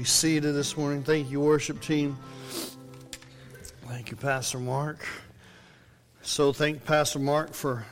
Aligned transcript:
be 0.00 0.04
seated 0.04 0.54
this 0.54 0.78
morning. 0.78 1.02
Thank 1.02 1.30
you, 1.30 1.40
worship 1.40 1.78
team. 1.82 2.16
Thank 3.86 4.10
you, 4.10 4.16
Pastor 4.16 4.58
Mark. 4.58 5.06
So, 6.22 6.54
thank 6.54 6.86
Pastor 6.86 7.18
Mark 7.18 7.52
for 7.52 7.84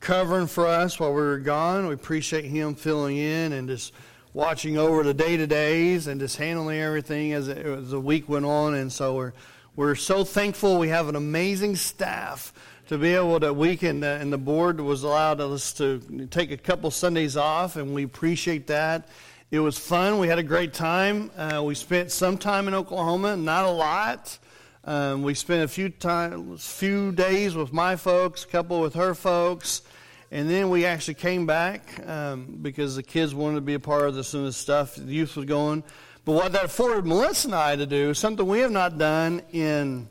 covering 0.00 0.46
for 0.46 0.66
us 0.66 0.98
while 0.98 1.10
we 1.10 1.20
were 1.20 1.36
gone. 1.36 1.86
We 1.86 1.92
appreciate 1.92 2.46
him 2.46 2.74
filling 2.74 3.18
in 3.18 3.52
and 3.52 3.68
just 3.68 3.92
watching 4.32 4.78
over 4.78 5.02
the 5.02 5.12
day 5.12 5.36
to 5.36 5.46
days 5.46 6.06
and 6.06 6.18
just 6.18 6.38
handling 6.38 6.80
everything 6.80 7.34
as, 7.34 7.48
it, 7.48 7.58
as 7.58 7.90
the 7.90 8.00
week 8.00 8.26
went 8.26 8.46
on. 8.46 8.72
And 8.72 8.90
so, 8.90 9.14
we're, 9.14 9.32
we're 9.76 9.96
so 9.96 10.24
thankful 10.24 10.78
we 10.78 10.88
have 10.88 11.10
an 11.10 11.16
amazing 11.16 11.76
staff 11.76 12.54
to 12.86 12.96
be 12.96 13.12
able 13.14 13.38
to 13.38 13.52
we 13.52 13.76
can 13.76 14.02
uh, 14.02 14.18
and 14.18 14.32
the 14.32 14.38
board 14.38 14.80
was 14.80 15.02
allowed 15.02 15.42
us 15.42 15.74
to 15.74 16.26
take 16.30 16.52
a 16.52 16.56
couple 16.56 16.90
Sundays 16.90 17.36
off, 17.36 17.76
and 17.76 17.92
we 17.92 18.02
appreciate 18.02 18.66
that. 18.68 19.10
It 19.50 19.58
was 19.58 19.76
fun. 19.76 20.18
We 20.18 20.28
had 20.28 20.38
a 20.38 20.44
great 20.44 20.72
time. 20.72 21.28
Uh, 21.36 21.60
we 21.64 21.74
spent 21.74 22.12
some 22.12 22.38
time 22.38 22.68
in 22.68 22.74
Oklahoma, 22.74 23.36
not 23.36 23.64
a 23.64 23.70
lot. 23.70 24.38
Um, 24.84 25.24
we 25.24 25.34
spent 25.34 25.64
a 25.64 25.66
few 25.68 25.88
times, 25.88 26.64
few 26.64 27.10
days 27.10 27.56
with 27.56 27.72
my 27.72 27.96
folks, 27.96 28.44
a 28.44 28.46
couple 28.46 28.80
with 28.80 28.94
her 28.94 29.12
folks, 29.12 29.82
and 30.30 30.48
then 30.48 30.70
we 30.70 30.86
actually 30.86 31.14
came 31.14 31.46
back 31.46 32.00
um, 32.08 32.58
because 32.62 32.94
the 32.94 33.02
kids 33.02 33.34
wanted 33.34 33.56
to 33.56 33.60
be 33.62 33.74
a 33.74 33.80
part 33.80 34.02
of 34.02 34.14
this 34.14 34.34
and 34.34 34.46
this 34.46 34.56
stuff. 34.56 34.94
The 34.94 35.12
youth 35.12 35.34
was 35.34 35.46
going, 35.46 35.82
but 36.24 36.32
what 36.34 36.52
that 36.52 36.66
afforded 36.66 37.04
Melissa 37.04 37.48
and 37.48 37.54
I 37.56 37.74
to 37.74 37.86
do 37.86 38.14
something 38.14 38.46
we 38.46 38.60
have 38.60 38.70
not 38.70 38.98
done 38.98 39.42
in 39.50 40.08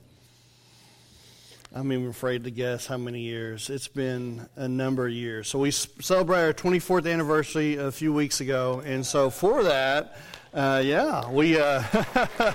I'm 1.71 1.91
even 1.91 2.07
afraid 2.07 2.45
to 2.45 2.51
guess 2.51 2.87
how 2.87 2.97
many 2.97 3.21
years. 3.21 3.69
It's 3.69 3.87
been 3.87 4.49
a 4.55 4.67
number 4.67 5.05
of 5.05 5.13
years. 5.13 5.47
So 5.47 5.59
we 5.59 5.69
celebrated 5.69 6.45
our 6.45 6.53
24th 6.53 7.07
anniversary 7.11 7.75
a 7.75 7.91
few 7.91 8.11
weeks 8.11 8.41
ago, 8.41 8.81
and 8.83 9.05
so 9.05 9.29
for 9.29 9.61
that, 9.61 10.17
uh, 10.51 10.81
yeah, 10.83 11.29
we. 11.29 11.59
Uh, 11.59 11.83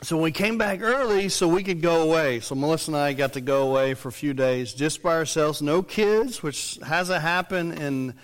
so 0.00 0.16
we 0.16 0.32
came 0.32 0.56
back 0.56 0.80
early 0.80 1.28
so 1.28 1.46
we 1.46 1.62
could 1.62 1.82
go 1.82 2.00
away. 2.00 2.40
So 2.40 2.54
Melissa 2.54 2.92
and 2.92 2.96
I 2.96 3.12
got 3.12 3.34
to 3.34 3.42
go 3.42 3.68
away 3.68 3.92
for 3.92 4.08
a 4.08 4.12
few 4.12 4.32
days 4.32 4.72
just 4.72 5.02
by 5.02 5.16
ourselves, 5.16 5.60
no 5.60 5.82
kids, 5.82 6.42
which 6.42 6.78
hasn't 6.82 7.20
happened 7.20 7.78
in 7.78 8.14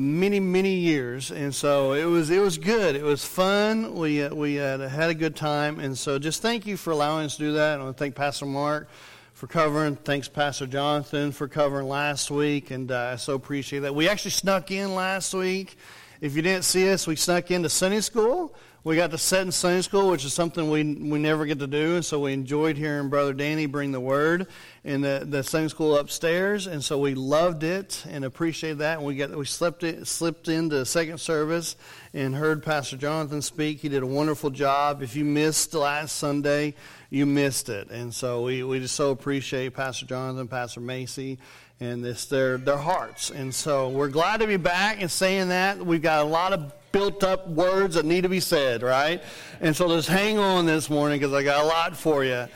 many 0.00 0.40
many 0.40 0.74
years, 0.74 1.30
and 1.30 1.54
so 1.54 1.92
it 1.92 2.04
was 2.04 2.30
it 2.30 2.40
was 2.40 2.56
good. 2.56 2.96
It 2.96 3.02
was 3.02 3.24
fun. 3.24 3.94
We 3.94 4.22
uh, 4.22 4.34
we 4.34 4.58
uh, 4.58 4.88
had 4.88 5.10
a 5.10 5.14
good 5.14 5.36
time, 5.36 5.80
and 5.80 5.96
so 5.96 6.18
just 6.18 6.40
thank 6.40 6.66
you 6.66 6.76
for 6.76 6.92
allowing 6.92 7.26
us 7.26 7.36
to 7.36 7.42
do 7.42 7.52
that. 7.52 7.78
I 7.78 7.82
want 7.82 7.96
to 7.96 7.98
thank 8.02 8.14
Pastor 8.14 8.46
Mark 8.46 8.88
for 9.34 9.46
covering. 9.46 9.96
Thanks 9.96 10.28
Pastor 10.28 10.66
Jonathan 10.66 11.30
for 11.30 11.46
covering 11.46 11.88
last 11.88 12.30
week, 12.30 12.70
and 12.70 12.90
uh, 12.90 13.10
I 13.12 13.16
so 13.16 13.34
appreciate 13.34 13.80
that. 13.80 13.94
We 13.94 14.08
actually 14.08 14.30
snuck 14.30 14.70
in 14.70 14.94
last 14.94 15.34
week. 15.34 15.76
If 16.22 16.36
you 16.36 16.42
didn't 16.42 16.64
see 16.64 16.90
us, 16.90 17.06
we 17.06 17.16
snuck 17.16 17.50
into 17.50 17.68
Sunday 17.68 18.00
school. 18.00 18.54
We 18.84 18.96
got 18.96 19.12
to 19.12 19.18
sit 19.18 19.42
in 19.42 19.52
Sunday 19.52 19.82
school, 19.82 20.10
which 20.10 20.24
is 20.24 20.32
something 20.32 20.68
we 20.68 20.82
we 20.82 21.20
never 21.20 21.46
get 21.46 21.60
to 21.60 21.68
do, 21.68 21.94
and 21.94 22.04
so 22.04 22.18
we 22.18 22.32
enjoyed 22.32 22.76
hearing 22.76 23.10
Brother 23.10 23.32
Danny 23.32 23.66
bring 23.66 23.92
the 23.92 24.00
word 24.00 24.48
in 24.82 25.02
the, 25.02 25.24
the 25.24 25.44
Sunday 25.44 25.68
school 25.68 25.96
upstairs, 25.96 26.66
and 26.66 26.82
so 26.82 26.98
we 26.98 27.14
loved 27.14 27.62
it 27.62 28.04
and 28.08 28.24
appreciated 28.24 28.78
that. 28.78 28.98
And 28.98 29.06
we 29.06 29.14
got 29.14 29.30
we 29.36 29.44
slipped 29.44 29.84
it 29.84 30.08
slipped 30.08 30.48
into 30.48 30.84
second 30.84 31.18
service 31.18 31.76
and 32.12 32.34
heard 32.34 32.64
Pastor 32.64 32.96
Jonathan 32.96 33.40
speak. 33.40 33.78
He 33.78 33.88
did 33.88 34.02
a 34.02 34.06
wonderful 34.06 34.50
job. 34.50 35.00
If 35.00 35.14
you 35.14 35.24
missed 35.24 35.74
last 35.74 36.16
Sunday, 36.16 36.74
you 37.08 37.24
missed 37.24 37.68
it, 37.68 37.88
and 37.88 38.12
so 38.12 38.42
we, 38.42 38.64
we 38.64 38.80
just 38.80 38.96
so 38.96 39.12
appreciate 39.12 39.74
Pastor 39.74 40.06
Jonathan, 40.06 40.48
Pastor 40.48 40.80
Macy, 40.80 41.38
and 41.78 42.04
this 42.04 42.24
their 42.24 42.58
their 42.58 42.78
hearts. 42.78 43.30
And 43.30 43.54
so 43.54 43.90
we're 43.90 44.08
glad 44.08 44.40
to 44.40 44.48
be 44.48 44.56
back 44.56 45.00
and 45.00 45.08
saying 45.08 45.50
that 45.50 45.78
we've 45.78 46.02
got 46.02 46.22
a 46.22 46.28
lot 46.28 46.52
of 46.52 46.72
built 46.92 47.24
up 47.24 47.48
words 47.48 47.94
that 47.96 48.04
need 48.04 48.22
to 48.22 48.28
be 48.28 48.40
said, 48.40 48.82
right? 48.82 49.22
And 49.60 49.74
so 49.74 49.88
just 49.88 50.08
hang 50.08 50.38
on 50.38 50.66
this 50.66 50.88
morning 50.88 51.18
because 51.18 51.34
I 51.34 51.42
got 51.42 51.64
a 51.64 51.66
lot 51.66 51.96
for 51.96 52.24
you. 52.24 52.46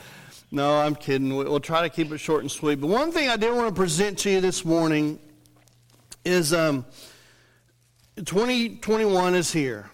No, 0.51 0.79
I'm 0.79 0.95
kidding. 0.95 1.35
We'll 1.35 1.59
try 1.59 1.81
to 1.81 1.89
keep 1.89 2.11
it 2.11 2.19
short 2.19 2.41
and 2.41 2.51
sweet. 2.51 2.79
But 2.79 2.87
one 2.87 3.11
thing 3.11 3.29
I 3.29 3.35
did 3.35 3.53
want 3.53 3.67
to 3.67 3.73
present 3.73 4.19
to 4.19 4.29
you 4.29 4.39
this 4.39 4.63
morning 4.63 5.19
is 6.23 6.53
um, 6.53 6.85
2021 8.23 9.35
is 9.35 9.51
here. 9.51 9.89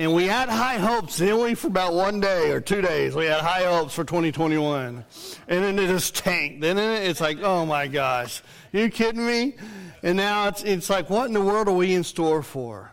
And 0.00 0.14
we 0.14 0.26
had 0.26 0.48
high 0.48 0.76
hopes, 0.76 1.16
didn't 1.16 1.42
we, 1.42 1.54
for 1.54 1.66
about 1.66 1.92
one 1.92 2.20
day 2.20 2.52
or 2.52 2.60
two 2.60 2.80
days? 2.80 3.16
We 3.16 3.24
had 3.24 3.40
high 3.40 3.64
hopes 3.64 3.94
for 3.94 4.04
2021. 4.04 5.04
And 5.48 5.64
then 5.64 5.78
it 5.78 5.88
just 5.88 6.14
tanked, 6.14 6.60
didn't 6.60 6.78
it? 6.78 7.08
It's 7.08 7.20
like, 7.20 7.38
oh 7.42 7.66
my 7.66 7.88
gosh, 7.88 8.42
you 8.70 8.90
kidding 8.90 9.26
me? 9.26 9.56
And 10.04 10.16
now 10.16 10.46
it's, 10.48 10.62
it's 10.62 10.88
like, 10.88 11.10
what 11.10 11.26
in 11.26 11.32
the 11.32 11.40
world 11.40 11.66
are 11.66 11.72
we 11.72 11.94
in 11.94 12.04
store 12.04 12.44
for? 12.44 12.92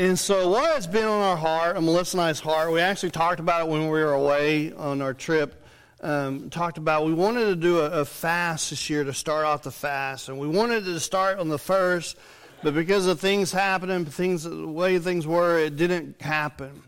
And 0.00 0.18
so, 0.18 0.48
what 0.48 0.72
has 0.72 0.86
been 0.86 1.04
on 1.04 1.20
our 1.20 1.36
heart, 1.36 1.76
on 1.76 1.84
Melissa 1.84 2.16
and 2.16 2.22
I's 2.22 2.40
heart, 2.40 2.72
we 2.72 2.80
actually 2.80 3.10
talked 3.10 3.38
about 3.38 3.66
it 3.66 3.70
when 3.70 3.82
we 3.82 3.88
were 3.88 4.14
away 4.14 4.72
on 4.72 5.02
our 5.02 5.12
trip. 5.12 5.62
Um, 6.00 6.48
talked 6.48 6.78
about 6.78 7.04
we 7.04 7.12
wanted 7.12 7.44
to 7.44 7.54
do 7.54 7.80
a, 7.80 7.90
a, 7.90 8.04
fast 8.06 8.70
this 8.70 8.88
year 8.88 9.04
to 9.04 9.12
start 9.12 9.44
off 9.44 9.62
the 9.62 9.70
fast, 9.70 10.30
and 10.30 10.38
we 10.38 10.48
wanted 10.48 10.86
to 10.86 10.98
start 11.00 11.38
on 11.38 11.50
the 11.50 11.58
first, 11.58 12.16
but 12.62 12.72
because 12.72 13.06
of 13.06 13.20
things 13.20 13.52
happening, 13.52 14.06
things 14.06 14.44
the 14.44 14.66
way 14.66 14.98
things 14.98 15.26
were, 15.26 15.58
it 15.58 15.76
didn't 15.76 16.22
happen. 16.22 16.82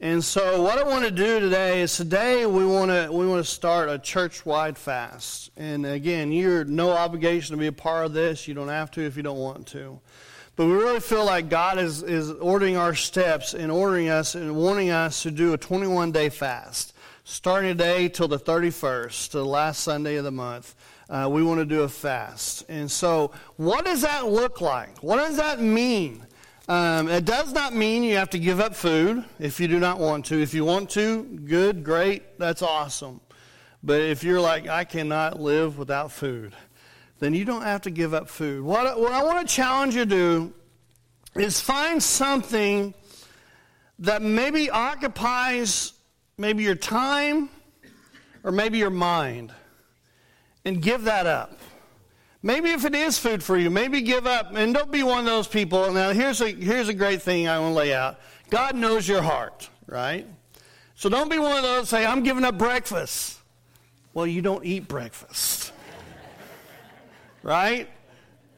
And 0.00 0.24
so, 0.24 0.60
what 0.60 0.76
I 0.76 0.82
want 0.82 1.04
to 1.04 1.10
do 1.10 1.38
today 1.38 1.80
is 1.80 1.96
today 1.96 2.46
we 2.46 2.66
want 2.66 2.90
to 2.90 3.08
we 3.12 3.26
want 3.28 3.44
to 3.44 3.50
start 3.50 3.88
a 3.88 3.98
church-wide 3.98 4.76
fast. 4.76 5.50
And 5.56 5.86
again, 5.86 6.32
you're 6.32 6.64
no 6.64 6.90
obligation 6.90 7.54
to 7.54 7.60
be 7.60 7.68
a 7.68 7.72
part 7.72 8.04
of 8.04 8.12
this. 8.12 8.48
You 8.48 8.54
don't 8.54 8.68
have 8.68 8.90
to 8.92 9.02
if 9.02 9.16
you 9.16 9.22
don't 9.22 9.38
want 9.38 9.68
to. 9.68 10.00
But 10.56 10.66
we 10.66 10.72
really 10.72 11.00
feel 11.00 11.24
like 11.24 11.48
God 11.48 11.78
is, 11.78 12.02
is 12.02 12.30
ordering 12.30 12.76
our 12.76 12.94
steps 12.94 13.54
and 13.54 13.72
ordering 13.72 14.08
us 14.08 14.34
and 14.34 14.54
wanting 14.54 14.90
us 14.90 15.22
to 15.22 15.30
do 15.30 15.52
a 15.52 15.58
21 15.58 16.12
day 16.12 16.28
fast. 16.28 16.92
Starting 17.24 17.70
today 17.70 18.08
till 18.08 18.28
the 18.28 18.38
31st, 18.38 19.30
to 19.30 19.38
the 19.38 19.46
last 19.46 19.82
Sunday 19.82 20.16
of 20.16 20.24
the 20.24 20.30
month, 20.30 20.74
uh, 21.08 21.28
we 21.30 21.42
want 21.42 21.58
to 21.58 21.64
do 21.64 21.82
a 21.82 21.88
fast. 21.88 22.64
And 22.68 22.90
so, 22.90 23.30
what 23.56 23.84
does 23.84 24.02
that 24.02 24.26
look 24.26 24.60
like? 24.60 25.02
What 25.02 25.16
does 25.16 25.36
that 25.36 25.60
mean? 25.60 26.26
Um, 26.66 27.08
it 27.08 27.26
does 27.26 27.52
not 27.52 27.74
mean 27.74 28.02
you 28.02 28.16
have 28.16 28.30
to 28.30 28.38
give 28.38 28.58
up 28.58 28.74
food 28.74 29.22
if 29.38 29.60
you 29.60 29.68
do 29.68 29.78
not 29.78 29.98
want 29.98 30.24
to. 30.26 30.40
If 30.40 30.54
you 30.54 30.64
want 30.64 30.88
to, 30.90 31.24
good, 31.24 31.84
great, 31.84 32.38
that's 32.38 32.62
awesome. 32.62 33.20
But 33.82 34.00
if 34.00 34.24
you're 34.24 34.40
like, 34.40 34.66
I 34.66 34.84
cannot 34.84 35.38
live 35.38 35.76
without 35.76 36.10
food, 36.10 36.54
then 37.18 37.34
you 37.34 37.44
don't 37.44 37.62
have 37.62 37.82
to 37.82 37.90
give 37.90 38.14
up 38.14 38.30
food. 38.30 38.64
What, 38.64 38.98
what 38.98 39.12
I 39.12 39.22
want 39.22 39.46
to 39.46 39.54
challenge 39.54 39.94
you 39.94 40.06
to 40.06 40.10
do 40.10 40.54
is 41.34 41.60
find 41.60 42.02
something 42.02 42.94
that 43.98 44.22
maybe 44.22 44.70
occupies 44.70 45.92
maybe 46.38 46.62
your 46.62 46.74
time 46.74 47.50
or 48.42 48.50
maybe 48.50 48.78
your 48.78 48.90
mind 48.90 49.52
and 50.64 50.80
give 50.80 51.04
that 51.04 51.26
up. 51.26 51.58
Maybe 52.44 52.72
if 52.72 52.84
it 52.84 52.94
is 52.94 53.18
food 53.18 53.42
for 53.42 53.56
you, 53.56 53.70
maybe 53.70 54.02
give 54.02 54.26
up 54.26 54.54
and 54.54 54.74
don't 54.74 54.92
be 54.92 55.02
one 55.02 55.20
of 55.20 55.24
those 55.24 55.48
people. 55.48 55.90
Now, 55.90 56.10
here's 56.10 56.42
a, 56.42 56.48
here's 56.48 56.90
a 56.90 56.94
great 56.94 57.22
thing 57.22 57.48
I 57.48 57.58
want 57.58 57.72
to 57.72 57.78
lay 57.78 57.94
out 57.94 58.20
God 58.50 58.76
knows 58.76 59.08
your 59.08 59.22
heart, 59.22 59.70
right? 59.86 60.26
So 60.94 61.08
don't 61.08 61.30
be 61.30 61.38
one 61.38 61.56
of 61.56 61.62
those 61.62 61.88
say, 61.88 62.04
I'm 62.04 62.22
giving 62.22 62.44
up 62.44 62.58
breakfast. 62.58 63.38
Well, 64.12 64.26
you 64.26 64.42
don't 64.42 64.62
eat 64.62 64.86
breakfast 64.86 65.72
right? 67.42 67.88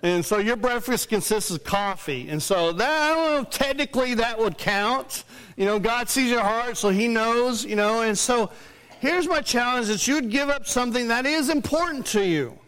And 0.02 0.24
so 0.24 0.38
your 0.38 0.56
breakfast 0.56 1.08
consists 1.08 1.52
of 1.52 1.62
coffee. 1.62 2.28
And 2.28 2.42
so 2.42 2.72
that, 2.72 3.02
I 3.02 3.14
don't 3.14 3.44
know, 3.44 3.48
technically 3.48 4.14
that 4.14 4.36
would 4.36 4.58
count. 4.58 5.22
You 5.56 5.64
know, 5.64 5.78
God 5.78 6.08
sees 6.08 6.28
your 6.28 6.42
heart, 6.42 6.76
so 6.76 6.88
He 6.88 7.06
knows, 7.06 7.64
you 7.64 7.76
know. 7.76 8.02
And 8.02 8.18
so 8.18 8.50
here's 8.98 9.28
my 9.28 9.42
challenge 9.42 9.86
that 9.86 10.08
you 10.08 10.16
would 10.16 10.30
give 10.30 10.48
up 10.48 10.66
something 10.66 11.06
that 11.06 11.24
is 11.24 11.50
important 11.50 12.04
to 12.06 12.26
you. 12.26 12.58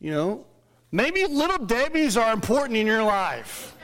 You 0.00 0.10
know, 0.10 0.46
maybe 0.92 1.24
little 1.26 1.64
Debbie's 1.64 2.16
are 2.16 2.32
important 2.32 2.76
in 2.76 2.86
your 2.86 3.02
life. 3.02 3.74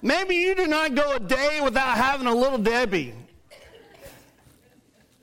Maybe 0.00 0.34
you 0.34 0.54
do 0.54 0.66
not 0.66 0.94
go 0.94 1.16
a 1.16 1.20
day 1.20 1.60
without 1.62 1.96
having 1.96 2.26
a 2.26 2.34
little 2.34 2.58
Debbie. 2.58 3.14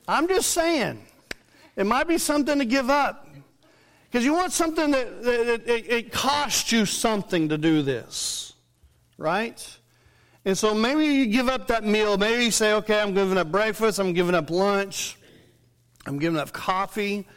I'm 0.08 0.26
just 0.26 0.50
saying, 0.50 1.04
it 1.76 1.84
might 1.84 2.08
be 2.08 2.18
something 2.18 2.58
to 2.58 2.64
give 2.64 2.88
up. 2.88 3.28
Because 4.10 4.24
you 4.24 4.32
want 4.32 4.52
something 4.52 4.90
that, 4.90 5.22
that, 5.22 5.46
that 5.46 5.68
it, 5.68 5.90
it 5.90 6.12
costs 6.12 6.72
you 6.72 6.84
something 6.84 7.48
to 7.48 7.56
do 7.56 7.82
this, 7.82 8.54
right? 9.18 9.78
And 10.44 10.58
so 10.58 10.74
maybe 10.74 11.04
you 11.04 11.26
give 11.26 11.48
up 11.48 11.68
that 11.68 11.84
meal. 11.84 12.18
Maybe 12.18 12.46
you 12.46 12.50
say, 12.50 12.72
okay, 12.72 13.00
I'm 13.00 13.14
giving 13.14 13.38
up 13.38 13.52
breakfast, 13.52 14.00
I'm 14.00 14.12
giving 14.12 14.34
up 14.34 14.50
lunch, 14.50 15.16
I'm 16.06 16.18
giving 16.18 16.40
up 16.40 16.52
coffee. 16.52 17.28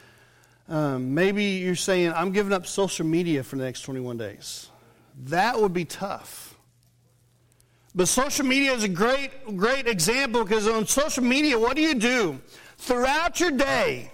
Um, 0.70 1.14
maybe 1.14 1.44
you're 1.44 1.76
saying, 1.76 2.14
I'm 2.14 2.32
giving 2.32 2.54
up 2.54 2.66
social 2.66 3.06
media 3.06 3.44
for 3.44 3.58
the 3.58 3.64
next 3.64 3.82
21 3.82 4.18
days. 4.18 4.70
That 5.26 5.60
would 5.60 5.74
be 5.74 5.86
tough. 5.86 6.56
But 7.96 8.08
social 8.08 8.46
media 8.46 8.74
is 8.74 8.84
a 8.84 8.90
great, 8.90 9.30
great 9.56 9.88
example 9.88 10.44
because 10.44 10.68
on 10.68 10.88
social 10.88 11.24
media, 11.24 11.60
what 11.60 11.76
do 11.76 11.82
you 11.82 11.96
do? 11.96 12.40
Throughout 12.78 13.40
your 13.40 13.52
day, 13.52 14.12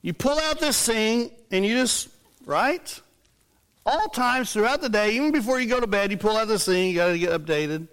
you 0.00 0.14
pull 0.14 0.38
out 0.38 0.60
this 0.60 0.86
thing 0.86 1.30
and 1.50 1.64
you 1.64 1.74
just, 1.74 2.08
right? 2.46 3.00
All 3.84 4.08
times 4.08 4.52
throughout 4.52 4.80
the 4.80 4.88
day, 4.88 5.16
even 5.16 5.30
before 5.30 5.60
you 5.60 5.68
go 5.68 5.78
to 5.78 5.86
bed, 5.86 6.10
you 6.10 6.16
pull 6.16 6.36
out 6.36 6.48
this 6.48 6.64
thing, 6.64 6.88
you 6.88 6.94
got 6.94 7.08
to 7.08 7.18
get 7.18 7.38
updated. 7.38 7.88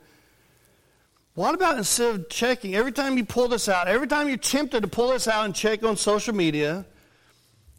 What 1.34 1.54
about 1.54 1.78
instead 1.78 2.16
of 2.16 2.30
checking, 2.30 2.76
every 2.76 2.92
time 2.92 3.18
you 3.18 3.26
pull 3.26 3.50
this 3.50 3.68
out, 3.68 3.88
every 3.88 4.08
time 4.08 4.30
you're 4.30 4.38
tempted 4.38 4.82
to 4.84 4.88
pull 4.88 5.10
this 5.10 5.28
out 5.28 5.46
and 5.46 5.56
check 5.56 5.84
on 5.84 5.98
social 5.98 6.36
media, 6.36 6.86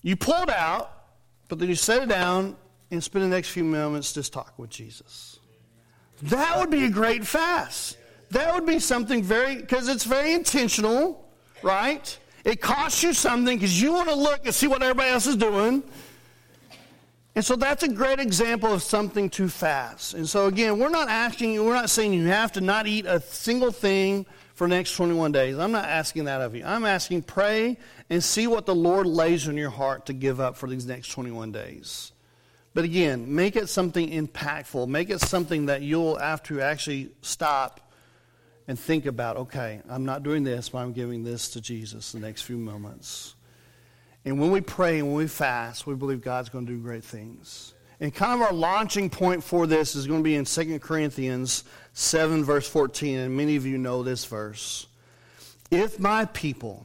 you 0.02 0.16
pull 0.16 0.42
it 0.42 0.50
out, 0.50 0.90
but 1.48 1.58
then 1.58 1.68
you 1.68 1.74
set 1.74 2.02
it 2.02 2.08
down 2.08 2.56
and 2.90 3.02
spend 3.02 3.24
the 3.24 3.28
next 3.28 3.48
few 3.48 3.64
moments 3.64 4.12
just 4.12 4.32
talking 4.32 4.54
with 4.58 4.70
Jesus. 4.70 5.38
That 6.22 6.58
would 6.58 6.70
be 6.70 6.84
a 6.84 6.90
great 6.90 7.26
fast. 7.26 7.96
That 8.30 8.54
would 8.54 8.66
be 8.66 8.78
something 8.78 9.22
very, 9.22 9.56
because 9.56 9.88
it's 9.88 10.04
very 10.04 10.32
intentional, 10.32 11.28
right? 11.62 12.16
It 12.44 12.60
costs 12.60 13.02
you 13.02 13.12
something 13.12 13.56
because 13.56 13.80
you 13.80 13.92
want 13.92 14.08
to 14.08 14.14
look 14.14 14.44
and 14.44 14.54
see 14.54 14.66
what 14.66 14.82
everybody 14.82 15.10
else 15.10 15.26
is 15.26 15.36
doing. 15.36 15.82
And 17.34 17.44
so 17.44 17.56
that's 17.56 17.82
a 17.82 17.88
great 17.88 18.20
example 18.20 18.72
of 18.72 18.82
something 18.82 19.30
too 19.30 19.48
fast. 19.48 20.14
And 20.14 20.28
so 20.28 20.46
again, 20.46 20.78
we're 20.78 20.90
not 20.90 21.08
asking 21.08 21.52
you, 21.52 21.64
we're 21.64 21.74
not 21.74 21.88
saying 21.88 22.12
you 22.12 22.26
have 22.26 22.52
to 22.52 22.60
not 22.60 22.86
eat 22.86 23.06
a 23.06 23.20
single 23.20 23.72
thing 23.72 24.26
for 24.62 24.68
the 24.68 24.76
next 24.76 24.94
21 24.94 25.32
days. 25.32 25.58
I'm 25.58 25.72
not 25.72 25.86
asking 25.86 26.26
that 26.26 26.40
of 26.40 26.54
you. 26.54 26.62
I'm 26.64 26.84
asking 26.84 27.22
pray 27.22 27.78
and 28.08 28.22
see 28.22 28.46
what 28.46 28.64
the 28.64 28.76
Lord 28.76 29.08
lays 29.08 29.48
in 29.48 29.56
your 29.56 29.70
heart 29.70 30.06
to 30.06 30.12
give 30.12 30.38
up 30.38 30.56
for 30.56 30.68
these 30.68 30.86
next 30.86 31.08
21 31.08 31.50
days. 31.50 32.12
But 32.72 32.84
again, 32.84 33.34
make 33.34 33.56
it 33.56 33.68
something 33.68 34.08
impactful. 34.08 34.86
Make 34.86 35.10
it 35.10 35.20
something 35.20 35.66
that 35.66 35.82
you'll 35.82 36.14
have 36.14 36.44
to 36.44 36.60
actually 36.60 37.10
stop 37.22 37.92
and 38.68 38.78
think 38.78 39.04
about, 39.04 39.36
okay, 39.36 39.80
I'm 39.88 40.04
not 40.04 40.22
doing 40.22 40.44
this, 40.44 40.68
but 40.68 40.78
I'm 40.78 40.92
giving 40.92 41.24
this 41.24 41.48
to 41.54 41.60
Jesus 41.60 42.12
the 42.12 42.20
next 42.20 42.42
few 42.42 42.56
moments. 42.56 43.34
And 44.24 44.38
when 44.38 44.52
we 44.52 44.60
pray 44.60 45.00
and 45.00 45.08
when 45.08 45.16
we 45.16 45.26
fast, 45.26 45.88
we 45.88 45.96
believe 45.96 46.20
God's 46.20 46.50
going 46.50 46.66
to 46.66 46.72
do 46.72 46.78
great 46.78 47.02
things. 47.02 47.74
And 48.02 48.12
kind 48.12 48.34
of 48.34 48.48
our 48.48 48.52
launching 48.52 49.10
point 49.10 49.44
for 49.44 49.64
this 49.64 49.94
is 49.94 50.08
going 50.08 50.18
to 50.18 50.24
be 50.24 50.34
in 50.34 50.44
2 50.44 50.80
Corinthians 50.80 51.62
7, 51.92 52.42
verse 52.42 52.68
14. 52.68 53.16
And 53.16 53.36
many 53.36 53.54
of 53.54 53.64
you 53.64 53.78
know 53.78 54.02
this 54.02 54.24
verse. 54.24 54.88
If 55.70 56.00
my 56.00 56.24
people 56.24 56.84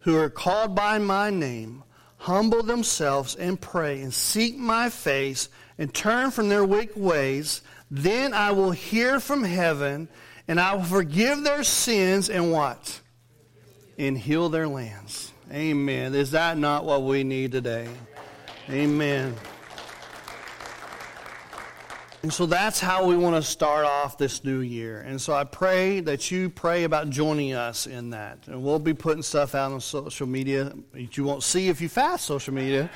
who 0.00 0.18
are 0.18 0.28
called 0.28 0.74
by 0.74 0.98
my 0.98 1.30
name 1.30 1.82
humble 2.18 2.62
themselves 2.62 3.34
and 3.36 3.58
pray 3.58 4.02
and 4.02 4.12
seek 4.12 4.58
my 4.58 4.90
face 4.90 5.48
and 5.78 5.94
turn 5.94 6.30
from 6.30 6.50
their 6.50 6.66
wicked 6.66 6.98
ways, 6.98 7.62
then 7.90 8.34
I 8.34 8.50
will 8.50 8.70
hear 8.70 9.20
from 9.20 9.44
heaven 9.44 10.08
and 10.46 10.60
I 10.60 10.74
will 10.74 10.84
forgive 10.84 11.42
their 11.42 11.64
sins 11.64 12.28
and 12.28 12.52
what? 12.52 13.00
And 13.96 14.18
heal 14.18 14.50
their 14.50 14.68
lands. 14.68 15.32
Amen. 15.50 16.14
Is 16.14 16.32
that 16.32 16.58
not 16.58 16.84
what 16.84 17.02
we 17.02 17.24
need 17.24 17.50
today? 17.50 17.88
Amen. 18.68 19.34
And 22.24 22.32
so 22.32 22.46
that's 22.46 22.80
how 22.80 23.04
we 23.04 23.18
want 23.18 23.36
to 23.36 23.42
start 23.42 23.84
off 23.84 24.16
this 24.16 24.44
new 24.44 24.60
year. 24.60 25.00
And 25.00 25.20
so 25.20 25.34
I 25.34 25.44
pray 25.44 26.00
that 26.00 26.30
you 26.30 26.48
pray 26.48 26.84
about 26.84 27.10
joining 27.10 27.52
us 27.52 27.86
in 27.86 28.08
that. 28.10 28.38
And 28.46 28.64
we'll 28.64 28.78
be 28.78 28.94
putting 28.94 29.22
stuff 29.22 29.54
out 29.54 29.72
on 29.72 29.80
social 29.82 30.26
media 30.26 30.72
that 30.94 31.18
you 31.18 31.24
won't 31.24 31.42
see 31.42 31.68
if 31.68 31.82
you 31.82 31.90
fast 31.90 32.24
social 32.24 32.54
media. 32.54 32.88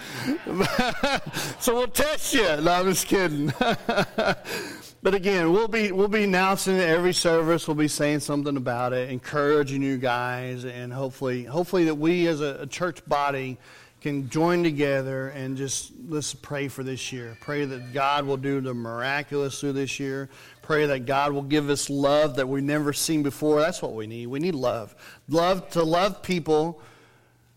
so 1.61 1.75
we'll 1.75 1.89
test 1.89 2.33
you. 2.33 2.41
No, 2.41 2.73
I'm 2.73 2.87
just 2.87 3.07
kidding. 3.07 3.53
but 3.59 5.15
again, 5.15 5.53
we'll 5.53 5.69
be 5.69 5.93
we'll 5.93 6.09
be 6.09 6.25
announcing 6.25 6.77
it 6.77 6.89
every 6.89 7.13
service. 7.13 7.69
We'll 7.69 7.75
be 7.75 7.87
saying 7.87 8.21
something 8.21 8.57
about 8.57 8.95
it, 8.95 9.11
encouraging 9.11 9.83
you 9.83 9.99
guys, 9.99 10.65
and 10.65 10.91
hopefully 10.91 11.45
hopefully 11.45 11.85
that 11.85 11.97
we 11.97 12.27
as 12.29 12.41
a, 12.41 12.61
a 12.63 12.67
church 12.67 13.05
body 13.07 13.59
can 14.00 14.29
join 14.31 14.62
together 14.62 15.29
and 15.31 15.56
just 15.56 15.93
let's 16.09 16.33
pray 16.33 16.69
for 16.69 16.83
this 16.83 17.12
year. 17.12 17.37
Pray 17.41 17.65
that 17.65 17.93
God 17.93 18.25
will 18.25 18.37
do 18.37 18.61
the 18.61 18.73
miraculous 18.73 19.61
through 19.61 19.73
this 19.73 19.99
year. 19.99 20.29
Pray 20.62 20.87
that 20.87 21.06
God 21.06 21.33
will 21.33 21.43
give 21.43 21.69
us 21.69 21.91
love 21.91 22.37
that 22.37 22.49
we've 22.49 22.62
never 22.62 22.93
seen 22.93 23.23
before. 23.23 23.61
That's 23.61 23.83
what 23.83 23.95
we 23.95 24.06
need. 24.06 24.27
We 24.27 24.39
need 24.39 24.55
love. 24.55 24.95
Love 25.29 25.69
to 25.71 25.83
love 25.83 26.23
people 26.23 26.81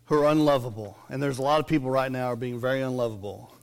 who 0.06 0.22
are 0.22 0.30
unlovable. 0.30 0.98
And 1.10 1.22
there's 1.22 1.38
a 1.38 1.44
lot 1.44 1.60
of 1.60 1.68
people 1.68 1.90
right 1.90 2.12
now 2.12 2.28
are 2.28 2.36
being 2.36 2.60
very 2.60 2.82
unlovable. 2.82 3.54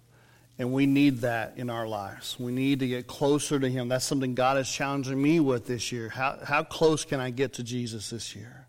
And 0.58 0.72
we 0.72 0.86
need 0.86 1.19
that 1.19 1.54
in 1.56 1.70
our 1.70 1.86
lives. 1.86 2.36
We 2.38 2.52
need 2.52 2.80
to 2.80 2.88
get 2.88 3.06
closer 3.06 3.60
to 3.60 3.69
Him. 3.69 3.88
That's 3.88 4.04
something 4.04 4.34
God 4.34 4.58
is 4.58 4.70
challenging 4.70 5.20
me 5.20 5.40
with 5.40 5.66
this 5.66 5.92
year. 5.92 6.08
How, 6.08 6.38
how 6.42 6.64
close 6.64 7.04
can 7.04 7.20
I 7.20 7.30
get 7.30 7.54
to 7.54 7.62
Jesus 7.62 8.10
this 8.10 8.34
year? 8.34 8.66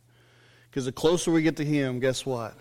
Because 0.70 0.86
the 0.86 0.92
closer 0.92 1.32
we 1.32 1.42
get 1.42 1.58
to 1.58 1.66
Him, 1.66 2.00
guess 2.00 2.26
what? 2.26 2.54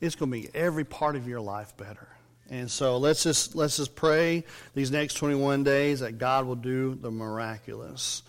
It's 0.00 0.14
going 0.14 0.30
to 0.30 0.38
make 0.38 0.54
every 0.54 0.84
part 0.84 1.16
of 1.16 1.26
your 1.26 1.40
life 1.40 1.76
better. 1.76 2.08
And 2.48 2.70
so 2.70 2.98
let's 2.98 3.24
just 3.24 3.56
let's 3.56 3.76
just 3.76 3.96
pray 3.96 4.44
these 4.74 4.90
next 4.90 5.14
21 5.14 5.64
days 5.64 6.00
that 6.00 6.18
God 6.18 6.46
will 6.46 6.54
do 6.54 6.94
the 6.94 7.10
miraculous. 7.10 8.22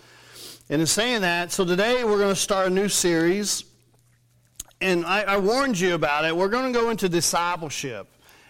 And 0.70 0.82
in 0.82 0.88
saying 0.88 1.22
that, 1.22 1.52
so 1.52 1.64
today 1.64 2.04
we're 2.04 2.18
going 2.18 2.34
to 2.34 2.40
start 2.40 2.68
a 2.68 2.70
new 2.70 2.90
series, 2.90 3.64
and 4.82 5.06
I, 5.06 5.22
I 5.22 5.38
warned 5.38 5.80
you 5.80 5.94
about 5.94 6.26
it. 6.26 6.36
We're 6.36 6.50
going 6.50 6.74
to 6.74 6.78
go 6.78 6.90
into 6.90 7.08
discipleship 7.08 8.08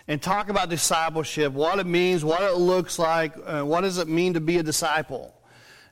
and 0.08 0.22
talk 0.22 0.50
about 0.50 0.70
discipleship, 0.70 1.54
what 1.54 1.80
it 1.80 1.86
means, 1.86 2.24
what 2.24 2.42
it 2.42 2.56
looks 2.56 2.98
like, 2.98 3.34
uh, 3.46 3.62
what 3.62 3.82
does 3.82 3.98
it 3.98 4.08
mean 4.08 4.34
to 4.34 4.42
be 4.42 4.58
a 4.58 4.64
disciple. 4.64 5.37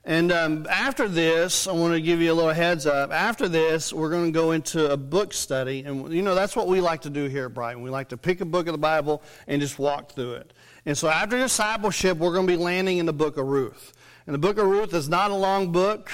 And 0.08 0.30
um, 0.30 0.68
after 0.70 1.08
this, 1.08 1.66
I 1.66 1.72
want 1.72 1.94
to 1.94 2.00
give 2.00 2.20
you 2.20 2.32
a 2.32 2.34
little 2.34 2.52
heads 2.52 2.86
up. 2.86 3.10
After 3.10 3.48
this, 3.48 3.92
we're 3.92 4.08
going 4.08 4.26
to 4.26 4.30
go 4.30 4.52
into 4.52 4.88
a 4.92 4.96
book 4.96 5.34
study. 5.34 5.82
And, 5.82 6.12
you 6.12 6.22
know, 6.22 6.36
that's 6.36 6.54
what 6.54 6.68
we 6.68 6.80
like 6.80 7.02
to 7.02 7.10
do 7.10 7.24
here 7.24 7.46
at 7.46 7.54
Brighton. 7.54 7.82
We 7.82 7.90
like 7.90 8.10
to 8.10 8.16
pick 8.16 8.40
a 8.40 8.44
book 8.44 8.68
of 8.68 8.72
the 8.72 8.78
Bible 8.78 9.20
and 9.48 9.60
just 9.60 9.80
walk 9.80 10.12
through 10.12 10.34
it. 10.34 10.52
And 10.86 10.96
so 10.96 11.08
after 11.08 11.36
discipleship, 11.36 12.18
we're 12.18 12.32
going 12.32 12.46
to 12.46 12.52
be 12.52 12.56
landing 12.56 12.98
in 12.98 13.06
the 13.06 13.12
book 13.12 13.36
of 13.36 13.48
Ruth. 13.48 13.94
And 14.26 14.34
the 14.34 14.38
book 14.38 14.58
of 14.58 14.68
Ruth 14.68 14.94
is 14.94 15.08
not 15.08 15.32
a 15.32 15.34
long 15.34 15.72
book. 15.72 16.08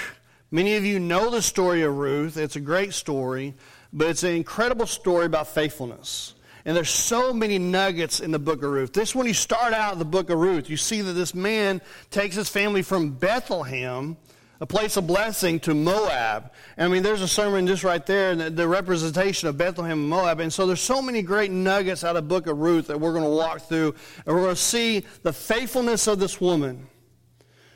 Many 0.49 0.75
of 0.75 0.83
you 0.83 0.97
know 0.97 1.29
the 1.29 1.43
story 1.43 1.83
of 1.83 1.95
Ruth. 1.95 2.35
It's 2.35 2.55
a 2.55 2.61
great 2.61 2.95
story, 2.95 3.53
but 3.93 4.07
it's 4.07 4.23
an 4.23 4.33
incredible 4.33 4.87
story 4.87 5.27
about 5.27 5.49
faithfulness. 5.49 6.33
And 6.65 6.77
there's 6.77 6.89
so 6.89 7.33
many 7.33 7.59
nuggets 7.59 8.21
in 8.21 8.31
the 8.31 8.39
book 8.39 8.63
of 8.63 8.71
Ruth. 8.71 8.93
This, 8.93 9.13
when 9.13 9.27
you 9.27 9.33
start 9.33 9.73
out 9.73 9.99
the 9.99 10.05
book 10.05 10.29
of 10.29 10.39
Ruth, 10.39 10.69
you 10.69 10.77
see 10.77 11.01
that 11.01 11.13
this 11.13 11.35
man 11.35 11.81
takes 12.09 12.35
his 12.35 12.47
family 12.47 12.81
from 12.81 13.11
Bethlehem, 13.11 14.15
a 14.61 14.65
place 14.65 14.95
of 14.95 15.05
blessing, 15.05 15.59
to 15.61 15.73
Moab. 15.73 16.53
I 16.77 16.87
mean, 16.87 17.03
there's 17.03 17.21
a 17.21 17.27
sermon 17.27 17.67
just 17.67 17.83
right 17.83 18.05
there, 18.05 18.33
the, 18.33 18.49
the 18.49 18.67
representation 18.67 19.49
of 19.49 19.57
Bethlehem 19.57 19.99
and 19.99 20.09
Moab. 20.09 20.39
And 20.39 20.53
so 20.53 20.65
there's 20.65 20.79
so 20.79 21.01
many 21.01 21.21
great 21.21 21.51
nuggets 21.51 22.05
out 22.05 22.15
of 22.15 22.29
book 22.29 22.47
of 22.47 22.57
Ruth 22.57 22.87
that 22.87 22.99
we're 22.99 23.11
going 23.11 23.25
to 23.25 23.29
walk 23.29 23.63
through. 23.63 23.93
And 24.25 24.33
we're 24.33 24.43
going 24.43 24.55
to 24.55 24.61
see 24.61 25.03
the 25.23 25.33
faithfulness 25.33 26.07
of 26.07 26.19
this 26.19 26.39
woman 26.39 26.87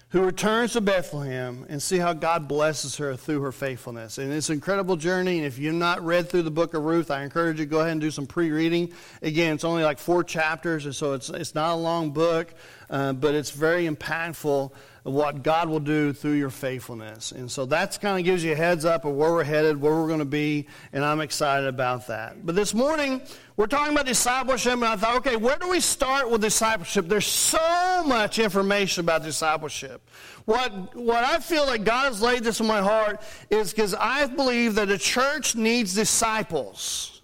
who 0.10 0.24
returns 0.24 0.72
to 0.72 0.80
Bethlehem 0.80 1.66
and 1.68 1.82
see 1.82 1.98
how 1.98 2.14
God 2.14 2.48
blesses 2.48 2.96
her 2.96 3.18
through 3.18 3.42
her 3.42 3.52
faithfulness. 3.52 4.18
And 4.18 4.32
it's 4.32 4.48
an 4.48 4.54
incredible 4.54 4.96
journey. 4.96 5.38
And 5.38 5.46
if 5.46 5.60
you've 5.60 5.76
not 5.76 6.02
read 6.02 6.30
through 6.30 6.44
the 6.44 6.52
book 6.52 6.74
of 6.74 6.86
Ruth, 6.86 7.12
I 7.12 7.24
encourage 7.24 7.60
you 7.60 7.66
to 7.66 7.70
go 7.70 7.82
ahead 7.82 7.92
and 7.92 8.02
do 8.02 8.10
some 8.10 8.26
pre 8.26 8.50
reading. 8.50 8.94
Again, 9.22 9.56
it's 9.56 9.66
only 9.66 9.84
like 9.84 10.00
four 10.00 10.24
chapters, 10.24 10.86
and 10.86 10.96
so 10.96 11.14
it's, 11.14 11.30
it's 11.30 11.56
not 11.56 11.74
a 11.74 11.76
long 11.76 12.12
book, 12.12 12.54
uh, 12.90 13.12
but 13.14 13.36
it's 13.36 13.52
very 13.52 13.86
impactful 13.86 14.72
of 15.04 15.14
what 15.14 15.44
God 15.44 15.68
will 15.68 15.82
do 15.82 16.14
through 16.14 16.34
your 16.34 16.50
faithfulness. 16.50 17.34
And 17.34 17.52
so 17.52 17.66
that 17.66 18.00
kind 18.02 18.18
of 18.18 18.24
gives 18.24 18.46
you 18.46 18.54
a 18.54 18.56
heads 18.56 18.86
up 18.86 19.04
of 19.04 19.14
where 19.14 19.32
we're 19.32 19.44
headed, 19.44 19.80
where 19.80 19.94
we're 19.94 20.08
going 20.08 20.20
to 20.20 20.26
be, 20.26 20.68
and 20.94 21.04
I'm 21.04 21.20
excited 21.20 21.68
about 21.68 22.08
that. 22.08 22.46
But 22.46 22.56
this 22.56 22.74
morning, 22.74 23.22
we're 23.58 23.66
talking 23.66 23.92
about 23.92 24.06
discipleship, 24.06 24.74
and 24.74 24.86
I 24.86 24.96
thought, 24.96 25.18
okay, 25.18 25.36
where 25.36 25.58
do 25.58 25.68
we 25.68 25.80
start 25.80 26.30
with 26.30 26.42
discipleship? 26.42 27.08
There's 27.08 27.26
so 27.26 28.04
much 28.06 28.38
information 28.38 29.04
about 29.04 29.24
discipleship. 29.24 30.08
What, 30.46 30.96
what 30.96 31.24
I 31.24 31.40
feel 31.40 31.66
like 31.66 31.84
God 31.84 32.06
has 32.06 32.22
laid 32.22 32.44
this 32.44 32.60
in 32.60 32.68
my 32.68 32.82
heart 32.82 33.20
is 33.50 33.74
because 33.74 33.96
I 33.96 34.28
believe 34.28 34.76
that 34.76 34.92
a 34.92 34.98
church 34.98 35.56
needs 35.56 35.96
disciples. 35.96 37.24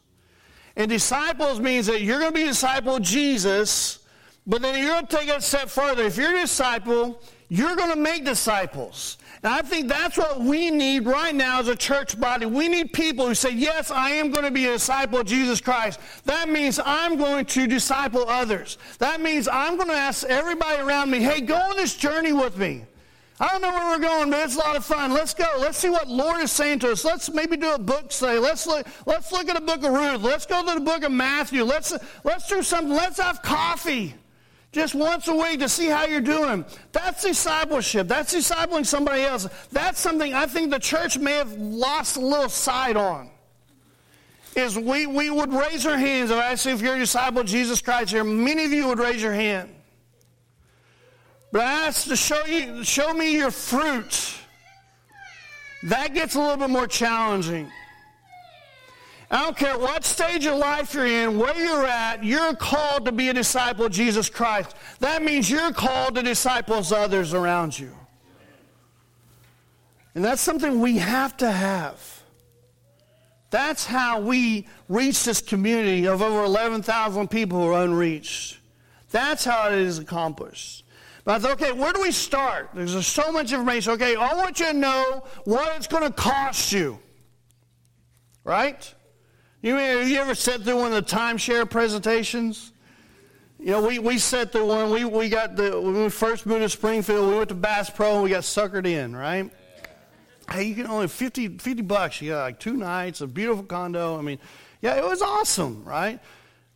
And 0.76 0.90
disciples 0.90 1.60
means 1.60 1.86
that 1.86 2.02
you're 2.02 2.20
going 2.20 2.34
to 2.34 2.36
be 2.36 2.46
a 2.46 2.48
disciple 2.48 2.96
of 2.96 3.04
Jesus, 3.04 4.00
but 4.48 4.64
then 4.64 4.76
you're 4.80 4.88
going 4.88 5.06
to 5.06 5.16
take 5.16 5.30
it 5.30 5.38
a 5.38 5.42
step 5.42 5.70
further. 5.70 6.02
If 6.02 6.18
you're 6.18 6.36
a 6.36 6.42
disciple, 6.42 7.22
you're 7.48 7.76
going 7.76 7.92
to 7.92 7.96
make 7.96 8.26
disciples. 8.26 9.20
And 9.44 9.54
I 9.54 9.62
think 9.62 9.90
that's 9.90 10.18
what 10.18 10.40
we 10.40 10.72
need 10.72 11.06
right 11.06 11.36
now 11.36 11.60
as 11.60 11.68
a 11.68 11.76
church 11.76 12.18
body. 12.18 12.46
We 12.46 12.70
need 12.70 12.94
people 12.94 13.28
who 13.28 13.36
say, 13.36 13.52
Yes, 13.52 13.92
I 13.92 14.12
am 14.12 14.32
going 14.32 14.46
to 14.46 14.52
be 14.52 14.66
a 14.68 14.74
disciple 14.74 15.20
of 15.20 15.28
Jesus 15.28 15.60
Christ. 15.60 16.00
That 16.24 16.48
means 16.48 16.80
I'm 16.84 17.18
going 17.18 17.46
to 17.48 17.68
disciple 17.68 18.28
others. 18.30 18.78
That 19.00 19.20
means 19.20 19.50
I'm 19.50 19.76
going 19.76 19.90
to 19.90 19.96
ask 19.96 20.26
everybody 20.26 20.82
around 20.82 21.12
me, 21.12 21.20
Hey, 21.20 21.42
go 21.42 21.56
on 21.56 21.76
this 21.76 21.96
journey 21.96 22.32
with 22.32 22.58
me. 22.58 22.86
I 23.38 23.48
don't 23.50 23.62
know 23.62 23.72
where 23.72 23.98
we're 23.98 24.08
going, 24.08 24.30
but 24.30 24.46
it's 24.46 24.56
a 24.56 24.60
lot 24.60 24.78
of 24.78 24.86
fun. 24.86 25.12
Let's 25.12 25.34
go. 25.34 25.46
Let's 25.58 25.78
see 25.78 25.90
what 25.90 26.08
Lord 26.08 26.40
is 26.42 26.52
saying 26.52 26.80
to 26.80 26.92
us. 26.92 27.04
Let's 27.04 27.30
maybe 27.30 27.58
do 27.58 27.74
a 27.74 27.80
book 27.80 28.14
study. 28.14 28.40
Let's 28.40 28.66
look, 28.66 28.88
let's 29.06 29.34
look 29.34 29.50
at 29.50 29.58
a 29.58 29.62
book 29.62 29.84
of 29.84 29.92
Ruth. 29.92 30.22
Let's 30.22 30.46
go 30.46 30.66
to 30.66 30.80
the 30.80 30.86
book 30.86 31.04
of 31.04 31.12
Matthew. 31.12 31.66
Let's, 31.66 31.94
let's 32.24 32.48
do 32.48 32.64
something. 32.64 32.94
Let's 32.94 33.20
have 33.20 33.42
coffee 33.42 34.14
just 34.74 34.96
once 34.96 35.28
a 35.28 35.36
week 35.36 35.60
to 35.60 35.70
see 35.70 35.88
how 35.88 36.06
you're 36.06 36.20
doing. 36.20 36.66
That's 36.92 37.22
discipleship. 37.22 38.08
That's 38.08 38.34
discipling 38.34 38.86
somebody 38.86 39.22
else. 39.22 39.48
That's 39.72 40.00
something 40.00 40.34
I 40.34 40.48
think 40.48 40.72
the 40.72 40.80
church 40.80 41.18
may 41.18 41.34
have 41.34 41.54
lost 41.54 42.18
a 42.18 42.20
little 42.20 42.50
sight 42.50 42.98
on. 42.98 43.30
Is 44.56 44.78
we, 44.78 45.06
we 45.06 45.30
would 45.30 45.54
raise 45.54 45.86
our 45.86 45.98
hands. 45.98 46.32
If 46.32 46.38
I 46.38 46.72
if 46.72 46.82
you're 46.82 46.96
a 46.96 47.00
disciple 47.00 47.42
of 47.42 47.48
Jesus 47.48 47.82
Christ 47.82 48.12
here, 48.12 48.24
many 48.24 48.66
of 48.66 48.72
you 48.72 48.88
would 48.88 49.00
raise 49.00 49.22
your 49.22 49.34
hand. 49.34 49.70
But 51.52 51.62
I 51.62 51.88
asked 51.88 52.08
to 52.08 52.16
show 52.16 52.44
you, 52.46 52.84
show 52.84 53.14
me 53.14 53.36
your 53.36 53.52
fruit. 53.52 54.38
That 55.84 56.16
gets 56.16 56.34
a 56.34 56.40
little 56.40 56.58
bit 56.58 56.70
more 56.72 56.88
challenging. 56.88 57.72
I 59.34 59.42
don't 59.42 59.58
care 59.58 59.80
what 59.80 60.06
stage 60.06 60.46
of 60.46 60.60
life 60.60 60.94
you're 60.94 61.08
in, 61.08 61.40
where 61.40 61.58
you're 61.58 61.88
at, 61.88 62.24
you're 62.24 62.56
called 62.56 63.06
to 63.06 63.12
be 63.12 63.30
a 63.30 63.34
disciple 63.34 63.86
of 63.86 63.92
Jesus 63.92 64.30
Christ. 64.30 64.76
That 65.00 65.24
means 65.24 65.50
you're 65.50 65.74
called 65.74 66.14
to 66.16 66.22
disciples 66.22 66.92
others 66.92 67.34
around 67.34 67.78
you. 67.80 67.98
And 70.14 70.24
that's 70.24 70.40
something 70.40 70.80
we 70.80 70.98
have 70.98 71.36
to 71.38 71.52
have. 71.52 72.22
That's 73.50 73.88
how 73.88 74.22
we 74.22 74.68
reach 74.88 75.24
this 75.24 75.42
community 75.42 76.06
of 76.08 76.22
over 76.22 76.44
11,000 76.44 77.28
people 77.28 77.60
who 77.60 77.70
are 77.70 77.84
unreached. 77.84 78.60
That's 79.10 79.44
how 79.44 79.70
it 79.70 79.80
is 79.80 79.98
accomplished. 79.98 80.86
But 81.26 81.38
I 81.38 81.40
thought, 81.40 81.62
okay, 81.62 81.72
where 81.72 81.92
do 81.92 82.02
we 82.02 82.12
start? 82.12 82.70
There's 82.76 83.08
so 83.08 83.32
much 83.32 83.52
information. 83.52 83.94
Okay, 83.94 84.16
I 84.16 84.36
want 84.36 84.60
you 84.60 84.68
to 84.68 84.74
know 84.74 85.24
what 85.46 85.76
it's 85.76 85.88
going 85.88 86.04
to 86.04 86.14
cost 86.14 86.72
you. 86.72 87.00
Right? 88.44 88.94
You, 89.64 89.80
you 89.80 90.18
ever 90.18 90.36
sat 90.36 90.64
through 90.64 90.76
one 90.76 90.92
of 90.92 91.08
the 91.08 91.16
timeshare 91.16 91.68
presentations? 91.68 92.74
You 93.58 93.68
know, 93.68 93.88
we, 93.88 93.98
we 93.98 94.18
sat 94.18 94.52
through 94.52 94.66
one. 94.66 94.90
We, 94.90 95.06
we 95.06 95.30
got 95.30 95.56
the, 95.56 95.80
when 95.80 96.04
we 96.04 96.10
first 96.10 96.46
moved 96.46 96.64
to 96.64 96.70
Springfield, 96.70 97.30
we 97.30 97.38
went 97.38 97.48
to 97.48 97.56
Bass 97.56 97.90
Pro 97.90 98.16
and 98.16 98.24
we 98.24 98.30
got 98.30 98.44
suckered 98.44 98.86
in, 98.86 99.16
right? 99.16 99.50
Hey, 100.52 100.64
you 100.64 100.76
can 100.76 100.88
only 100.88 101.08
50, 101.08 101.60
50 101.60 101.82
bucks. 101.84 102.22
You 102.22 102.32
got 102.32 102.42
like 102.42 102.60
two 102.60 102.74
nights, 102.74 103.22
a 103.22 103.28
beautiful 103.28 103.64
condo. 103.64 104.18
I 104.20 104.22
mean, 104.22 104.38
yeah, 104.82 104.96
it 104.96 105.04
was 105.06 105.22
awesome, 105.22 105.86
right? 105.86 106.20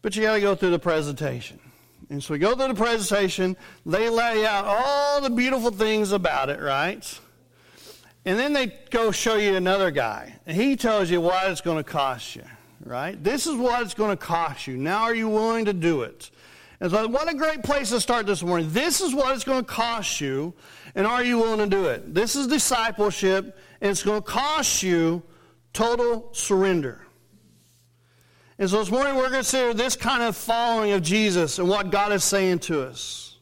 But 0.02 0.16
you 0.16 0.22
got 0.22 0.36
to 0.36 0.40
go 0.40 0.56
through 0.56 0.72
the 0.72 0.80
presentation. 0.80 1.60
And 2.10 2.24
so 2.24 2.36
we 2.36 2.40
go 2.40 2.56
through 2.56 2.70
the 2.70 2.74
presentation. 2.74 3.58
They 3.86 4.08
lay 4.08 4.46
out 4.46 4.64
all 4.66 5.20
the 5.20 5.30
beautiful 5.30 5.72
things 5.72 6.14
about 6.14 6.50
it, 6.50 6.62
right? 6.62 7.20
And 8.24 8.40
then 8.40 8.54
they 8.54 8.68
go 8.92 9.12
show 9.12 9.36
you 9.36 9.58
another 9.58 9.92
guy. 9.92 10.38
And 10.46 10.56
he 10.56 10.78
tells 10.78 11.12
you 11.12 11.20
what 11.20 11.52
it's 11.52 11.60
going 11.60 11.84
to 11.84 11.90
cost 11.90 12.38
you 12.38 12.44
right? 12.88 13.22
This 13.24 13.48
is 13.48 13.56
what 13.56 13.82
it's 13.82 13.94
going 13.94 14.12
to 14.12 14.18
cost 14.18 14.68
you. 14.68 14.78
Now, 14.78 15.04
are 15.04 15.16
you 15.16 15.30
willing 15.30 15.66
to 15.66 15.74
do 15.74 16.04
it? 16.04 16.32
And 16.80 16.92
so, 16.92 17.08
what 17.08 17.32
a 17.32 17.36
great 17.36 17.64
place 17.64 17.90
to 17.90 18.00
start 18.00 18.28
this 18.28 18.44
morning. 18.44 18.70
This 18.72 19.02
is 19.02 19.14
what 19.14 19.34
it's 19.34 19.44
going 19.44 19.66
to 19.66 19.72
cost 19.72 20.22
you, 20.22 20.54
and 20.94 21.08
are 21.08 21.24
you 21.24 21.40
willing 21.40 21.60
to 21.60 21.76
do 21.76 21.88
it? 21.88 22.14
This 22.14 22.36
is 22.36 22.48
discipleship, 22.48 23.58
and 23.82 23.92
it's 23.92 24.04
going 24.04 24.22
to 24.22 24.28
cost 24.28 24.84
you 24.84 25.24
total 25.74 26.30
surrender. 26.34 27.02
And 28.60 28.70
so 28.70 28.80
this 28.80 28.90
morning 28.90 29.16
we're 29.16 29.30
going 29.30 29.34
to 29.34 29.38
consider 29.38 29.74
this 29.74 29.96
kind 29.96 30.24
of 30.24 30.36
following 30.36 30.92
of 30.92 31.04
Jesus 31.04 31.60
and 31.60 31.70
what 31.70 31.92
God 31.92 32.12
is 32.12 32.24
saying 32.24 32.60
to 32.60 32.82
us. 32.82 33.38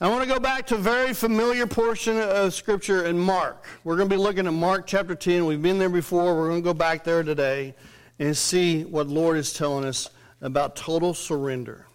I 0.00 0.08
want 0.08 0.22
to 0.22 0.28
go 0.28 0.40
back 0.40 0.66
to 0.66 0.74
a 0.74 0.78
very 0.78 1.14
familiar 1.14 1.66
portion 1.66 2.18
of 2.18 2.52
Scripture 2.52 3.06
in 3.06 3.18
Mark. 3.18 3.66
We're 3.84 3.96
going 3.96 4.08
to 4.08 4.14
be 4.14 4.20
looking 4.20 4.46
at 4.46 4.52
Mark 4.52 4.86
chapter 4.86 5.14
10. 5.14 5.46
We've 5.46 5.62
been 5.62 5.78
there 5.78 5.88
before. 5.88 6.36
We're 6.36 6.48
going 6.48 6.62
to 6.62 6.64
go 6.64 6.74
back 6.74 7.04
there 7.04 7.22
today 7.22 7.74
and 8.18 8.36
see 8.36 8.84
what 8.84 9.08
Lord 9.08 9.36
is 9.36 9.52
telling 9.52 9.84
us 9.84 10.10
about 10.40 10.76
total 10.76 11.14
surrender. 11.14 11.86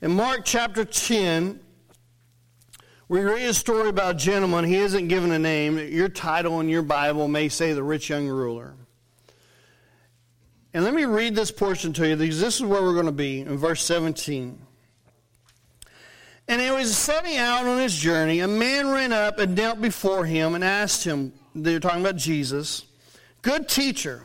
In 0.00 0.12
Mark 0.12 0.42
chapter 0.44 0.84
10, 0.84 1.60
we 3.08 3.20
read 3.20 3.46
a 3.46 3.54
story 3.54 3.88
about 3.88 4.14
a 4.14 4.18
gentleman. 4.18 4.64
He 4.64 4.76
isn't 4.76 5.08
given 5.08 5.32
a 5.32 5.38
name. 5.38 5.78
Your 5.78 6.08
title 6.08 6.60
in 6.60 6.68
your 6.68 6.82
Bible 6.82 7.28
may 7.28 7.48
say 7.48 7.72
the 7.72 7.82
rich 7.82 8.08
young 8.08 8.28
ruler. 8.28 8.74
And 10.72 10.84
let 10.84 10.94
me 10.94 11.04
read 11.04 11.34
this 11.34 11.50
portion 11.50 11.92
to 11.94 12.08
you 12.08 12.16
because 12.16 12.40
this 12.40 12.56
is 12.56 12.62
where 12.62 12.82
we're 12.82 12.94
going 12.94 13.06
to 13.06 13.12
be 13.12 13.40
in 13.40 13.58
verse 13.58 13.82
17. 13.82 14.60
And 16.46 16.60
he 16.60 16.70
was 16.70 16.96
setting 16.96 17.36
out 17.36 17.66
on 17.66 17.78
his 17.78 17.96
journey. 17.96 18.40
A 18.40 18.48
man 18.48 18.88
ran 18.88 19.12
up 19.12 19.38
and 19.38 19.56
knelt 19.56 19.80
before 19.80 20.24
him 20.24 20.54
and 20.54 20.64
asked 20.64 21.04
him, 21.04 21.32
they're 21.54 21.80
talking 21.80 22.00
about 22.00 22.16
Jesus, 22.16 22.86
Good 23.42 23.68
teacher, 23.68 24.24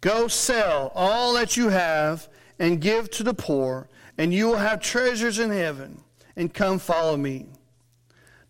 Go 0.00 0.28
sell 0.28 0.92
all 0.94 1.34
that 1.34 1.56
you 1.56 1.68
have 1.70 2.28
and 2.58 2.80
give 2.80 3.10
to 3.12 3.22
the 3.22 3.34
poor, 3.34 3.88
and 4.18 4.32
you 4.32 4.46
will 4.46 4.56
have 4.56 4.80
treasures 4.80 5.38
in 5.38 5.50
heaven. 5.50 6.02
And 6.36 6.52
come 6.52 6.78
follow 6.78 7.16
me. 7.16 7.46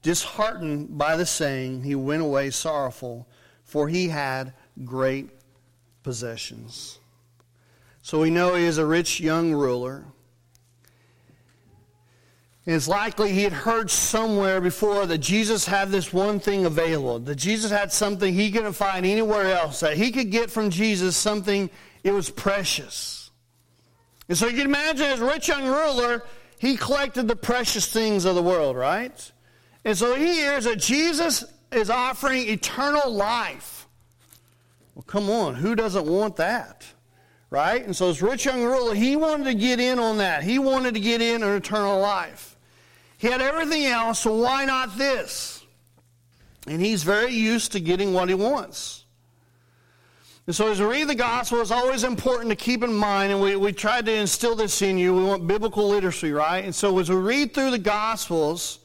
Disheartened 0.02 0.98
by 0.98 1.16
the 1.16 1.26
saying, 1.26 1.82
he 1.82 1.94
went 1.94 2.22
away 2.22 2.50
sorrowful, 2.50 3.28
for 3.64 3.88
he 3.88 4.08
had 4.08 4.52
great 4.84 5.30
possessions. 6.02 6.98
So 8.02 8.20
we 8.20 8.30
know 8.30 8.54
he 8.54 8.64
is 8.64 8.78
a 8.78 8.86
rich 8.86 9.20
young 9.20 9.52
ruler. 9.52 10.04
It's 12.66 12.88
likely 12.88 13.30
he 13.30 13.44
had 13.44 13.52
heard 13.52 13.88
somewhere 13.88 14.60
before 14.60 15.06
that 15.06 15.18
Jesus 15.18 15.66
had 15.66 15.90
this 15.90 16.12
one 16.12 16.40
thing 16.40 16.66
available, 16.66 17.20
that 17.20 17.36
Jesus 17.36 17.70
had 17.70 17.92
something 17.92 18.34
he 18.34 18.50
couldn't 18.50 18.72
find 18.72 19.06
anywhere 19.06 19.52
else, 19.52 19.78
that 19.80 19.96
he 19.96 20.10
could 20.10 20.32
get 20.32 20.50
from 20.50 20.70
Jesus 20.70 21.16
something, 21.16 21.70
it 22.02 22.10
was 22.10 22.28
precious. 22.28 23.30
And 24.28 24.36
so 24.36 24.48
you 24.48 24.56
can 24.56 24.66
imagine 24.66 25.06
as 25.06 25.20
rich 25.20 25.46
young 25.46 25.64
ruler, 25.64 26.24
he 26.58 26.76
collected 26.76 27.28
the 27.28 27.36
precious 27.36 27.86
things 27.86 28.24
of 28.24 28.34
the 28.34 28.42
world, 28.42 28.76
right? 28.76 29.32
And 29.84 29.96
so 29.96 30.16
he 30.16 30.34
hears 30.34 30.64
that 30.64 30.80
Jesus 30.80 31.44
is 31.70 31.88
offering 31.88 32.48
eternal 32.48 33.12
life. 33.12 33.86
Well, 34.96 35.04
come 35.04 35.30
on, 35.30 35.54
who 35.54 35.76
doesn't 35.76 36.06
want 36.06 36.34
that? 36.36 36.84
Right? 37.48 37.84
And 37.84 37.94
so 37.94 38.08
this 38.08 38.20
rich 38.22 38.44
young 38.44 38.64
ruler, 38.64 38.96
he 38.96 39.14
wanted 39.14 39.44
to 39.44 39.54
get 39.54 39.78
in 39.78 40.00
on 40.00 40.18
that. 40.18 40.42
He 40.42 40.58
wanted 40.58 40.94
to 40.94 41.00
get 41.00 41.22
in 41.22 41.44
on 41.44 41.52
eternal 41.52 42.00
life. 42.00 42.55
He 43.18 43.28
had 43.28 43.40
everything 43.40 43.86
else, 43.86 44.20
so 44.20 44.34
why 44.34 44.64
not 44.64 44.98
this? 44.98 45.64
And 46.66 46.80
he's 46.80 47.02
very 47.02 47.32
used 47.32 47.72
to 47.72 47.80
getting 47.80 48.12
what 48.12 48.28
he 48.28 48.34
wants. 48.34 49.04
And 50.46 50.54
so 50.54 50.70
as 50.70 50.78
we 50.78 50.86
read 50.86 51.08
the 51.08 51.14
gospel, 51.14 51.60
it's 51.60 51.70
always 51.70 52.04
important 52.04 52.50
to 52.50 52.56
keep 52.56 52.84
in 52.84 52.92
mind, 52.92 53.32
and 53.32 53.40
we, 53.40 53.56
we 53.56 53.72
tried 53.72 54.06
to 54.06 54.12
instill 54.12 54.54
this 54.54 54.80
in 54.82 54.96
you, 54.96 55.14
we 55.14 55.24
want 55.24 55.46
biblical 55.46 55.88
literacy, 55.88 56.30
right? 56.30 56.64
And 56.64 56.74
so 56.74 56.98
as 56.98 57.10
we 57.10 57.16
read 57.16 57.52
through 57.52 57.72
the 57.72 57.78
gospels, 57.78 58.80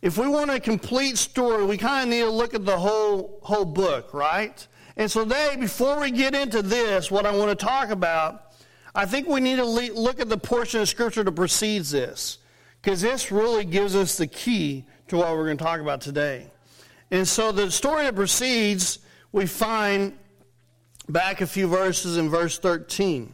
if 0.00 0.18
we 0.18 0.28
want 0.28 0.50
a 0.50 0.60
complete 0.60 1.18
story, 1.18 1.64
we 1.64 1.76
kind 1.76 2.04
of 2.04 2.08
need 2.10 2.22
to 2.22 2.30
look 2.30 2.54
at 2.54 2.64
the 2.64 2.78
whole, 2.78 3.40
whole 3.42 3.64
book, 3.64 4.12
right? 4.12 4.66
And 4.96 5.10
so 5.10 5.24
today, 5.24 5.56
before 5.58 6.00
we 6.00 6.10
get 6.10 6.34
into 6.34 6.60
this, 6.60 7.10
what 7.10 7.24
I 7.24 7.34
want 7.34 7.56
to 7.56 7.64
talk 7.64 7.90
about, 7.90 8.52
I 8.94 9.06
think 9.06 9.26
we 9.26 9.40
need 9.40 9.56
to 9.56 9.64
look 9.64 10.20
at 10.20 10.28
the 10.28 10.36
portion 10.36 10.80
of 10.82 10.88
Scripture 10.88 11.24
that 11.24 11.32
precedes 11.32 11.90
this 11.90 12.38
because 12.82 13.00
this 13.00 13.30
really 13.30 13.64
gives 13.64 13.94
us 13.94 14.16
the 14.16 14.26
key 14.26 14.84
to 15.06 15.16
what 15.16 15.30
we're 15.30 15.44
going 15.44 15.56
to 15.56 15.64
talk 15.64 15.80
about 15.80 16.00
today. 16.00 16.50
And 17.12 17.26
so 17.28 17.52
the 17.52 17.70
story 17.70 18.04
that 18.04 18.16
proceeds, 18.16 18.98
we 19.30 19.46
find 19.46 20.18
back 21.08 21.40
a 21.40 21.46
few 21.46 21.68
verses 21.68 22.16
in 22.16 22.28
verse 22.28 22.58
13. 22.58 23.32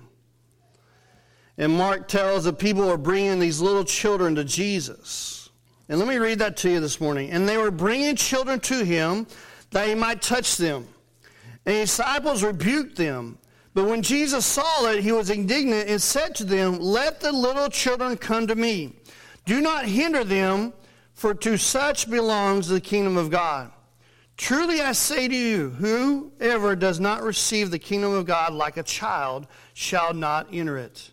And 1.57 1.73
Mark 1.73 2.09
tells 2.09 2.45
that 2.45 2.59
people 2.59 2.87
were 2.87 2.99
bringing 2.99 3.39
these 3.39 3.61
little 3.61 3.85
children 3.85 4.35
to 4.35 4.45
Jesus. 4.45 5.49
And 5.89 5.99
let 5.99 6.09
me 6.09 6.19
read 6.19 6.41
that 6.41 6.59
to 6.59 6.71
you 6.71 6.81
this 6.81 7.01
morning. 7.01 7.31
And 7.31 7.49
they 7.49 7.57
were 7.57 7.71
bringing 7.71 8.17
children 8.17 8.61
to 8.61 8.85
him 8.85 9.27
that 9.71 9.89
he 9.89 9.95
might 9.95 10.21
touch 10.21 10.57
them. 10.59 10.87
And 11.65 11.77
the 11.77 11.81
disciples 11.81 12.43
rebuked 12.43 12.97
them. 12.97 13.39
But 13.73 13.87
when 13.87 14.03
Jesus 14.03 14.45
saw 14.45 14.89
it, 14.91 15.03
he 15.03 15.13
was 15.13 15.31
indignant 15.31 15.89
and 15.89 16.03
said 16.03 16.35
to 16.37 16.45
them, 16.45 16.79
Let 16.79 17.21
the 17.21 17.33
little 17.33 17.69
children 17.69 18.17
come 18.17 18.47
to 18.47 18.55
me 18.55 18.98
do 19.49 19.63
not 19.63 19.87
hinder 19.87 20.25
them, 20.25 20.75
for 21.15 21.35
to 21.35 21.57
such 21.57 22.09
belongs 22.09 22.69
the 22.69 22.81
kingdom 22.81 23.17
of 23.17 23.31
God. 23.31 23.73
Truly 24.37 24.81
I 24.81 24.93
say 24.93 25.27
to 25.27 25.35
you, 25.35 25.71
whoever 25.71 26.77
does 26.77 27.01
not 27.01 27.23
receive 27.23 27.71
the 27.71 27.79
kingdom 27.79 28.13
of 28.13 28.27
God 28.27 28.53
like 28.53 28.77
a 28.77 28.83
child 28.83 29.47
shall 29.73 30.13
not 30.13 30.49
enter 30.53 30.77
it. 30.77 31.11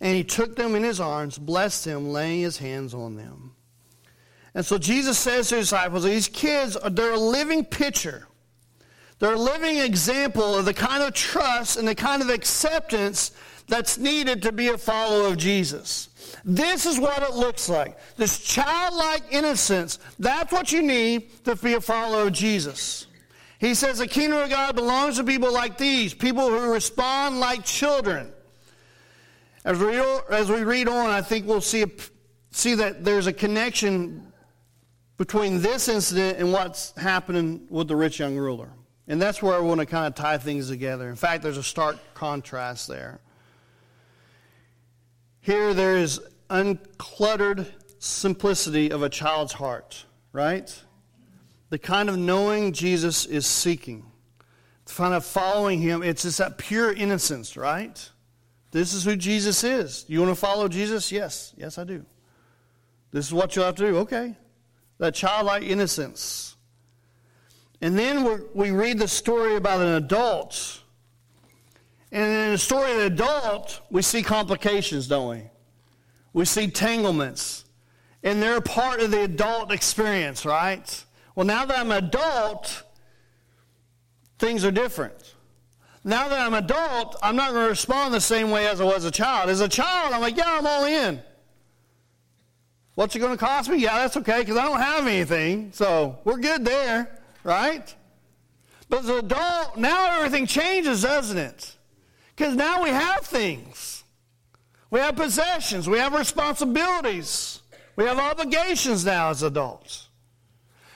And 0.00 0.14
he 0.14 0.22
took 0.22 0.54
them 0.54 0.74
in 0.76 0.84
his 0.84 1.00
arms, 1.00 1.38
blessed 1.38 1.84
them, 1.84 2.08
laying 2.10 2.40
his 2.40 2.56
hands 2.56 2.94
on 2.94 3.16
them. 3.16 3.56
And 4.54 4.64
so 4.64 4.78
Jesus 4.78 5.18
says 5.18 5.48
to 5.48 5.56
his 5.56 5.66
disciples, 5.66 6.04
these 6.04 6.28
kids, 6.28 6.78
they're 6.92 7.12
a 7.12 7.18
living 7.18 7.64
picture. 7.64 8.28
They're 9.18 9.34
a 9.34 9.38
living 9.38 9.78
example 9.78 10.54
of 10.54 10.66
the 10.66 10.74
kind 10.74 11.02
of 11.02 11.14
trust 11.14 11.76
and 11.76 11.88
the 11.88 11.94
kind 11.94 12.22
of 12.22 12.30
acceptance 12.30 13.32
that's 13.68 13.98
needed 13.98 14.42
to 14.42 14.52
be 14.52 14.68
a 14.68 14.78
follower 14.78 15.28
of 15.28 15.36
Jesus. 15.36 16.08
This 16.44 16.86
is 16.86 16.98
what 16.98 17.22
it 17.22 17.34
looks 17.34 17.68
like. 17.68 17.98
This 18.16 18.38
childlike 18.38 19.24
innocence. 19.30 19.98
That's 20.18 20.52
what 20.52 20.72
you 20.72 20.82
need 20.82 21.44
to 21.44 21.56
be 21.56 21.74
a 21.74 21.80
follower 21.80 22.28
of 22.28 22.32
Jesus. 22.32 23.06
He 23.58 23.74
says 23.74 23.98
the 23.98 24.06
kingdom 24.06 24.38
of 24.38 24.50
God 24.50 24.76
belongs 24.76 25.16
to 25.16 25.24
people 25.24 25.52
like 25.52 25.78
these, 25.78 26.14
people 26.14 26.48
who 26.48 26.72
respond 26.72 27.40
like 27.40 27.64
children. 27.64 28.32
As 29.64 29.78
we, 29.78 29.98
as 30.30 30.50
we 30.50 30.62
read 30.62 30.88
on, 30.88 31.10
I 31.10 31.22
think 31.22 31.46
we'll 31.46 31.60
see, 31.60 31.84
see 32.52 32.74
that 32.74 33.04
there's 33.04 33.26
a 33.26 33.32
connection 33.32 34.32
between 35.16 35.60
this 35.60 35.88
incident 35.88 36.38
and 36.38 36.52
what's 36.52 36.92
happening 36.92 37.66
with 37.70 37.88
the 37.88 37.96
rich 37.96 38.20
young 38.20 38.36
ruler. 38.36 38.68
And 39.08 39.20
that's 39.20 39.42
where 39.42 39.54
I 39.54 39.60
want 39.60 39.80
to 39.80 39.86
kind 39.86 40.06
of 40.06 40.14
tie 40.14 40.38
things 40.38 40.68
together. 40.68 41.08
In 41.08 41.16
fact, 41.16 41.42
there's 41.42 41.56
a 41.56 41.62
stark 41.62 41.96
contrast 42.14 42.88
there. 42.88 43.20
Here, 45.46 45.74
there 45.74 45.96
is 45.96 46.20
uncluttered 46.50 47.68
simplicity 48.00 48.90
of 48.90 49.04
a 49.04 49.08
child's 49.08 49.52
heart, 49.52 50.04
right? 50.32 50.76
The 51.70 51.78
kind 51.78 52.08
of 52.08 52.18
knowing 52.18 52.72
Jesus 52.72 53.26
is 53.26 53.46
seeking, 53.46 54.04
the 54.86 54.92
kind 54.92 55.14
of 55.14 55.24
following 55.24 55.80
him. 55.80 56.02
It's 56.02 56.22
just 56.22 56.38
that 56.38 56.58
pure 56.58 56.92
innocence, 56.92 57.56
right? 57.56 58.10
This 58.72 58.92
is 58.92 59.04
who 59.04 59.14
Jesus 59.14 59.62
is. 59.62 60.04
You 60.08 60.18
want 60.18 60.32
to 60.32 60.34
follow 60.34 60.66
Jesus? 60.66 61.12
Yes. 61.12 61.54
Yes, 61.56 61.78
I 61.78 61.84
do. 61.84 62.04
This 63.12 63.26
is 63.26 63.32
what 63.32 63.54
you 63.54 63.62
have 63.62 63.76
to 63.76 63.86
do. 63.86 63.98
Okay. 63.98 64.34
That 64.98 65.14
childlike 65.14 65.62
innocence. 65.62 66.56
And 67.80 67.96
then 67.96 68.42
we 68.52 68.72
read 68.72 68.98
the 68.98 69.06
story 69.06 69.54
about 69.54 69.80
an 69.80 69.94
adult 69.94 70.82
and 72.12 72.24
in 72.24 72.52
the 72.52 72.58
story 72.58 72.92
of 72.92 72.98
the 72.98 73.06
adult, 73.06 73.80
we 73.90 74.02
see 74.02 74.22
complications, 74.22 75.08
don't 75.08 75.28
we? 75.28 75.42
We 76.32 76.44
see 76.44 76.68
tanglements. 76.68 77.64
And 78.22 78.42
they're 78.42 78.60
part 78.60 79.00
of 79.00 79.10
the 79.10 79.22
adult 79.22 79.72
experience, 79.72 80.44
right? 80.44 81.04
Well, 81.34 81.46
now 81.46 81.64
that 81.64 81.78
I'm 81.78 81.90
an 81.90 82.04
adult, 82.04 82.82
things 84.38 84.64
are 84.64 84.70
different. 84.70 85.34
Now 86.04 86.28
that 86.28 86.38
I'm 86.38 86.54
an 86.54 86.64
adult, 86.64 87.16
I'm 87.22 87.36
not 87.36 87.50
going 87.50 87.64
to 87.64 87.70
respond 87.70 88.14
the 88.14 88.20
same 88.20 88.50
way 88.50 88.66
as 88.68 88.80
I 88.80 88.84
was 88.84 89.04
a 89.04 89.10
child. 89.10 89.50
As 89.50 89.60
a 89.60 89.68
child, 89.68 90.14
I'm 90.14 90.20
like, 90.20 90.36
yeah, 90.36 90.58
I'm 90.58 90.66
all 90.66 90.84
in. 90.84 91.20
What's 92.94 93.14
it 93.14 93.18
going 93.18 93.36
to 93.36 93.44
cost 93.44 93.68
me? 93.68 93.76
Yeah, 93.76 93.98
that's 93.98 94.16
okay 94.16 94.40
because 94.40 94.56
I 94.56 94.64
don't 94.64 94.80
have 94.80 95.06
anything. 95.06 95.70
So 95.72 96.18
we're 96.24 96.38
good 96.38 96.64
there, 96.64 97.20
right? 97.44 97.94
But 98.88 99.00
as 99.00 99.08
an 99.08 99.18
adult, 99.18 99.76
now 99.76 100.16
everything 100.16 100.46
changes, 100.46 101.02
doesn't 101.02 101.36
it? 101.36 101.75
Because 102.36 102.54
now 102.54 102.82
we 102.82 102.90
have 102.90 103.20
things. 103.20 104.04
We 104.90 105.00
have 105.00 105.16
possessions. 105.16 105.88
We 105.88 105.98
have 105.98 106.12
responsibilities. 106.12 107.62
We 107.96 108.04
have 108.04 108.18
obligations 108.18 109.04
now 109.04 109.30
as 109.30 109.42
adults. 109.42 110.08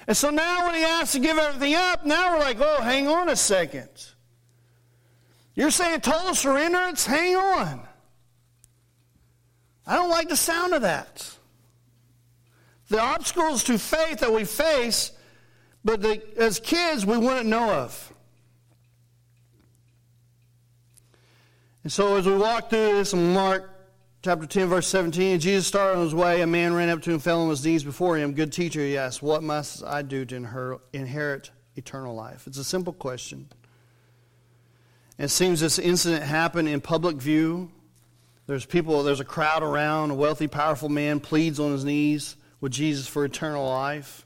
And 0.06 0.16
so 0.16 0.30
now 0.30 0.66
when 0.66 0.74
he 0.74 0.82
asks 0.82 1.12
to 1.12 1.18
give 1.18 1.38
everything 1.38 1.74
up, 1.74 2.04
now 2.04 2.34
we're 2.34 2.40
like, 2.40 2.58
oh, 2.60 2.82
hang 2.82 3.08
on 3.08 3.28
a 3.30 3.36
second. 3.36 3.88
You're 5.54 5.70
saying 5.70 6.00
total 6.00 6.32
surrenderance? 6.32 7.06
Hang 7.06 7.36
on. 7.36 7.80
I 9.86 9.94
don't 9.94 10.10
like 10.10 10.28
the 10.28 10.36
sound 10.36 10.74
of 10.74 10.82
that. 10.82 11.36
The 12.88 13.00
obstacles 13.00 13.64
to 13.64 13.78
faith 13.78 14.20
that 14.20 14.32
we 14.32 14.44
face, 14.44 15.12
but 15.84 16.02
the, 16.02 16.22
as 16.36 16.60
kids, 16.60 17.06
we 17.06 17.16
wouldn't 17.16 17.46
know 17.46 17.70
of. 17.70 18.09
So 21.90 22.14
as 22.14 22.24
we 22.24 22.36
walk 22.36 22.70
through 22.70 22.98
this 22.98 23.14
in 23.14 23.34
Mark 23.34 23.68
chapter 24.22 24.46
10, 24.46 24.68
verse 24.68 24.86
17, 24.86 25.40
Jesus 25.40 25.66
started 25.66 25.98
on 25.98 26.04
his 26.04 26.14
way. 26.14 26.40
A 26.40 26.46
man 26.46 26.72
ran 26.72 26.88
up 26.88 27.02
to 27.02 27.10
him, 27.10 27.18
fell 27.18 27.40
on 27.40 27.50
his 27.50 27.66
knees 27.66 27.82
before 27.82 28.16
him. 28.16 28.32
Good 28.32 28.52
teacher, 28.52 28.78
he 28.78 28.96
asked, 28.96 29.24
What 29.24 29.42
must 29.42 29.82
I 29.82 30.02
do 30.02 30.24
to 30.26 30.80
inherit 30.92 31.50
eternal 31.74 32.14
life? 32.14 32.46
It's 32.46 32.58
a 32.58 32.64
simple 32.64 32.92
question. 32.92 33.48
it 35.18 35.30
seems 35.30 35.58
this 35.58 35.80
incident 35.80 36.22
happened 36.22 36.68
in 36.68 36.80
public 36.80 37.16
view. 37.16 37.72
There's 38.46 38.64
people, 38.64 39.02
there's 39.02 39.18
a 39.18 39.24
crowd 39.24 39.64
around. 39.64 40.12
A 40.12 40.14
wealthy, 40.14 40.46
powerful 40.46 40.88
man 40.88 41.18
pleads 41.18 41.58
on 41.58 41.72
his 41.72 41.84
knees 41.84 42.36
with 42.60 42.70
Jesus 42.70 43.08
for 43.08 43.24
eternal 43.24 43.68
life. 43.68 44.24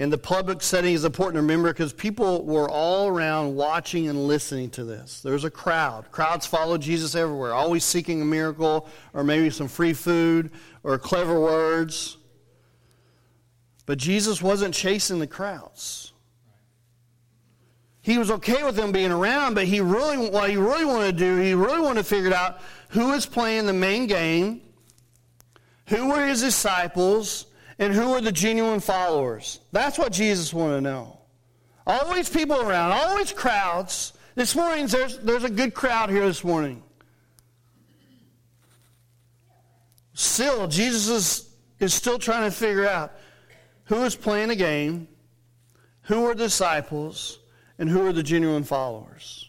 And 0.00 0.12
the 0.12 0.18
public 0.18 0.62
setting 0.62 0.94
is 0.94 1.04
important 1.04 1.34
to 1.34 1.40
remember 1.40 1.72
because 1.72 1.92
people 1.92 2.44
were 2.44 2.70
all 2.70 3.08
around 3.08 3.56
watching 3.56 4.08
and 4.08 4.28
listening 4.28 4.70
to 4.70 4.84
this. 4.84 5.20
There 5.22 5.32
was 5.32 5.42
a 5.42 5.50
crowd. 5.50 6.10
Crowds 6.12 6.46
follow 6.46 6.78
Jesus 6.78 7.16
everywhere, 7.16 7.52
always 7.52 7.82
seeking 7.82 8.22
a 8.22 8.24
miracle 8.24 8.88
or 9.12 9.24
maybe 9.24 9.50
some 9.50 9.66
free 9.66 9.92
food 9.92 10.52
or 10.84 10.98
clever 10.98 11.40
words. 11.40 12.16
But 13.86 13.98
Jesus 13.98 14.40
wasn't 14.40 14.72
chasing 14.72 15.18
the 15.18 15.26
crowds. 15.26 16.12
He 18.00 18.18
was 18.18 18.30
okay 18.30 18.62
with 18.62 18.76
them 18.76 18.92
being 18.92 19.10
around, 19.10 19.54
but 19.54 19.66
he 19.66 19.80
really, 19.80 20.30
what 20.30 20.48
he 20.48 20.56
really 20.56 20.84
wanted 20.84 21.18
to 21.18 21.24
do, 21.24 21.36
he 21.38 21.54
really 21.54 21.80
wanted 21.80 22.02
to 22.02 22.08
figure 22.08 22.32
out 22.32 22.60
who 22.90 23.08
was 23.08 23.26
playing 23.26 23.66
the 23.66 23.72
main 23.72 24.06
game, 24.06 24.60
who 25.88 26.08
were 26.08 26.24
his 26.24 26.40
disciples, 26.40 27.46
and 27.78 27.94
who 27.94 28.12
are 28.12 28.20
the 28.20 28.32
genuine 28.32 28.80
followers? 28.80 29.60
That's 29.72 29.98
what 29.98 30.12
Jesus 30.12 30.52
wanted 30.52 30.76
to 30.76 30.80
know. 30.80 31.18
Always 31.86 32.28
people 32.28 32.60
around, 32.60 32.92
always 32.92 33.32
crowds. 33.32 34.12
This 34.34 34.54
morning, 34.54 34.86
there's, 34.86 35.18
there's 35.18 35.44
a 35.44 35.50
good 35.50 35.74
crowd 35.74 36.10
here 36.10 36.26
this 36.26 36.44
morning. 36.44 36.82
Still, 40.12 40.66
Jesus 40.66 41.08
is, 41.08 41.48
is 41.78 41.94
still 41.94 42.18
trying 42.18 42.50
to 42.50 42.56
figure 42.56 42.88
out 42.88 43.12
who 43.84 44.02
is 44.04 44.14
playing 44.16 44.50
a 44.50 44.56
game, 44.56 45.08
who 46.02 46.24
are 46.26 46.34
disciples, 46.34 47.38
and 47.78 47.88
who 47.88 48.06
are 48.06 48.12
the 48.12 48.22
genuine 48.22 48.64
followers. 48.64 49.48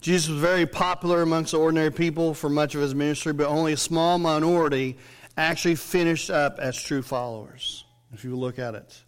Jesus 0.00 0.28
was 0.28 0.38
very 0.38 0.66
popular 0.66 1.22
amongst 1.22 1.54
ordinary 1.54 1.90
people 1.90 2.34
for 2.34 2.50
much 2.50 2.74
of 2.74 2.80
his 2.80 2.94
ministry, 2.94 3.32
but 3.32 3.46
only 3.46 3.72
a 3.72 3.76
small 3.76 4.18
minority 4.18 4.98
actually 5.36 5.74
finished 5.74 6.30
up 6.30 6.58
as 6.58 6.80
true 6.80 7.02
followers, 7.02 7.84
if 8.12 8.24
you 8.24 8.36
look 8.36 8.58
at 8.58 8.74
it. 8.74 9.02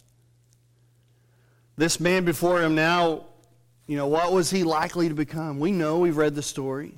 This 1.77 1.99
man 1.99 2.25
before 2.25 2.61
him 2.61 2.75
now, 2.75 3.25
you 3.85 3.95
know, 3.95 4.07
what 4.07 4.33
was 4.33 4.49
he 4.49 4.63
likely 4.63 5.09
to 5.09 5.15
become? 5.15 5.59
We 5.59 5.71
know, 5.71 5.99
we've 5.99 6.17
read 6.17 6.35
the 6.35 6.41
story. 6.41 6.95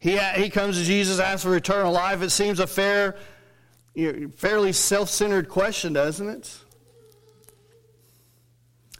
He, 0.00 0.16
he 0.16 0.48
comes 0.48 0.78
to 0.78 0.84
Jesus, 0.84 1.18
asks 1.18 1.42
for 1.42 1.54
eternal 1.56 1.92
life. 1.92 2.22
It 2.22 2.30
seems 2.30 2.60
a 2.60 2.66
fair, 2.66 3.16
fairly 4.36 4.72
self 4.72 5.08
centered 5.08 5.48
question, 5.48 5.92
doesn't 5.92 6.28
it? 6.28 6.58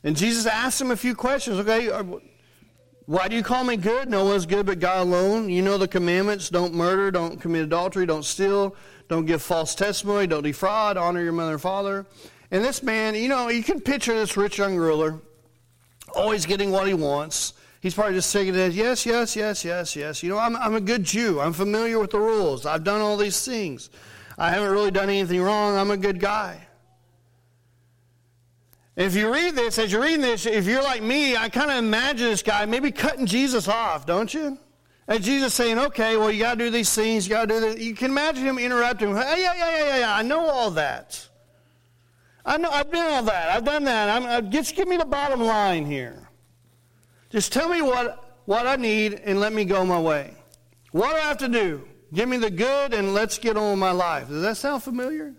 And 0.05 0.17
Jesus 0.17 0.47
asks 0.47 0.81
him 0.81 0.91
a 0.91 0.97
few 0.97 1.15
questions. 1.15 1.59
Okay, 1.59 1.91
uh, 1.91 2.05
why 3.07 3.29
do 3.29 3.37
you 3.37 3.43
call 3.43 3.65
me 3.65 3.77
good? 3.77 4.09
No 4.09 4.25
one's 4.27 4.47
good 4.47 4.67
but 4.67 4.81
God 4.81 5.07
alone. 5.07 5.49
You 5.49 5.63
know 5.63 5.79
the 5.79 5.89
commandments 5.89 6.51
don't 6.51 6.75
murder, 6.75 7.11
don't 7.11 7.41
commit 7.41 7.65
adultery, 7.65 8.07
don't 8.07 8.25
steal, 8.25 8.77
don't 9.09 9.25
give 9.25 9.43
false 9.43 9.75
testimony, 9.75 10.27
don't 10.27 10.43
defraud, 10.43 10.97
honor 10.97 11.23
your 11.23 11.33
mother 11.33 11.53
and 11.53 11.61
father. 11.61 12.07
And 12.51 12.65
this 12.65 12.83
man, 12.83 13.15
you 13.15 13.29
know, 13.29 13.49
you 13.49 13.63
can 13.63 13.81
picture 13.81 14.15
this 14.15 14.37
rich 14.37 14.59
young 14.59 14.77
ruler 14.77 15.21
always 16.15 16.47
getting 16.47 16.71
what 16.71 16.87
he 16.87 16.95
wants. 16.95 17.55
He's 17.81 17.95
probably 17.95 18.15
just 18.15 18.31
saying 18.31 18.55
it 18.55 18.73
yes, 18.73 19.07
yes, 19.07 19.37
yes, 19.37 19.65
yes, 19.65 19.95
yes. 19.95 20.23
You 20.23 20.31
know, 20.31 20.39
I'm, 20.39 20.57
I'm 20.57 20.75
a 20.75 20.81
good 20.81 21.05
Jew. 21.05 21.41
I'm 21.41 21.53
familiar 21.53 21.99
with 21.99 22.11
the 22.11 22.19
rules. 22.19 22.67
I've 22.67 22.85
done 22.85 23.01
all 23.01 23.17
these 23.17 23.45
things. 23.45 23.91
I 24.37 24.51
haven't 24.51 24.71
really 24.71 24.91
done 24.91 25.09
anything 25.09 25.41
wrong. 25.43 25.77
I'm 25.77 25.91
a 25.91 25.97
good 25.97 26.21
guy. 26.21 26.67
If 28.97 29.15
you 29.15 29.33
read 29.33 29.55
this, 29.55 29.79
as 29.79 29.93
you're 29.93 30.03
reading 30.03 30.23
this, 30.23 30.45
if 30.45 30.67
you're 30.67 30.83
like 30.83 31.03
me, 31.03 31.37
I 31.37 31.49
kind 31.49 31.71
of 31.71 31.79
imagine 31.79 32.27
this 32.27 32.43
guy 32.43 32.67
maybe 32.67 32.91
cutting 32.91 33.27
Jesus 33.27 33.69
off, 33.69 34.07
don't 34.07 34.33
you? 34.35 34.59
And 35.09 35.25
Jesus 35.25 35.55
saying, 35.55 35.79
okay, 35.79 36.19
well, 36.19 36.31
you 36.31 36.41
got 36.41 36.59
to 36.59 36.65
do 36.67 36.71
these 36.71 36.95
things, 36.95 37.27
you 37.27 37.35
got 37.35 37.49
to 37.49 37.55
do 37.55 37.61
this. 37.61 37.81
You 37.81 37.95
can 37.95 38.11
imagine 38.11 38.45
him 38.45 38.59
interrupting. 38.59 39.17
Hey, 39.17 39.43
yeah, 39.43 39.55
yeah, 39.55 39.79
yeah, 39.79 39.99
yeah, 40.01 40.15
I 40.15 40.23
know 40.23 40.49
all 40.51 40.71
that. 40.73 41.27
I 42.45 42.59
know, 42.59 42.71
I've 42.71 42.91
done 42.91 43.11
all 43.13 43.23
that. 43.23 43.49
I've 43.49 43.65
done 43.65 43.85
that. 43.85 44.11
I'm, 44.11 44.27
I, 44.27 44.41
just 44.43 44.77
give 44.77 44.87
me 44.87 44.99
the 44.99 45.07
bottom 45.07 45.41
line 45.41 45.87
here. 45.87 46.29
Just 47.31 47.55
tell 47.55 47.71
me 47.71 47.81
what, 47.81 48.39
what 48.45 48.67
I 48.67 48.77
need 48.77 49.15
and 49.25 49.41
let 49.41 49.55
me 49.55 49.65
go 49.65 49.85
my 49.85 49.99
way. 49.99 50.35
What 50.93 51.11
do 51.11 51.17
I 51.17 51.21
have 51.21 51.39
to 51.39 51.49
do? 51.49 51.89
Give 52.13 52.29
me 52.29 52.37
the 52.37 52.51
good 52.51 52.93
and 52.93 53.15
let's 53.15 53.39
get 53.39 53.57
on 53.57 53.71
with 53.71 53.79
my 53.79 53.91
life. 53.91 54.29
Does 54.29 54.43
that 54.43 54.57
sound 54.59 54.83
familiar? 54.83 55.35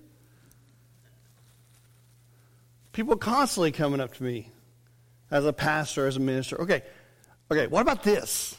People 2.91 3.17
constantly 3.17 3.71
coming 3.71 3.99
up 3.99 4.15
to 4.15 4.23
me 4.23 4.51
as 5.29 5.45
a 5.45 5.53
pastor, 5.53 6.08
as 6.08 6.17
a 6.17 6.19
minister. 6.19 6.60
Okay, 6.62 6.84
okay, 7.51 7.67
what 7.67 7.82
about 7.82 8.03
this? 8.03 8.58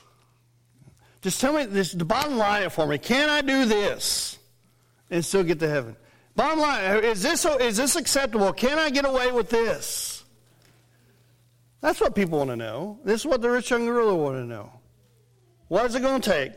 Just 1.22 1.40
tell 1.40 1.52
me 1.52 1.66
this 1.66 1.92
the 1.92 2.04
bottom 2.04 2.38
line 2.38 2.70
for 2.70 2.86
me. 2.86 2.98
Can 2.98 3.28
I 3.28 3.42
do 3.42 3.64
this 3.66 4.38
and 5.10 5.24
still 5.24 5.44
get 5.44 5.60
to 5.60 5.68
heaven? 5.68 5.96
Bottom 6.36 6.60
line, 6.60 7.04
is 7.04 7.22
this, 7.22 7.44
is 7.44 7.76
this 7.76 7.96
acceptable? 7.96 8.52
Can 8.52 8.78
I 8.78 8.90
get 8.90 9.04
away 9.04 9.30
with 9.30 9.50
this? 9.50 10.24
That's 11.80 12.00
what 12.00 12.14
people 12.14 12.38
want 12.38 12.50
to 12.50 12.56
know. 12.56 12.98
This 13.04 13.20
is 13.20 13.26
what 13.26 13.42
the 13.42 13.50
rich 13.50 13.70
young 13.70 13.86
ruler 13.86 14.14
want 14.14 14.36
to 14.36 14.44
know. 14.44 14.70
What 15.68 15.86
is 15.86 15.94
it 15.94 16.00
going 16.00 16.20
to 16.20 16.30
take? 16.30 16.52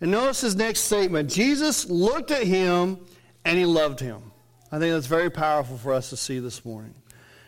And 0.00 0.10
notice 0.10 0.40
his 0.40 0.56
next 0.56 0.80
statement 0.80 1.30
Jesus 1.30 1.88
looked 1.88 2.30
at 2.30 2.44
him 2.44 2.98
and 3.44 3.58
he 3.58 3.64
loved 3.64 4.00
him. 4.00 4.22
I 4.70 4.78
think 4.78 4.92
that's 4.92 5.06
very 5.06 5.30
powerful 5.30 5.78
for 5.78 5.92
us 5.92 6.10
to 6.10 6.16
see 6.16 6.38
this 6.38 6.64
morning. 6.64 6.94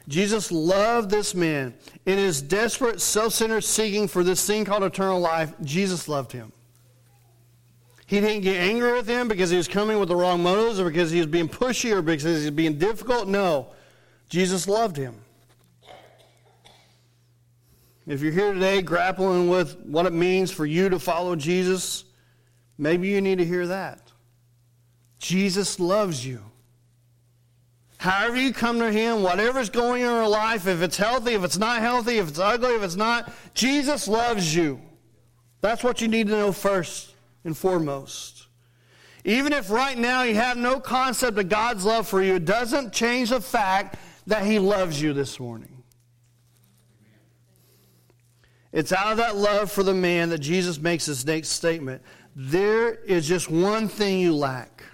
Jesus 0.08 0.50
loved 0.50 1.10
this 1.10 1.34
man. 1.34 1.74
In 2.06 2.18
his 2.18 2.42
desperate, 2.42 3.00
self 3.00 3.32
centered 3.32 3.62
seeking 3.62 4.08
for 4.08 4.24
this 4.24 4.44
thing 4.46 4.64
called 4.64 4.82
eternal 4.82 5.20
life, 5.20 5.54
Jesus 5.62 6.08
loved 6.08 6.32
him. 6.32 6.52
He 8.06 8.20
didn't 8.20 8.42
get 8.42 8.56
angry 8.56 8.92
with 8.92 9.06
him 9.06 9.28
because 9.28 9.50
he 9.50 9.56
was 9.56 9.68
coming 9.68 10.00
with 10.00 10.08
the 10.08 10.16
wrong 10.16 10.42
motives 10.42 10.80
or 10.80 10.84
because 10.86 11.12
he 11.12 11.18
was 11.18 11.28
being 11.28 11.48
pushy 11.48 11.92
or 11.92 12.02
because 12.02 12.24
he 12.24 12.46
was 12.46 12.50
being 12.50 12.76
difficult. 12.76 13.28
No, 13.28 13.68
Jesus 14.28 14.66
loved 14.66 14.96
him. 14.96 15.14
If 18.08 18.20
you're 18.20 18.32
here 18.32 18.52
today 18.52 18.82
grappling 18.82 19.48
with 19.48 19.78
what 19.80 20.06
it 20.06 20.12
means 20.12 20.50
for 20.50 20.66
you 20.66 20.88
to 20.88 20.98
follow 20.98 21.36
Jesus, 21.36 22.02
maybe 22.76 23.06
you 23.06 23.20
need 23.20 23.38
to 23.38 23.44
hear 23.44 23.68
that. 23.68 24.10
Jesus 25.20 25.78
loves 25.78 26.26
you. 26.26 26.42
However, 28.00 28.38
you 28.38 28.54
come 28.54 28.78
to 28.78 28.90
Him, 28.90 29.22
whatever's 29.22 29.68
going 29.68 30.04
on 30.04 30.08
in 30.08 30.16
your 30.16 30.26
life, 30.26 30.66
if 30.66 30.80
it's 30.80 30.96
healthy, 30.96 31.34
if 31.34 31.44
it's 31.44 31.58
not 31.58 31.80
healthy, 31.82 32.16
if 32.16 32.28
it's 32.28 32.38
ugly, 32.38 32.74
if 32.74 32.82
it's 32.82 32.96
not, 32.96 33.30
Jesus 33.52 34.08
loves 34.08 34.56
you. 34.56 34.80
That's 35.60 35.84
what 35.84 36.00
you 36.00 36.08
need 36.08 36.28
to 36.28 36.32
know 36.32 36.50
first 36.50 37.14
and 37.44 37.54
foremost. 37.54 38.46
Even 39.26 39.52
if 39.52 39.68
right 39.68 39.98
now 39.98 40.22
you 40.22 40.34
have 40.34 40.56
no 40.56 40.80
concept 40.80 41.36
of 41.36 41.50
God's 41.50 41.84
love 41.84 42.08
for 42.08 42.22
you, 42.22 42.36
it 42.36 42.46
doesn't 42.46 42.94
change 42.94 43.28
the 43.28 43.40
fact 43.42 43.96
that 44.26 44.46
He 44.46 44.58
loves 44.58 45.02
you 45.02 45.12
this 45.12 45.38
morning. 45.38 45.82
It's 48.72 48.92
out 48.92 49.12
of 49.12 49.18
that 49.18 49.36
love 49.36 49.70
for 49.70 49.82
the 49.82 49.92
man 49.92 50.30
that 50.30 50.38
Jesus 50.38 50.78
makes 50.78 51.04
this 51.04 51.26
next 51.26 51.50
statement. 51.50 52.00
There 52.34 52.94
is 52.94 53.28
just 53.28 53.50
one 53.50 53.88
thing 53.88 54.20
you 54.20 54.34
lack. 54.34 54.84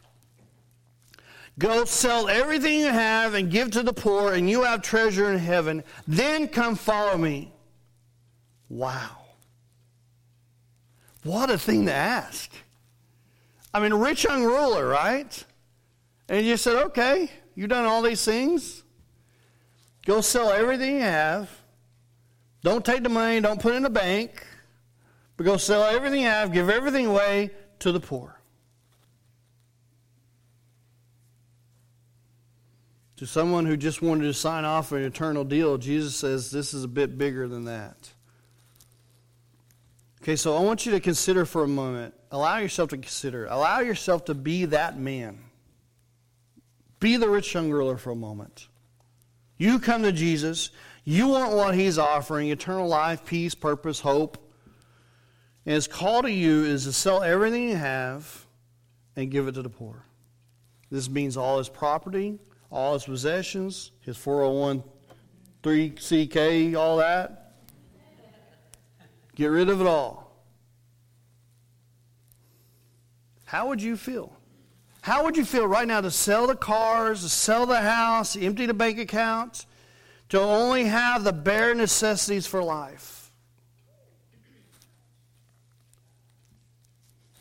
Go 1.59 1.85
sell 1.87 2.29
everything 2.29 2.81
you 2.81 2.91
have 2.91 3.35
and 3.35 3.51
give 3.51 3.71
to 3.73 3.83
the 3.83 3.93
poor, 3.93 4.35
and 4.35 4.49
you 4.49 4.65
have 4.65 4.83
treasure 4.83 5.33
in 5.33 5.39
heaven. 5.39 5.83
Then 6.07 6.49
come 6.49 6.75
follow 6.75 7.17
me. 7.17 7.53
Wow. 8.69 9.19
What 11.23 11.51
a 11.51 11.59
thing 11.59 11.87
to 11.87 11.93
ask. 11.93 12.51
I 13.73 13.81
mean, 13.81 13.95
rich 13.95 14.25
young 14.25 14.45
ruler, 14.45 14.87
right? 14.87 15.45
And 16.29 16.45
you 16.45 16.57
said, 16.57 16.77
okay, 16.87 17.31
you've 17.55 17.71
done 17.71 17.85
all 17.85 18.03
these 18.03 18.25
things. 18.25 18.83
Go 20.05 20.21
sell 20.21 20.51
everything 20.51 20.97
you 20.97 21.01
have. 21.01 21.51
Don't 22.63 22.85
take 22.85 23.03
the 23.03 23.09
money, 23.09 23.41
don't 23.41 23.61
put 23.61 23.75
it 23.75 23.77
in 23.77 23.83
the 23.83 23.91
bank, 23.91 24.45
but 25.37 25.45
go 25.45 25.57
sell 25.57 25.85
everything 25.85 26.23
you 26.23 26.27
have, 26.27 26.53
give 26.53 26.69
everything 26.69 27.07
away 27.07 27.51
to 27.79 27.93
the 27.93 28.01
poor. 28.01 28.36
To 33.17 33.27
someone 33.27 33.65
who 33.65 33.77
just 33.77 34.03
wanted 34.03 34.25
to 34.25 34.35
sign 34.35 34.65
off 34.65 34.93
an 34.93 35.03
eternal 35.03 35.45
deal, 35.45 35.79
Jesus 35.79 36.15
says 36.15 36.51
this 36.51 36.75
is 36.75 36.85
a 36.85 36.89
bit 36.89 37.17
bigger 37.17 37.49
than 37.49 37.65
that. 37.65 38.11
Okay, 40.23 40.37
so 40.37 40.57
I 40.57 40.61
want 40.61 40.85
you 40.85 40.93
to 40.93 41.01
consider 41.01 41.47
for 41.47 41.63
a 41.63 41.69
moment. 41.69 42.15
Allow 42.31 42.59
yourself 42.59 42.91
to 42.91 42.97
consider. 42.97 43.47
Allow 43.47 43.81
yourself 43.81 44.27
to 44.27 44.35
be 44.35 44.67
that 44.67 44.99
man. 44.99 45.39
Be 47.01 47.17
the 47.17 47.29
rich 47.29 47.55
young 47.55 47.71
ruler 47.71 47.97
for 47.97 48.11
a 48.11 48.17
moment. 48.17 48.69
You 49.57 49.79
come 49.79 50.03
to 50.03 50.13
Jesus. 50.13 50.71
You 51.05 51.29
want 51.29 51.53
what 51.53 51.75
he's 51.75 51.99
offering 51.99 52.51
eternal 52.51 52.89
life, 52.89 53.25
peace, 53.25 53.55
purpose, 53.55 54.01
hope. 54.01 54.39
And 55.65 55.75
his 55.75 55.87
call 55.87 56.23
to 56.23 56.31
you 56.31 56.65
is 56.65 56.85
to 56.85 56.93
sell 56.93 57.23
everything 57.23 57.69
you 57.69 57.77
have 57.77 58.47
and 59.15 59.31
give 59.31 59.49
it 59.49 59.53
to 59.53 59.63
the 59.63 59.71
poor. 59.71 60.05
This 60.91 61.09
means 61.09 61.37
all 61.37 61.59
his 61.59 61.69
property, 61.69 62.39
all 62.71 62.95
his 62.95 63.05
possessions, 63.05 63.93
his 64.01 64.17
401 64.17 64.83
3CK, 65.63 66.77
all 66.77 66.99
that. 66.99 67.55
Get 69.35 69.47
rid 69.47 69.69
of 69.69 69.81
it 69.81 69.87
all. 69.87 70.33
How 73.45 73.69
would 73.69 73.83
you 73.83 73.97
feel? 73.97 74.37
How 75.03 75.25
would 75.25 75.37
you 75.37 75.45
feel 75.45 75.67
right 75.67 75.87
now 75.87 76.01
to 76.01 76.11
sell 76.11 76.49
the 76.49 76.57
cars, 76.57 77.23
to 77.23 77.29
sell 77.29 77.67
the 77.67 77.81
house, 77.81 78.37
empty 78.37 78.67
the 78.67 78.75
bank 78.75 78.99
accounts, 78.99 79.67
to 80.31 80.41
only 80.41 80.85
have 80.85 81.23
the 81.23 81.33
bare 81.33 81.75
necessities 81.75 82.47
for 82.47 82.63
life? 82.63 83.31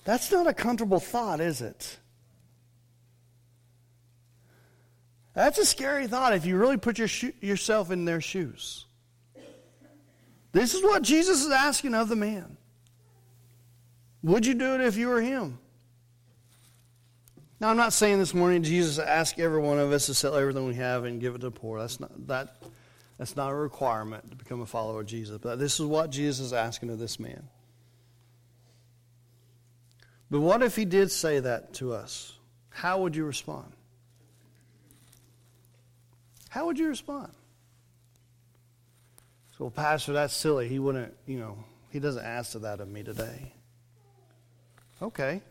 That's 0.03 0.31
not 0.31 0.45
a 0.45 0.53
comfortable 0.53 0.99
thought, 0.99 1.39
is 1.39 1.61
it? 1.61 1.97
That's 5.35 5.57
a 5.57 5.65
scary 5.65 6.07
thought 6.07 6.33
if 6.33 6.45
you 6.45 6.57
really 6.57 6.77
put 6.77 6.97
your 6.97 7.09
sho- 7.09 7.33
yourself 7.41 7.91
in 7.91 8.05
their 8.05 8.21
shoes. 8.21 8.85
This 10.53 10.73
is 10.73 10.81
what 10.81 11.03
Jesus 11.03 11.43
is 11.43 11.51
asking 11.51 11.93
of 11.93 12.07
the 12.07 12.15
man. 12.15 12.55
Would 14.23 14.45
you 14.45 14.53
do 14.53 14.73
it 14.75 14.81
if 14.81 14.95
you 14.95 15.09
were 15.09 15.21
him? 15.21 15.59
Now, 17.59 17.69
I'm 17.69 17.77
not 17.77 17.91
saying 17.91 18.19
this 18.19 18.33
morning 18.33 18.63
Jesus 18.63 18.97
asked 18.97 19.37
every 19.37 19.59
one 19.59 19.77
of 19.77 19.91
us 19.91 20.05
to 20.05 20.13
sell 20.13 20.35
everything 20.35 20.65
we 20.65 20.75
have 20.75 21.03
and 21.03 21.19
give 21.19 21.35
it 21.35 21.39
to 21.39 21.47
the 21.47 21.51
poor. 21.51 21.79
That's 21.79 21.99
not, 21.99 22.27
that, 22.27 22.63
that's 23.17 23.35
not 23.35 23.51
a 23.51 23.55
requirement 23.55 24.29
to 24.29 24.35
become 24.37 24.61
a 24.61 24.65
follower 24.65 25.01
of 25.01 25.07
Jesus. 25.07 25.37
But 25.37 25.59
this 25.59 25.79
is 25.79 25.85
what 25.85 26.09
Jesus 26.09 26.47
is 26.47 26.53
asking 26.53 26.89
of 26.89 26.99
this 26.99 27.19
man. 27.19 27.49
But 30.31 30.39
what 30.39 30.63
if 30.63 30.75
he 30.75 30.85
did 30.85 31.11
say 31.11 31.39
that 31.41 31.73
to 31.75 31.93
us? 31.93 32.33
How 32.69 33.01
would 33.01 33.15
you 33.15 33.25
respond? 33.25 33.74
How 36.55 36.67
would 36.67 36.79
you 36.79 36.87
respond? 36.87 37.33
So, 39.57 39.65
well, 39.65 39.71
Pastor, 39.71 40.13
that's 40.13 40.33
silly. 40.33 40.69
He 40.69 40.79
wouldn't, 40.79 41.13
you 41.27 41.37
know, 41.37 41.57
he 41.89 41.99
doesn't 41.99 42.23
ask 42.23 42.53
that 42.53 42.79
of 42.79 42.87
me 42.87 43.03
today. 43.03 43.51
Okay. 45.01 45.41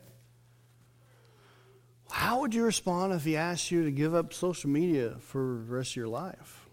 How 2.11 2.41
would 2.41 2.55
you 2.55 2.65
respond 2.65 3.13
if 3.13 3.23
he 3.23 3.37
asked 3.37 3.71
you 3.71 3.85
to 3.85 3.91
give 3.91 4.15
up 4.15 4.33
social 4.33 4.71
media 4.71 5.17
for 5.21 5.41
the 5.67 5.75
rest 5.75 5.91
of 5.91 5.97
your 5.97 6.09
life? 6.09 6.65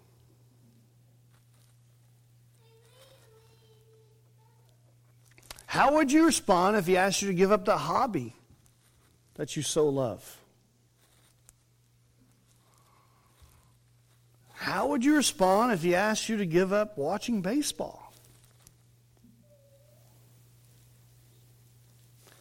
How 5.66 5.96
would 5.96 6.10
you 6.10 6.26
respond 6.26 6.78
if 6.78 6.88
he 6.88 6.96
asked 6.96 7.22
you 7.22 7.28
to 7.28 7.34
give 7.34 7.52
up 7.52 7.66
the 7.66 7.78
hobby 7.78 8.34
that 9.34 9.58
you 9.58 9.62
so 9.62 9.90
love? 9.90 10.41
How 14.62 14.86
would 14.90 15.04
you 15.04 15.16
respond 15.16 15.72
if 15.72 15.82
he 15.82 15.96
asked 15.96 16.30
you 16.30 16.38
to 16.38 16.46
give 16.46 16.72
up 16.72 16.96
watching 16.96 17.42
baseball? 17.42 18.14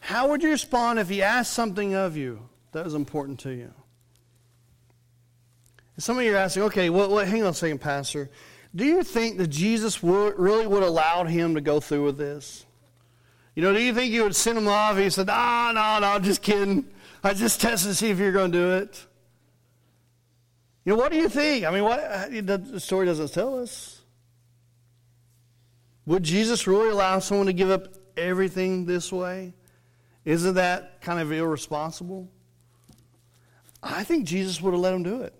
How 0.01 0.29
would 0.29 0.43
you 0.43 0.51
respond 0.51 0.99
if 0.99 1.09
he 1.09 1.23
asked 1.23 1.55
something 1.55 1.95
of 1.95 2.19
you 2.19 2.47
that 2.73 2.85
was 2.85 2.93
important 2.93 3.41
to 3.41 3.53
you? 3.53 3.73
Some 5.97 6.19
of 6.19 6.25
you 6.25 6.35
are 6.35 6.37
asking, 6.37 6.65
okay, 6.65 6.91
well, 6.91 7.09
well, 7.09 7.25
hang 7.25 7.43
on 7.43 7.49
a 7.49 7.55
second, 7.55 7.79
Pastor. 7.79 8.29
Do 8.77 8.85
you 8.85 9.03
think 9.03 9.39
that 9.39 9.47
Jesus 9.47 10.03
would, 10.03 10.39
really 10.39 10.67
would 10.67 10.83
allow 10.83 11.25
him 11.25 11.55
to 11.55 11.63
go 11.63 11.81
through 11.81 12.05
with 12.05 12.19
this? 12.19 12.67
You 13.55 13.63
know, 13.63 13.73
do 13.73 13.83
you 13.83 13.95
think 13.95 14.13
he 14.13 14.21
would 14.21 14.37
send 14.37 14.59
him 14.59 14.69
off? 14.69 14.99
He 14.99 15.09
said, 15.09 15.31
ah, 15.31 15.73
no, 15.75 16.07
no, 16.07 16.19
just 16.19 16.43
kidding. 16.43 16.85
I 17.25 17.33
just 17.33 17.63
tested 17.63 17.93
to 17.93 17.95
see 17.95 18.11
if 18.11 18.19
you're 18.19 18.31
going 18.31 18.53
to 18.53 18.59
do 18.59 18.71
it. 18.73 19.07
You 20.85 20.93
know, 20.95 20.99
what 20.99 21.13
do 21.13 21.19
you 21.19 21.29
think? 21.29 21.65
I 21.65 21.71
mean, 21.71 21.85
what 21.85 22.01
the 22.31 22.81
story 22.81 23.07
doesn't 23.07 23.33
tell 23.33 23.61
us. 23.61 24.01
Would 26.07 26.23
Jesus 26.23 26.67
really 26.67 26.91
allow 26.91 27.19
someone 27.19 27.47
to 27.47 27.53
give 27.53 27.71
up 27.71 27.89
everything 28.17 28.87
this 28.87 29.13
way? 29.13 29.55
Isn't 30.25 30.55
that 30.55 31.01
kind 31.01 31.21
of 31.21 31.31
irresponsible? 31.33 32.31
I 33.83 34.05
think 34.05 34.27
Jesus 34.27 34.61
would 34.61 34.73
have 34.73 34.81
let 34.81 34.95
him 34.95 35.03
do 35.03 35.23
it. 35.23 35.35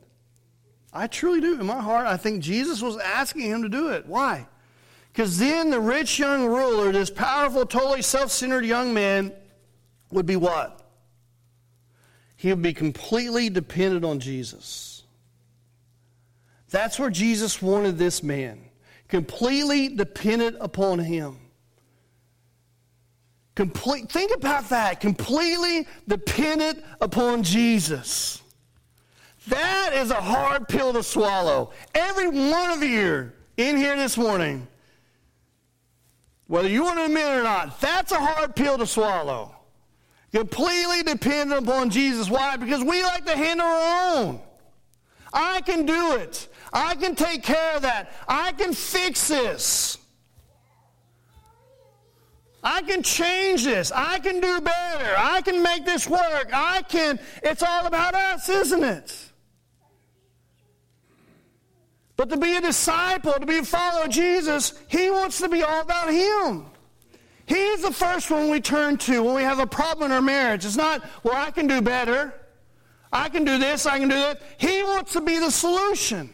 I 0.93 1.07
truly 1.07 1.41
do. 1.41 1.61
In 1.61 1.67
my 1.67 1.81
heart, 1.81 2.07
I 2.07 2.17
think 2.17 2.43
Jesus 2.43 2.83
was 2.83 2.97
asking 2.99 3.43
him 3.43 3.63
to 3.63 3.69
do 3.69 3.89
it. 3.89 4.07
Why? 4.07 4.47
Because 5.13 5.39
then 5.39 5.71
the 5.71 5.81
rich 5.81 6.19
young 6.19 6.47
ruler, 6.47 6.93
this 6.93 7.11
powerful, 7.11 7.67
totally 7.67 8.03
self 8.03 8.31
centered 8.31 8.65
young 8.65 8.95
man, 8.95 9.33
would 10.11 10.27
be 10.27 10.37
what? 10.37 10.81
He 12.37 12.49
would 12.49 12.63
be 12.63 12.73
completely 12.73 13.51
dependent 13.51 14.05
on 14.05 14.19
Jesus. 14.19 14.90
That's 16.71 16.99
where 16.99 17.11
Jesus 17.11 17.61
wanted 17.61 17.99
this 17.99 18.23
man, 18.23 18.61
completely 19.09 19.89
dependent 19.89 20.57
upon 20.61 21.01
him. 21.01 21.37
Complete, 23.57 24.11
think 24.11 24.33
about 24.35 24.69
that. 24.71 25.01
Completely 25.01 25.87
dependent 26.07 26.83
upon 27.01 27.43
Jesus. 27.43 28.41
That 29.49 29.91
is 29.95 30.11
a 30.11 30.15
hard 30.15 30.69
pill 30.69 30.93
to 30.93 31.03
swallow. 31.03 31.73
Every 31.95 32.29
one 32.29 32.71
of 32.71 32.83
you 32.83 33.33
in 33.57 33.77
here 33.77 33.97
this 33.97 34.17
morning, 34.17 34.67
whether 36.47 36.69
you 36.69 36.85
want 36.85 36.99
to 36.99 37.05
admit 37.07 37.27
it 37.27 37.41
or 37.41 37.43
not, 37.43 37.81
that's 37.81 38.13
a 38.13 38.19
hard 38.19 38.55
pill 38.55 38.79
to 38.79 38.87
swallow. 38.87 39.55
Completely 40.33 41.03
dependent 41.03 41.67
upon 41.67 41.91
Jesus. 41.91 42.31
Why? 42.31 42.57
Because 42.57 42.85
we 42.85 43.03
like 43.03 43.27
to 43.27 43.37
handle 43.37 43.67
our 43.67 44.17
own. 44.17 44.41
I 45.33 45.61
can 45.63 45.87
do 45.87 46.17
it. 46.17 46.49
I 46.73 46.95
can 46.95 47.15
take 47.15 47.43
care 47.43 47.77
of 47.77 47.83
that. 47.83 48.13
I 48.29 48.53
can 48.53 48.73
fix 48.73 49.29
this. 49.29 49.99
I 52.63 52.83
can 52.83 53.03
change 53.03 53.65
this. 53.65 53.91
I 53.91 54.19
can 54.19 54.41
do 54.41 54.61
better. 54.61 55.15
I 55.17 55.41
can 55.41 55.63
make 55.63 55.85
this 55.85 56.09
work. 56.09 56.51
I 56.53 56.83
can. 56.83 57.19
It's 57.43 57.63
all 57.63 57.87
about 57.87 58.15
us, 58.15 58.49
isn't 58.49 58.85
it? 58.85 59.31
But 62.17 62.29
to 62.29 62.37
be 62.37 62.55
a 62.55 62.61
disciple, 62.61 63.33
to 63.33 63.47
be 63.47 63.59
a 63.59 63.65
follower 63.65 64.05
of 64.05 64.11
Jesus, 64.11 64.75
he 64.89 65.11
wants 65.11 65.39
to 65.39 65.49
be 65.49 65.63
all 65.63 65.81
about 65.81 66.13
him. 66.13 66.67
He's 67.47 67.83
the 67.83 67.91
first 67.91 68.31
one 68.31 68.51
we 68.51 68.61
turn 68.61 68.99
to 68.99 69.23
when 69.23 69.35
we 69.35 69.43
have 69.43 69.59
a 69.59 69.67
problem 69.67 70.11
in 70.11 70.15
our 70.15 70.21
marriage. 70.21 70.67
It's 70.67 70.77
not, 70.77 71.03
well, 71.25 71.35
I 71.35 71.51
can 71.51 71.67
do 71.67 71.81
better. 71.81 72.35
I 73.13 73.29
can 73.29 73.45
do 73.45 73.59
this, 73.59 73.87
I 73.87 73.99
can 73.99 74.09
do 74.09 74.15
that. 74.17 74.43
He 74.59 74.83
wants 74.83 75.15
to 75.15 75.21
be 75.21 75.39
the 75.39 75.51
solution. 75.51 76.33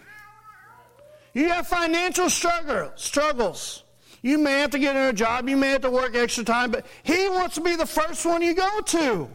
You 1.36 1.50
have 1.50 1.66
financial 1.66 2.30
struggle, 2.30 2.92
struggles. 2.96 3.84
You 4.22 4.38
may 4.38 4.60
have 4.60 4.70
to 4.70 4.78
get 4.78 4.96
a 4.96 5.12
job, 5.12 5.50
you 5.50 5.56
may 5.58 5.68
have 5.68 5.82
to 5.82 5.90
work 5.90 6.16
extra 6.16 6.42
time, 6.42 6.70
but 6.70 6.86
he 7.02 7.28
wants 7.28 7.56
to 7.56 7.60
be 7.60 7.76
the 7.76 7.84
first 7.84 8.24
one 8.24 8.40
you 8.40 8.54
go 8.54 8.80
to. 8.80 9.28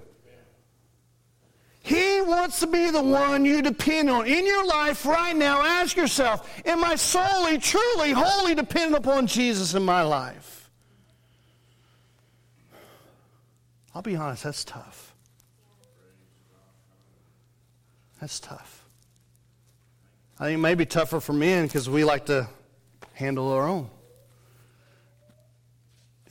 He 1.82 2.22
wants 2.22 2.60
to 2.62 2.66
be 2.66 2.90
the 2.90 3.04
one 3.04 3.46
you 3.46 3.62
depend 3.62 4.10
on. 4.10 4.26
In 4.26 4.48
your 4.48 4.66
life 4.66 5.06
right 5.06 5.36
now, 5.36 5.62
ask 5.62 5.96
yourself, 5.96 6.50
am 6.66 6.84
I 6.84 6.96
solely, 6.96 7.60
truly, 7.60 8.14
wholly 8.14 8.56
dependent 8.56 9.06
upon 9.06 9.28
Jesus 9.28 9.76
in 9.76 9.84
my 9.84 10.02
life? 10.02 10.72
I'll 13.94 14.02
be 14.02 14.16
honest, 14.16 14.46
that's 14.46 14.64
tough. 14.64 15.14
That's 18.20 18.40
tough. 18.40 18.81
I 20.42 20.46
think 20.46 20.56
it 20.56 20.62
may 20.62 20.74
be 20.74 20.88
tougher 20.88 21.20
for 21.20 21.34
men 21.34 21.68
because 21.68 21.88
we 21.88 22.04
like 22.04 22.26
to 22.26 22.50
handle 23.14 23.52
our 23.52 23.68
own. 23.68 23.92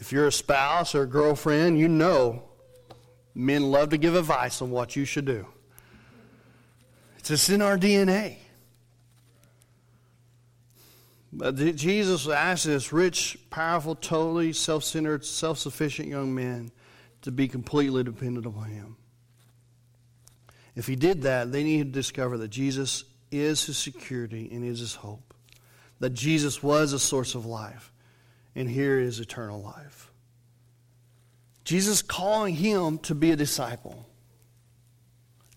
If 0.01 0.11
you're 0.11 0.27
a 0.27 0.33
spouse 0.33 0.96
or 0.96 1.03
a 1.03 1.07
girlfriend, 1.07 1.79
you 1.79 1.87
know 1.87 2.42
men 3.37 3.70
love 3.70 3.90
to 3.90 3.99
give 3.99 4.16
advice 4.16 4.62
on 4.62 4.73
what 4.73 4.96
you 4.96 5.05
should 5.05 5.27
do. 5.27 5.46
It's 7.20 7.29
just 7.29 7.51
in 7.51 7.62
our 7.62 7.79
DNA. 7.79 8.38
But 11.33 11.55
Jesus 11.77 12.27
asked 12.27 12.64
this 12.64 12.92
rich, 12.92 13.38
powerful, 13.49 13.94
totally 13.94 14.53
self 14.53 14.83
centered, 14.83 15.25
self 15.25 15.57
sufficient 15.59 16.09
young 16.09 16.35
man 16.35 16.73
to 17.23 17.31
be 17.31 17.46
completely 17.46 18.03
dependent 18.03 18.44
upon 18.44 18.70
him. 18.70 18.96
If 20.75 20.88
he 20.88 20.96
did 20.96 21.23
that, 21.23 21.53
they 21.53 21.62
needed 21.62 21.92
to 21.92 22.01
discover 22.01 22.38
that 22.38 22.49
Jesus 22.49 23.05
is 23.30 23.64
his 23.64 23.78
security 23.78 24.48
and 24.52 24.64
is 24.64 24.80
his 24.80 24.94
hope. 24.94 25.34
That 26.00 26.14
Jesus 26.14 26.62
was 26.62 26.92
a 26.92 26.98
source 26.98 27.34
of 27.34 27.46
life, 27.46 27.92
and 28.54 28.68
here 28.68 28.98
is 28.98 29.20
eternal 29.20 29.60
life. 29.60 30.10
Jesus 31.64 32.02
calling 32.02 32.54
him 32.54 32.98
to 32.98 33.14
be 33.14 33.30
a 33.30 33.36
disciple, 33.36 34.06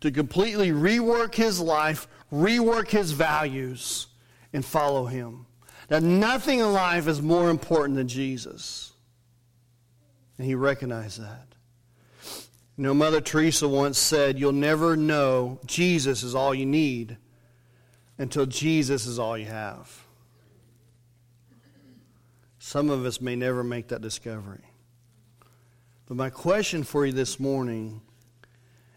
to 0.01 0.12
completely 0.12 0.71
rework 0.71 1.33
his 1.33 1.59
life, 1.59 2.07
rework 2.31 2.89
his 2.89 3.12
values, 3.12 4.07
and 4.51 4.65
follow 4.65 5.05
him. 5.05 5.45
That 5.88 6.03
nothing 6.03 6.59
in 6.59 6.73
life 6.73 7.07
is 7.07 7.21
more 7.21 7.49
important 7.49 7.95
than 7.95 8.07
Jesus. 8.07 8.91
And 10.38 10.45
he 10.45 10.55
recognized 10.55 11.21
that. 11.21 11.47
You 12.77 12.83
know, 12.86 12.93
Mother 12.93 13.21
Teresa 13.21 13.67
once 13.67 13.99
said, 13.99 14.39
You'll 14.39 14.51
never 14.51 14.97
know 14.97 15.59
Jesus 15.65 16.23
is 16.23 16.33
all 16.36 16.53
you 16.53 16.65
need 16.65 17.17
until 18.17 18.45
Jesus 18.45 19.06
is 19.06 19.19
all 19.19 19.38
you 19.38 19.45
have. 19.45 19.91
Some 22.60 22.89
of 22.89 23.06
us 23.06 23.19
may 23.19 23.36
never 23.36 23.63
make 23.63 23.89
that 23.89 24.02
discovery. 24.02 24.63
But 26.06 26.17
my 26.17 26.30
question 26.30 26.84
for 26.84 27.06
you 27.06 27.12
this 27.12 27.39
morning 27.39 28.02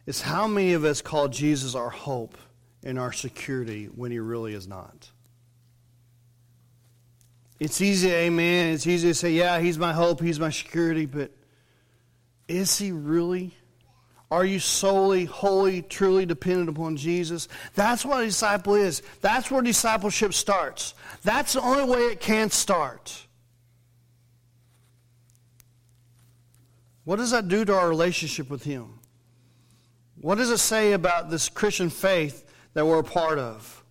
is 0.06 0.20
how 0.20 0.46
many 0.46 0.72
of 0.74 0.84
us 0.84 1.02
call 1.02 1.28
Jesus 1.28 1.74
our 1.74 1.90
hope 1.90 2.38
and 2.84 2.98
our 2.98 3.12
security 3.12 3.86
when 3.86 4.12
he 4.12 4.18
really 4.18 4.54
is 4.54 4.68
not? 4.68 5.10
It's 7.58 7.80
easy, 7.80 8.10
amen. 8.10 8.74
It's 8.74 8.86
easy 8.86 9.08
to 9.08 9.14
say, 9.14 9.32
yeah, 9.32 9.58
he's 9.60 9.78
my 9.78 9.92
hope, 9.92 10.20
he's 10.20 10.38
my 10.38 10.50
security, 10.50 11.06
but 11.06 11.32
is 12.48 12.78
he 12.78 12.92
really? 12.92 13.54
Are 14.30 14.44
you 14.44 14.58
solely, 14.58 15.24
wholly, 15.24 15.82
truly 15.82 16.26
dependent 16.26 16.68
upon 16.68 16.96
Jesus? 16.96 17.48
That's 17.74 18.04
what 18.04 18.22
a 18.22 18.26
disciple 18.26 18.74
is. 18.74 19.02
That's 19.20 19.50
where 19.50 19.62
discipleship 19.62 20.34
starts. 20.34 20.94
That's 21.22 21.52
the 21.52 21.60
only 21.60 21.84
way 21.84 22.00
it 22.06 22.20
can 22.20 22.50
start. 22.50 23.24
What 27.04 27.16
does 27.16 27.30
that 27.30 27.46
do 27.46 27.64
to 27.64 27.74
our 27.74 27.88
relationship 27.88 28.50
with 28.50 28.64
Him? 28.64 28.98
What 30.20 30.38
does 30.38 30.50
it 30.50 30.58
say 30.58 30.92
about 30.92 31.30
this 31.30 31.48
Christian 31.48 31.88
faith 31.88 32.44
that 32.74 32.84
we're 32.84 32.98
a 32.98 33.04
part 33.04 33.38
of? 33.38 33.84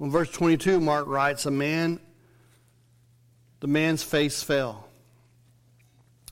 In 0.00 0.10
verse 0.10 0.30
22, 0.30 0.80
Mark 0.80 1.06
writes, 1.06 1.46
A 1.46 1.52
man, 1.52 2.00
the 3.60 3.68
man's 3.68 4.02
face 4.02 4.42
fell. 4.42 4.88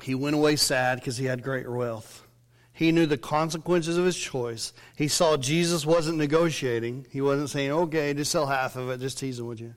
He 0.02 0.16
went 0.16 0.34
away 0.34 0.56
sad 0.56 0.98
because 0.98 1.16
he 1.16 1.26
had 1.26 1.44
great 1.44 1.70
wealth. 1.70 2.21
He 2.82 2.90
knew 2.90 3.06
the 3.06 3.16
consequences 3.16 3.96
of 3.96 4.04
his 4.04 4.18
choice. 4.18 4.72
He 4.96 5.06
saw 5.06 5.36
Jesus 5.36 5.86
wasn't 5.86 6.18
negotiating. 6.18 7.06
He 7.12 7.20
wasn't 7.20 7.48
saying, 7.48 7.70
okay, 7.70 8.12
just 8.12 8.32
sell 8.32 8.46
half 8.46 8.74
of 8.74 8.90
it, 8.90 8.98
just 8.98 9.18
teasing 9.18 9.46
with 9.46 9.60
you. 9.60 9.76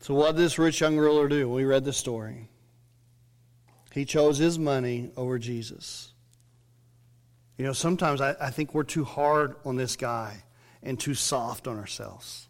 So, 0.00 0.14
what 0.14 0.34
did 0.34 0.44
this 0.44 0.58
rich 0.58 0.80
young 0.80 0.96
ruler 0.96 1.28
do? 1.28 1.48
We 1.48 1.64
read 1.64 1.84
the 1.84 1.92
story. 1.92 2.50
He 3.92 4.04
chose 4.04 4.38
his 4.38 4.58
money 4.58 5.12
over 5.16 5.38
Jesus. 5.38 6.10
You 7.56 7.66
know, 7.66 7.72
sometimes 7.72 8.20
I, 8.20 8.34
I 8.40 8.50
think 8.50 8.74
we're 8.74 8.82
too 8.82 9.04
hard 9.04 9.54
on 9.64 9.76
this 9.76 9.94
guy 9.94 10.42
and 10.82 10.98
too 10.98 11.14
soft 11.14 11.68
on 11.68 11.78
ourselves. 11.78 12.48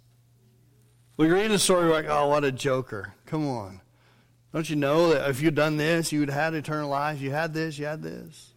We 1.19 1.29
read 1.29 1.51
the 1.51 1.59
story, 1.59 1.91
like, 1.91 2.07
oh, 2.09 2.29
what 2.29 2.43
a 2.43 2.51
joker. 2.51 3.13
Come 3.27 3.47
on. 3.47 3.83
Don't 4.55 4.71
you 4.71 4.77
know 4.77 5.11
that 5.11 5.29
if 5.29 5.43
you'd 5.43 5.57
done 5.57 5.77
this, 5.77 6.11
you 6.11 6.21
would 6.21 6.31
have 6.31 6.55
had 6.55 6.55
eternal 6.55 6.89
life? 6.89 7.21
You 7.21 7.33
had 7.33 7.53
this, 7.53 7.79
you 7.79 7.85
had 7.85 8.03
this. 8.03 8.52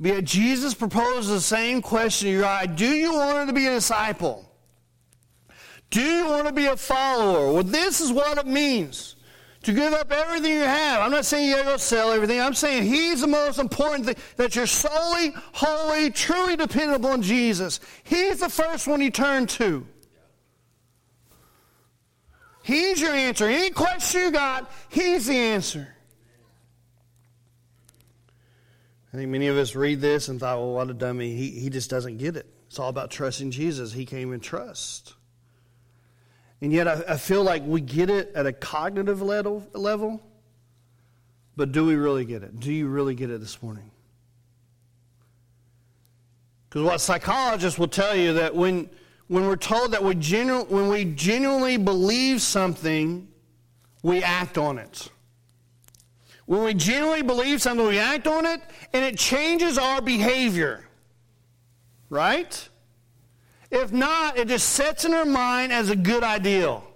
Yet 0.00 0.24
Jesus 0.24 0.74
proposes 0.74 1.28
the 1.28 1.40
same 1.40 1.82
question 1.82 2.28
to 2.28 2.32
your. 2.32 2.66
Do 2.66 2.86
you 2.86 3.14
want 3.14 3.48
to 3.48 3.54
be 3.54 3.66
a 3.66 3.70
disciple? 3.70 4.48
Do 5.90 6.00
you 6.00 6.26
want 6.26 6.46
to 6.46 6.52
be 6.52 6.66
a 6.66 6.76
follower? 6.76 7.52
Well, 7.52 7.64
this 7.64 8.00
is 8.00 8.12
what 8.12 8.38
it 8.38 8.46
means 8.46 9.16
to 9.62 9.72
give 9.72 9.92
up 9.92 10.12
everything 10.12 10.52
you 10.52 10.60
have. 10.60 11.00
I'm 11.00 11.10
not 11.10 11.24
saying 11.24 11.48
you 11.48 11.56
got 11.56 11.62
to 11.62 11.68
go 11.70 11.76
sell 11.78 12.12
everything. 12.12 12.40
I'm 12.40 12.54
saying 12.54 12.84
He's 12.84 13.22
the 13.22 13.26
most 13.26 13.58
important 13.58 14.06
thing, 14.06 14.16
that 14.36 14.54
you're 14.54 14.66
solely, 14.66 15.32
wholly, 15.52 16.10
truly 16.10 16.56
dependent 16.56 17.04
upon 17.04 17.22
Jesus. 17.22 17.80
He's 18.04 18.38
the 18.38 18.48
first 18.48 18.86
one 18.86 19.00
you 19.00 19.10
turn 19.10 19.46
to. 19.46 19.84
He's 22.62 23.00
your 23.00 23.12
answer. 23.12 23.46
Any 23.46 23.70
question 23.70 24.20
you 24.20 24.30
got, 24.30 24.70
He's 24.90 25.26
the 25.26 25.36
answer. 25.36 25.88
I 29.07 29.07
think 29.18 29.30
many 29.30 29.48
of 29.48 29.56
us 29.56 29.74
read 29.74 30.00
this 30.00 30.28
and 30.28 30.40
thought, 30.40 30.58
well, 30.58 30.72
what 30.72 30.90
a 30.90 30.94
dummy. 30.94 31.34
He, 31.34 31.50
he 31.50 31.70
just 31.70 31.90
doesn't 31.90 32.18
get 32.18 32.36
it. 32.36 32.46
It's 32.68 32.78
all 32.78 32.88
about 32.88 33.10
trusting 33.10 33.50
Jesus. 33.50 33.92
He 33.92 34.04
came 34.04 34.32
in 34.32 34.40
trust. 34.40 35.14
And 36.60 36.72
yet, 36.72 36.88
I, 36.88 37.04
I 37.08 37.16
feel 37.16 37.42
like 37.42 37.64
we 37.64 37.80
get 37.80 38.10
it 38.10 38.32
at 38.34 38.46
a 38.46 38.52
cognitive 38.52 39.22
level, 39.22 39.66
level, 39.72 40.22
but 41.56 41.72
do 41.72 41.84
we 41.84 41.96
really 41.96 42.24
get 42.24 42.42
it? 42.42 42.58
Do 42.60 42.72
you 42.72 42.88
really 42.88 43.14
get 43.14 43.30
it 43.30 43.40
this 43.40 43.62
morning? 43.62 43.90
Because 46.68 46.82
what 46.82 47.00
psychologists 47.00 47.78
will 47.78 47.88
tell 47.88 48.14
you 48.14 48.34
that 48.34 48.54
when, 48.54 48.90
when 49.28 49.46
we're 49.46 49.56
told 49.56 49.92
that 49.92 50.04
we 50.04 50.14
genu- 50.14 50.64
when 50.64 50.88
we 50.88 51.04
genuinely 51.04 51.76
believe 51.76 52.42
something, 52.42 53.28
we 54.02 54.22
act 54.22 54.58
on 54.58 54.78
it. 54.78 55.08
When 56.48 56.64
we 56.64 56.72
genuinely 56.72 57.20
believe 57.20 57.60
something, 57.60 57.86
we 57.86 57.98
act 57.98 58.26
on 58.26 58.46
it, 58.46 58.62
and 58.94 59.04
it 59.04 59.18
changes 59.18 59.76
our 59.76 60.00
behavior. 60.00 60.82
Right? 62.08 62.68
If 63.70 63.92
not, 63.92 64.38
it 64.38 64.48
just 64.48 64.70
sets 64.70 65.04
in 65.04 65.12
our 65.12 65.26
mind 65.26 65.74
as 65.74 65.90
a 65.90 65.94
good 65.94 66.24
ideal. 66.24 66.90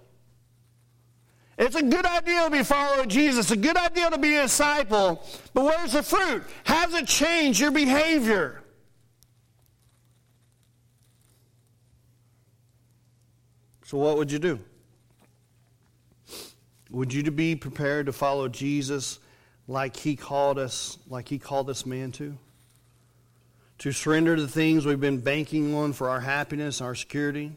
It's 1.58 1.76
a 1.76 1.82
good 1.82 2.06
idea 2.06 2.44
to 2.44 2.50
be 2.50 2.62
following 2.62 3.10
Jesus, 3.10 3.50
a 3.50 3.56
good 3.58 3.76
idea 3.76 4.08
to 4.08 4.16
be 4.16 4.36
a 4.36 4.44
disciple, 4.44 5.22
but 5.52 5.64
where's 5.64 5.92
the 5.92 6.02
fruit? 6.02 6.44
Has 6.64 6.94
it 6.94 7.06
changed 7.06 7.60
your 7.60 7.72
behavior? 7.72 8.62
So, 13.84 13.98
what 13.98 14.16
would 14.16 14.32
you 14.32 14.38
do? 14.38 14.60
Would 16.90 17.12
you 17.12 17.30
be 17.30 17.54
prepared 17.54 18.06
to 18.06 18.14
follow 18.14 18.48
Jesus 18.48 19.18
like 19.66 19.96
he 19.96 20.16
called 20.16 20.58
us, 20.58 20.98
like 21.08 21.28
he 21.28 21.38
called 21.38 21.66
this 21.66 21.86
man 21.86 22.12
to? 22.12 22.36
To 23.78 23.92
surrender 23.92 24.40
the 24.40 24.48
things 24.48 24.86
we've 24.86 25.00
been 25.00 25.20
banking 25.20 25.74
on 25.74 25.92
for 25.92 26.08
our 26.08 26.20
happiness, 26.20 26.80
our 26.80 26.94
security? 26.94 27.52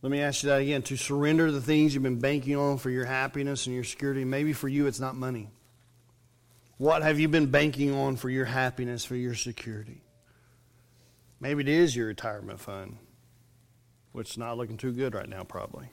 Let 0.00 0.10
me 0.10 0.20
ask 0.20 0.42
you 0.42 0.48
that 0.48 0.60
again. 0.60 0.82
To 0.82 0.96
surrender 0.96 1.52
the 1.52 1.60
things 1.60 1.94
you've 1.94 2.02
been 2.02 2.18
banking 2.18 2.56
on 2.56 2.78
for 2.78 2.90
your 2.90 3.04
happiness 3.04 3.66
and 3.66 3.74
your 3.74 3.84
security. 3.84 4.24
Maybe 4.24 4.52
for 4.52 4.68
you 4.68 4.86
it's 4.86 4.98
not 4.98 5.14
money. 5.14 5.50
What 6.78 7.02
have 7.02 7.20
you 7.20 7.28
been 7.28 7.46
banking 7.46 7.94
on 7.94 8.16
for 8.16 8.28
your 8.28 8.44
happiness, 8.44 9.04
for 9.04 9.14
your 9.14 9.34
security? 9.34 10.02
Maybe 11.38 11.62
it 11.62 11.68
is 11.68 11.94
your 11.94 12.08
retirement 12.08 12.60
fund, 12.60 12.96
which 14.10 14.30
is 14.30 14.38
not 14.38 14.56
looking 14.56 14.76
too 14.76 14.92
good 14.92 15.14
right 15.14 15.28
now, 15.28 15.44
probably. 15.44 15.88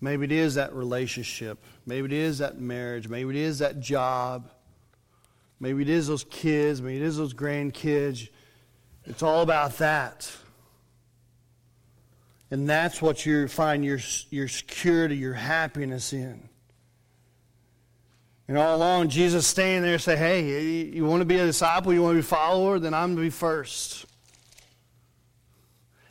Maybe 0.00 0.24
it 0.24 0.32
is 0.32 0.54
that 0.54 0.72
relationship. 0.74 1.58
Maybe 1.86 2.06
it 2.06 2.12
is 2.12 2.38
that 2.38 2.58
marriage. 2.58 3.08
Maybe 3.08 3.30
it 3.30 3.36
is 3.36 3.58
that 3.58 3.80
job. 3.80 4.50
Maybe 5.60 5.82
it 5.82 5.88
is 5.88 6.06
those 6.06 6.24
kids. 6.24 6.80
Maybe 6.80 6.96
it 6.96 7.02
is 7.02 7.16
those 7.16 7.34
grandkids. 7.34 8.28
It's 9.04 9.22
all 9.22 9.42
about 9.42 9.78
that. 9.78 10.30
And 12.50 12.68
that's 12.68 13.02
what 13.02 13.26
you 13.26 13.48
find 13.48 13.84
your, 13.84 13.98
your 14.30 14.48
security, 14.48 15.16
your 15.16 15.34
happiness 15.34 16.12
in. 16.12 16.48
And 18.46 18.56
all 18.56 18.76
along, 18.76 19.10
Jesus 19.10 19.46
standing 19.46 19.82
there 19.82 19.98
say, 19.98 20.16
hey, 20.16 20.84
you 20.84 21.04
want 21.04 21.20
to 21.20 21.26
be 21.26 21.38
a 21.38 21.44
disciple, 21.44 21.92
you 21.92 22.02
want 22.02 22.12
to 22.12 22.22
be 22.22 22.26
a 22.26 22.30
follower, 22.30 22.78
then 22.78 22.94
I'm 22.94 23.14
going 23.14 23.16
to 23.16 23.22
be 23.22 23.30
first. 23.30 24.06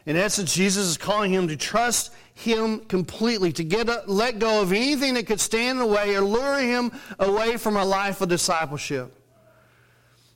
In 0.05 0.15
essence, 0.15 0.53
Jesus 0.53 0.85
is 0.85 0.97
calling 0.97 1.33
him 1.33 1.47
to 1.47 1.57
trust 1.57 2.13
him 2.37 2.81
completely, 2.81 3.51
to 3.53 3.63
get 3.63 3.89
a, 3.89 4.03
let 4.05 4.37
go 4.37 4.61
of 4.61 4.71
anything 4.71 5.15
that 5.15 5.25
could 5.25 5.39
stand 5.39 5.79
in 5.79 5.87
the 5.87 5.91
way 5.91 6.15
or 6.15 6.21
lure 6.21 6.59
him 6.59 6.91
away 7.17 7.57
from 7.57 7.75
a 7.77 7.83
life 7.83 8.21
of 8.21 8.29
discipleship. 8.29 9.11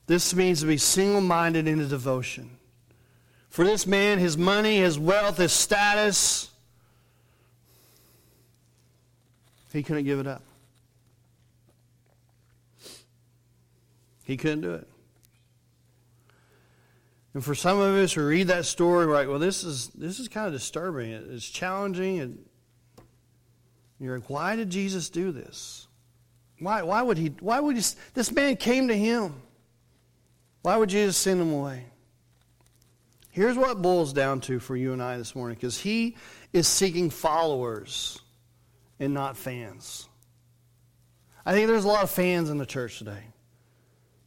This 0.08 0.34
means 0.34 0.62
to 0.62 0.66
be 0.66 0.78
single 0.78 1.22
minded 1.22 1.68
in 1.68 1.78
his 1.78 1.90
devotion. 1.90 2.50
For 3.50 3.64
this 3.64 3.86
man, 3.86 4.18
his 4.18 4.36
money, 4.36 4.78
his 4.78 4.98
wealth, 4.98 5.38
his 5.38 5.52
status, 5.52 6.50
he 9.72 9.84
couldn't 9.84 10.06
give 10.06 10.20
it 10.20 10.28
up. 10.28 10.42
He 14.24 14.38
couldn't 14.38 14.62
do 14.62 14.74
it. 14.74 14.88
And 17.34 17.44
for 17.44 17.56
some 17.56 17.80
of 17.80 17.96
us 17.96 18.14
who 18.14 18.26
read 18.26 18.48
that 18.48 18.66
story, 18.66 19.06
we're 19.06 19.14
like, 19.14 19.30
well, 19.30 19.40
this 19.40 19.64
is, 19.64 19.88
this 19.90 20.20
is 20.20 20.28
kind 20.28 20.48
of 20.48 20.54
disturbing. 20.54 21.12
It's 21.12 21.50
challenging. 21.50 22.20
And 22.20 22.40
you're 24.00 24.20
like, 24.20 24.30
why 24.30 24.56
did 24.56 24.70
Jesus 24.70 25.10
do 25.10 25.32
this? 25.32 25.88
Why, 26.60 26.82
why 26.84 27.02
would 27.02 27.18
he, 27.18 27.28
why 27.40 27.60
would 27.60 27.78
he, 27.78 27.84
this 28.14 28.32
man 28.32 28.58
came 28.58 28.90
to 28.90 28.98
him. 28.98 29.42
Why 30.62 30.78
would 30.78 30.90
Jesus 30.90 31.18
send 31.18 31.42
him 31.42 31.54
away? 31.54 31.86
Here's 33.30 33.58
what 33.58 33.72
it 33.72 33.82
boils 33.82 34.12
down 34.12 34.42
to 34.42 34.60
for 34.60 34.76
you 34.76 34.92
and 34.92 35.02
I 35.02 35.18
this 35.18 35.34
morning, 35.36 35.56
because 35.56 35.80
he 35.80 36.18
is 36.52 36.68
seeking 36.68 37.10
followers 37.10 38.20
and 39.00 39.14
not 39.14 39.38
fans. 39.38 40.08
I 41.46 41.54
think 41.54 41.68
there's 41.68 41.86
a 41.86 41.88
lot 41.88 42.04
of 42.04 42.12
fans 42.12 42.50
in 42.50 42.58
the 42.58 42.66
church 42.66 43.00
today. 43.00 43.24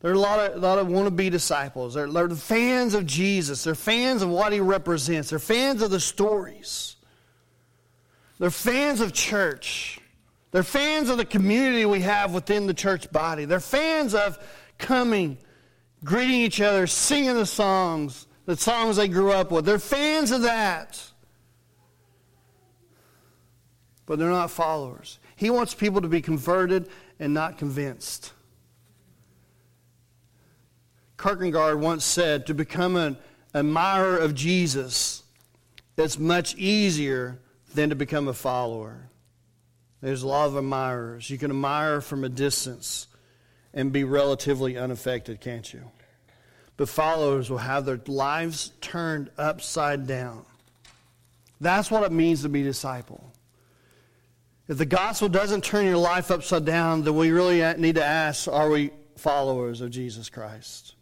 There 0.04 0.12
are 0.12 0.16
a 0.16 0.18
lot 0.18 0.38
of, 0.38 0.62
a 0.62 0.66
lot 0.66 0.78
of 0.78 0.88
wannabe 0.88 1.30
disciples. 1.30 1.94
They're, 1.94 2.12
they're 2.12 2.28
fans 2.28 2.92
of 2.92 3.06
Jesus. 3.06 3.64
They're 3.64 3.74
fans 3.74 4.20
of 4.20 4.28
what 4.28 4.52
he 4.52 4.60
represents. 4.60 5.30
They're 5.30 5.38
fans 5.38 5.80
of 5.80 5.90
the 5.90 5.98
stories. 5.98 6.96
They're 8.38 8.50
fans 8.50 9.00
of 9.00 9.14
church. 9.14 9.98
They're 10.50 10.62
fans 10.62 11.08
of 11.08 11.16
the 11.16 11.24
community 11.24 11.86
we 11.86 12.00
have 12.00 12.34
within 12.34 12.66
the 12.66 12.74
church 12.74 13.10
body. 13.12 13.46
They're 13.46 13.60
fans 13.60 14.14
of 14.14 14.38
coming, 14.76 15.38
greeting 16.04 16.36
each 16.42 16.60
other, 16.60 16.86
singing 16.86 17.36
the 17.36 17.46
songs, 17.46 18.26
the 18.44 18.58
songs 18.58 18.96
they 18.96 19.08
grew 19.08 19.32
up 19.32 19.50
with. 19.50 19.64
They're 19.64 19.78
fans 19.78 20.32
of 20.32 20.42
that. 20.42 21.02
But 24.04 24.18
they're 24.18 24.28
not 24.28 24.50
followers. 24.50 25.18
He 25.34 25.48
wants 25.48 25.72
people 25.72 26.02
to 26.02 26.08
be 26.08 26.20
converted 26.20 26.90
and 27.18 27.32
not 27.32 27.56
convinced. 27.56 28.33
Kierkegaard 31.24 31.80
once 31.80 32.04
said, 32.04 32.46
to 32.46 32.54
become 32.54 32.96
an 32.96 33.16
admirer 33.54 34.18
of 34.18 34.34
Jesus, 34.34 35.22
it's 35.96 36.18
much 36.18 36.54
easier 36.56 37.38
than 37.74 37.88
to 37.88 37.94
become 37.94 38.28
a 38.28 38.34
follower. 38.34 39.08
There's 40.02 40.22
a 40.22 40.26
lot 40.26 40.48
of 40.48 40.56
admirers. 40.56 41.30
You 41.30 41.38
can 41.38 41.50
admire 41.50 42.02
from 42.02 42.24
a 42.24 42.28
distance 42.28 43.06
and 43.72 43.90
be 43.90 44.04
relatively 44.04 44.76
unaffected, 44.76 45.40
can't 45.40 45.72
you? 45.72 45.90
But 46.76 46.90
followers 46.90 47.48
will 47.48 47.56
have 47.56 47.86
their 47.86 48.00
lives 48.06 48.72
turned 48.82 49.30
upside 49.38 50.06
down. 50.06 50.44
That's 51.58 51.90
what 51.90 52.02
it 52.02 52.12
means 52.12 52.42
to 52.42 52.50
be 52.50 52.62
disciple. 52.62 53.32
If 54.68 54.76
the 54.76 54.84
gospel 54.84 55.30
doesn't 55.30 55.64
turn 55.64 55.86
your 55.86 55.96
life 55.96 56.30
upside 56.30 56.66
down, 56.66 57.02
then 57.04 57.16
we 57.16 57.30
really 57.30 57.62
need 57.78 57.94
to 57.94 58.04
ask 58.04 58.46
are 58.46 58.68
we 58.68 58.90
followers 59.16 59.80
of 59.80 59.90
Jesus 59.90 60.28
Christ? 60.28 60.93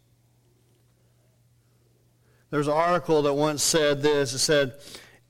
There's 2.53 2.67
an 2.67 2.73
article 2.73 3.23
that 3.23 3.33
once 3.33 3.63
said 3.63 4.03
this. 4.03 4.31
It 4.35 4.37
said, 4.37 4.75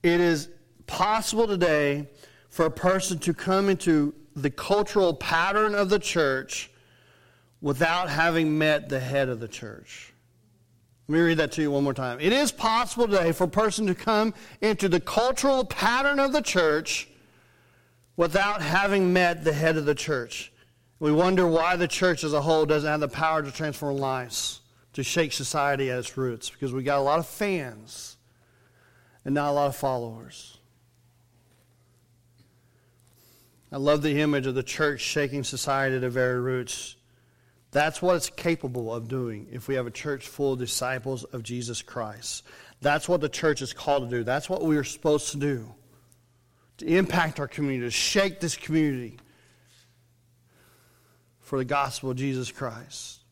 It 0.02 0.20
is 0.20 0.50
possible 0.86 1.46
today 1.46 2.06
for 2.50 2.66
a 2.66 2.70
person 2.70 3.18
to 3.20 3.32
come 3.32 3.70
into 3.70 4.12
the 4.36 4.50
cultural 4.50 5.14
pattern 5.14 5.74
of 5.74 5.88
the 5.88 5.98
church 5.98 6.70
without 7.62 8.10
having 8.10 8.58
met 8.58 8.90
the 8.90 9.00
head 9.00 9.30
of 9.30 9.40
the 9.40 9.48
church. 9.48 10.12
Let 11.08 11.14
me 11.14 11.20
read 11.22 11.38
that 11.38 11.52
to 11.52 11.62
you 11.62 11.70
one 11.70 11.84
more 11.84 11.94
time. 11.94 12.20
It 12.20 12.34
is 12.34 12.52
possible 12.52 13.08
today 13.08 13.32
for 13.32 13.44
a 13.44 13.48
person 13.48 13.86
to 13.86 13.94
come 13.94 14.34
into 14.60 14.90
the 14.90 15.00
cultural 15.00 15.64
pattern 15.64 16.20
of 16.20 16.34
the 16.34 16.42
church 16.42 17.08
without 18.18 18.60
having 18.60 19.14
met 19.14 19.44
the 19.44 19.52
head 19.54 19.78
of 19.78 19.86
the 19.86 19.94
church. 19.94 20.52
We 20.98 21.10
wonder 21.10 21.46
why 21.46 21.76
the 21.76 21.88
church 21.88 22.22
as 22.22 22.34
a 22.34 22.42
whole 22.42 22.66
doesn't 22.66 22.90
have 22.90 23.00
the 23.00 23.08
power 23.08 23.42
to 23.42 23.50
transform 23.50 23.96
lives 23.96 24.60
to 24.94 25.02
shake 25.02 25.32
society 25.32 25.90
at 25.90 25.98
its 25.98 26.16
roots 26.16 26.50
because 26.50 26.72
we 26.72 26.82
got 26.82 26.98
a 26.98 27.02
lot 27.02 27.18
of 27.18 27.26
fans 27.26 28.16
and 29.24 29.34
not 29.34 29.50
a 29.50 29.52
lot 29.52 29.66
of 29.66 29.76
followers. 29.76 30.58
I 33.70 33.76
love 33.76 34.02
the 34.02 34.20
image 34.20 34.46
of 34.46 34.54
the 34.54 34.62
church 34.62 35.00
shaking 35.00 35.42
society 35.42 35.98
the 35.98 36.08
very 36.08 36.40
roots. 36.40 36.94
That's 37.72 38.00
what 38.00 38.14
it's 38.14 38.30
capable 38.30 38.94
of 38.94 39.08
doing 39.08 39.48
if 39.50 39.66
we 39.66 39.74
have 39.74 39.88
a 39.88 39.90
church 39.90 40.28
full 40.28 40.52
of 40.52 40.60
disciples 40.60 41.24
of 41.24 41.42
Jesus 41.42 41.82
Christ. 41.82 42.44
That's 42.80 43.08
what 43.08 43.20
the 43.20 43.28
church 43.28 43.62
is 43.62 43.72
called 43.72 44.08
to 44.08 44.16
do. 44.18 44.22
That's 44.22 44.48
what 44.48 44.62
we 44.62 44.76
are 44.76 44.84
supposed 44.84 45.32
to 45.32 45.38
do 45.38 45.74
to 46.78 46.86
impact 46.86 47.40
our 47.40 47.48
community, 47.48 47.86
to 47.86 47.90
shake 47.90 48.38
this 48.38 48.56
community 48.56 49.18
for 51.40 51.58
the 51.58 51.64
gospel 51.64 52.10
of 52.10 52.16
Jesus 52.16 52.50
Christ. 52.52 53.23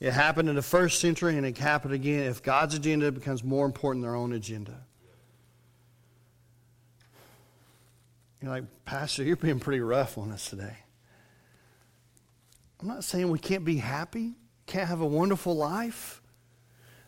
It 0.00 0.12
happened 0.12 0.48
in 0.48 0.54
the 0.54 0.62
first 0.62 0.98
century 0.98 1.36
and 1.36 1.46
it 1.46 1.58
happened 1.58 1.92
again 1.92 2.22
if 2.22 2.42
God's 2.42 2.74
agenda 2.74 3.12
becomes 3.12 3.44
more 3.44 3.66
important 3.66 4.02
than 4.02 4.10
their 4.10 4.16
own 4.18 4.32
agenda. 4.32 4.80
You're 8.40 8.50
like, 8.50 8.64
Pastor, 8.86 9.22
you're 9.22 9.36
being 9.36 9.60
pretty 9.60 9.80
rough 9.80 10.16
on 10.16 10.32
us 10.32 10.48
today. 10.48 10.76
I'm 12.80 12.88
not 12.88 13.04
saying 13.04 13.28
we 13.28 13.38
can't 13.38 13.64
be 13.64 13.76
happy, 13.76 14.32
can't 14.66 14.88
have 14.88 15.02
a 15.02 15.06
wonderful 15.06 15.54
life, 15.54 16.22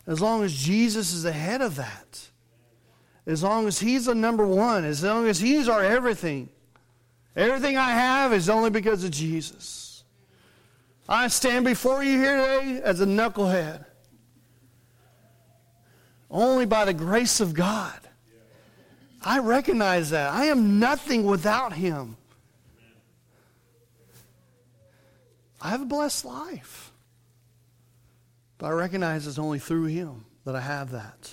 as 0.05 0.21
long 0.21 0.43
as 0.43 0.53
Jesus 0.53 1.13
is 1.13 1.25
ahead 1.25 1.61
of 1.61 1.77
that. 1.77 2.29
As 3.25 3.41
long 3.41 3.67
as 3.67 3.79
He's 3.79 4.05
the 4.05 4.13
number 4.13 4.45
one, 4.45 4.83
as 4.83 5.01
long 5.01 5.27
as 5.27 5.39
He's 5.39 5.67
our 5.67 5.83
everything. 5.83 6.49
Everything 7.35 7.77
I 7.77 7.91
have 7.91 8.33
is 8.33 8.49
only 8.49 8.69
because 8.69 9.03
of 9.03 9.11
Jesus. 9.11 9.82
I 11.13 11.27
stand 11.27 11.63
before 11.63 12.03
you 12.03 12.17
here 12.17 12.37
today 12.37 12.81
as 12.83 12.99
a 12.99 13.05
knucklehead. 13.05 13.85
Only 16.27 16.65
by 16.65 16.85
the 16.85 16.93
grace 16.93 17.39
of 17.39 17.53
God. 17.53 17.99
I 19.21 19.37
recognize 19.37 20.09
that. 20.09 20.33
I 20.33 20.45
am 20.45 20.79
nothing 20.79 21.23
without 21.25 21.71
Him. 21.71 22.17
I 25.61 25.69
have 25.69 25.83
a 25.83 25.85
blessed 25.85 26.25
life. 26.25 26.91
But 28.57 28.65
I 28.65 28.71
recognize 28.71 29.27
it's 29.27 29.37
only 29.37 29.59
through 29.59 29.85
Him 29.85 30.25
that 30.45 30.55
I 30.55 30.61
have 30.61 30.89
that. 30.91 31.31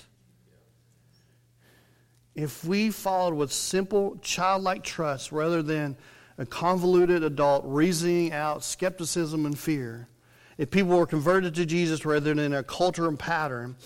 If 2.35 2.67
we 2.67 2.91
followed 2.91 3.33
with 3.33 3.51
simple, 3.51 4.19
childlike 4.21 4.85
trust 4.85 5.33
rather 5.33 5.63
than 5.63 5.97
a 6.41 6.47
convoluted 6.47 7.23
adult 7.23 7.63
reasoning 7.67 8.33
out 8.33 8.65
skepticism 8.65 9.45
and 9.45 9.59
fear, 9.59 10.09
if 10.57 10.71
people 10.71 10.97
were 10.97 11.07
converted 11.07 11.55
to 11.55 11.67
Jesus 11.67 12.07
rather 12.07 12.21
than 12.21 12.39
in 12.39 12.55
a 12.55 12.63
culture 12.63 13.07
and 13.07 13.19
pattern, 13.19 13.77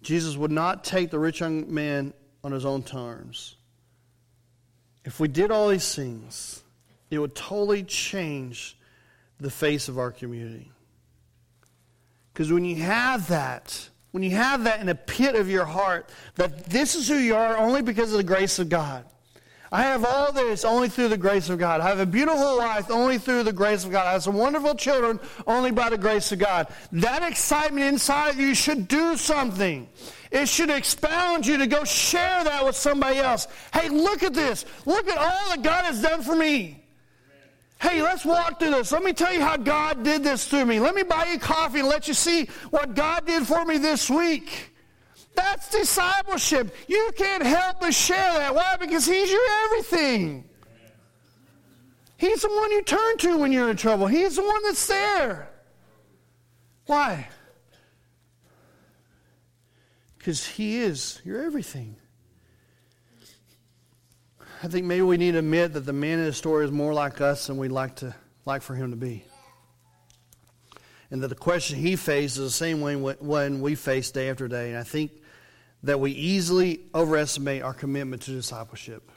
Jesus 0.00 0.34
would 0.34 0.50
not 0.50 0.82
take 0.82 1.10
the 1.10 1.18
rich 1.18 1.40
young 1.40 1.72
man 1.72 2.14
on 2.42 2.52
his 2.52 2.64
own 2.64 2.82
terms. 2.82 3.56
If 5.04 5.20
we 5.20 5.28
did 5.28 5.50
all 5.50 5.68
these 5.68 5.94
things, 5.94 6.62
it 7.10 7.18
would 7.18 7.34
totally 7.34 7.82
change 7.82 8.78
the 9.38 9.50
face 9.50 9.88
of 9.88 9.98
our 9.98 10.10
community. 10.10 10.72
Because 12.32 12.50
when 12.50 12.64
you 12.64 12.76
have 12.76 13.28
that, 13.28 13.90
when 14.12 14.22
you 14.22 14.30
have 14.30 14.64
that 14.64 14.80
in 14.80 14.88
a 14.88 14.94
pit 14.94 15.34
of 15.34 15.50
your 15.50 15.66
heart, 15.66 16.08
that 16.36 16.64
this 16.64 16.94
is 16.94 17.08
who 17.08 17.16
you 17.16 17.36
are 17.36 17.58
only 17.58 17.82
because 17.82 18.10
of 18.10 18.16
the 18.16 18.24
grace 18.24 18.58
of 18.58 18.70
God. 18.70 19.04
I 19.72 19.82
have 19.82 20.04
all 20.04 20.32
this 20.32 20.64
only 20.64 20.88
through 20.88 21.08
the 21.08 21.16
grace 21.16 21.48
of 21.48 21.58
God. 21.58 21.80
I 21.80 21.88
have 21.88 22.00
a 22.00 22.06
beautiful 22.06 22.58
life 22.58 22.90
only 22.90 23.18
through 23.18 23.44
the 23.44 23.52
grace 23.52 23.84
of 23.84 23.92
God. 23.92 24.04
I 24.06 24.12
have 24.12 24.24
some 24.24 24.34
wonderful 24.34 24.74
children 24.74 25.20
only 25.46 25.70
by 25.70 25.90
the 25.90 25.98
grace 25.98 26.32
of 26.32 26.40
God. 26.40 26.66
That 26.90 27.22
excitement 27.22 27.86
inside 27.86 28.30
of 28.30 28.40
you 28.40 28.54
should 28.54 28.88
do 28.88 29.16
something. 29.16 29.88
It 30.32 30.48
should 30.48 30.70
expound 30.70 31.46
you 31.46 31.56
to 31.58 31.68
go 31.68 31.84
share 31.84 32.42
that 32.42 32.64
with 32.64 32.74
somebody 32.74 33.18
else. 33.18 33.46
Hey, 33.72 33.88
look 33.88 34.24
at 34.24 34.34
this. 34.34 34.64
Look 34.86 35.08
at 35.08 35.18
all 35.18 35.50
that 35.50 35.62
God 35.62 35.84
has 35.84 36.02
done 36.02 36.22
for 36.22 36.34
me. 36.34 36.82
Hey, 37.80 38.02
let's 38.02 38.24
walk 38.24 38.58
through 38.58 38.72
this. 38.72 38.92
Let 38.92 39.04
me 39.04 39.12
tell 39.12 39.32
you 39.32 39.40
how 39.40 39.56
God 39.56 40.02
did 40.02 40.24
this 40.24 40.50
to 40.50 40.66
me. 40.66 40.80
Let 40.80 40.94
me 40.94 41.02
buy 41.04 41.26
you 41.26 41.38
coffee 41.38 41.78
and 41.78 41.88
let 41.88 42.08
you 42.08 42.14
see 42.14 42.46
what 42.70 42.94
God 42.94 43.24
did 43.26 43.46
for 43.46 43.64
me 43.64 43.78
this 43.78 44.10
week. 44.10 44.69
That's 45.42 45.70
discipleship. 45.70 46.74
You 46.86 47.10
can't 47.16 47.42
help 47.42 47.80
but 47.80 47.94
share 47.94 48.32
that. 48.34 48.54
Why? 48.54 48.76
Because 48.78 49.06
He's 49.06 49.30
your 49.30 49.46
everything. 49.64 50.44
He's 52.18 52.42
the 52.42 52.48
one 52.48 52.70
you 52.70 52.82
turn 52.82 53.16
to 53.18 53.38
when 53.38 53.50
you're 53.50 53.70
in 53.70 53.76
trouble. 53.78 54.06
He's 54.06 54.36
the 54.36 54.42
one 54.42 54.62
that's 54.64 54.86
there. 54.86 55.48
Why? 56.84 57.28
Because 60.18 60.46
He 60.46 60.76
is 60.76 61.20
your 61.24 61.42
everything. 61.42 61.96
I 64.62 64.68
think 64.68 64.84
maybe 64.84 65.02
we 65.02 65.16
need 65.16 65.32
to 65.32 65.38
admit 65.38 65.72
that 65.72 65.86
the 65.86 65.94
man 65.94 66.18
in 66.18 66.26
the 66.26 66.34
story 66.34 66.66
is 66.66 66.70
more 66.70 66.92
like 66.92 67.22
us 67.22 67.46
than 67.46 67.56
we'd 67.56 67.72
like 67.72 67.96
to 67.96 68.14
like 68.44 68.60
for 68.60 68.74
him 68.74 68.90
to 68.90 68.96
be. 68.96 69.24
And 71.10 71.22
that 71.22 71.28
the 71.28 71.34
question 71.34 71.78
he 71.78 71.96
faced 71.96 72.36
is 72.36 72.42
the 72.42 72.50
same 72.50 72.82
one 72.82 73.60
we 73.62 73.74
face 73.74 74.10
day 74.10 74.28
after 74.28 74.48
day. 74.48 74.68
And 74.68 74.78
I 74.78 74.82
think 74.82 75.12
that 75.82 75.98
we 75.98 76.12
easily 76.12 76.80
overestimate 76.94 77.62
our 77.62 77.72
commitment 77.72 78.22
to 78.22 78.32
discipleship. 78.32 79.10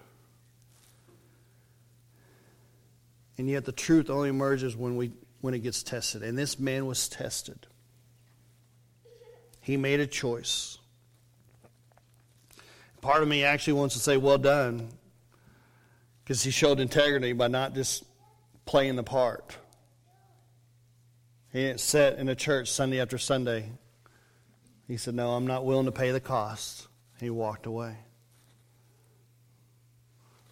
And 3.37 3.49
yet 3.49 3.65
the 3.65 3.71
truth 3.71 4.09
only 4.09 4.29
emerges 4.29 4.75
when, 4.75 4.95
we, 4.95 5.11
when 5.41 5.53
it 5.53 5.59
gets 5.59 5.83
tested. 5.83 6.23
And 6.23 6.37
this 6.37 6.59
man 6.59 6.85
was 6.85 7.09
tested. 7.09 7.67
He 9.59 9.75
made 9.75 9.99
a 9.99 10.07
choice. 10.07 10.77
Part 13.01 13.21
of 13.21 13.27
me 13.27 13.43
actually 13.43 13.73
wants 13.73 13.95
to 13.95 14.01
say, 14.01 14.15
well 14.17 14.37
done, 14.37 14.89
because 16.23 16.43
he 16.43 16.51
showed 16.51 16.79
integrity 16.79 17.33
by 17.33 17.47
not 17.47 17.73
just 17.73 18.05
playing 18.65 18.95
the 18.95 19.03
part. 19.03 19.57
He 21.51 21.59
didn't 21.59 21.81
sit 21.81 22.17
in 22.17 22.29
a 22.29 22.35
church 22.35 22.71
Sunday 22.71 23.01
after 23.01 23.17
Sunday 23.17 23.69
he 24.87 24.97
said, 24.97 25.15
No, 25.15 25.31
I'm 25.31 25.47
not 25.47 25.65
willing 25.65 25.85
to 25.85 25.91
pay 25.91 26.11
the 26.11 26.19
cost. 26.19 26.87
He 27.19 27.29
walked 27.29 27.65
away. 27.65 27.97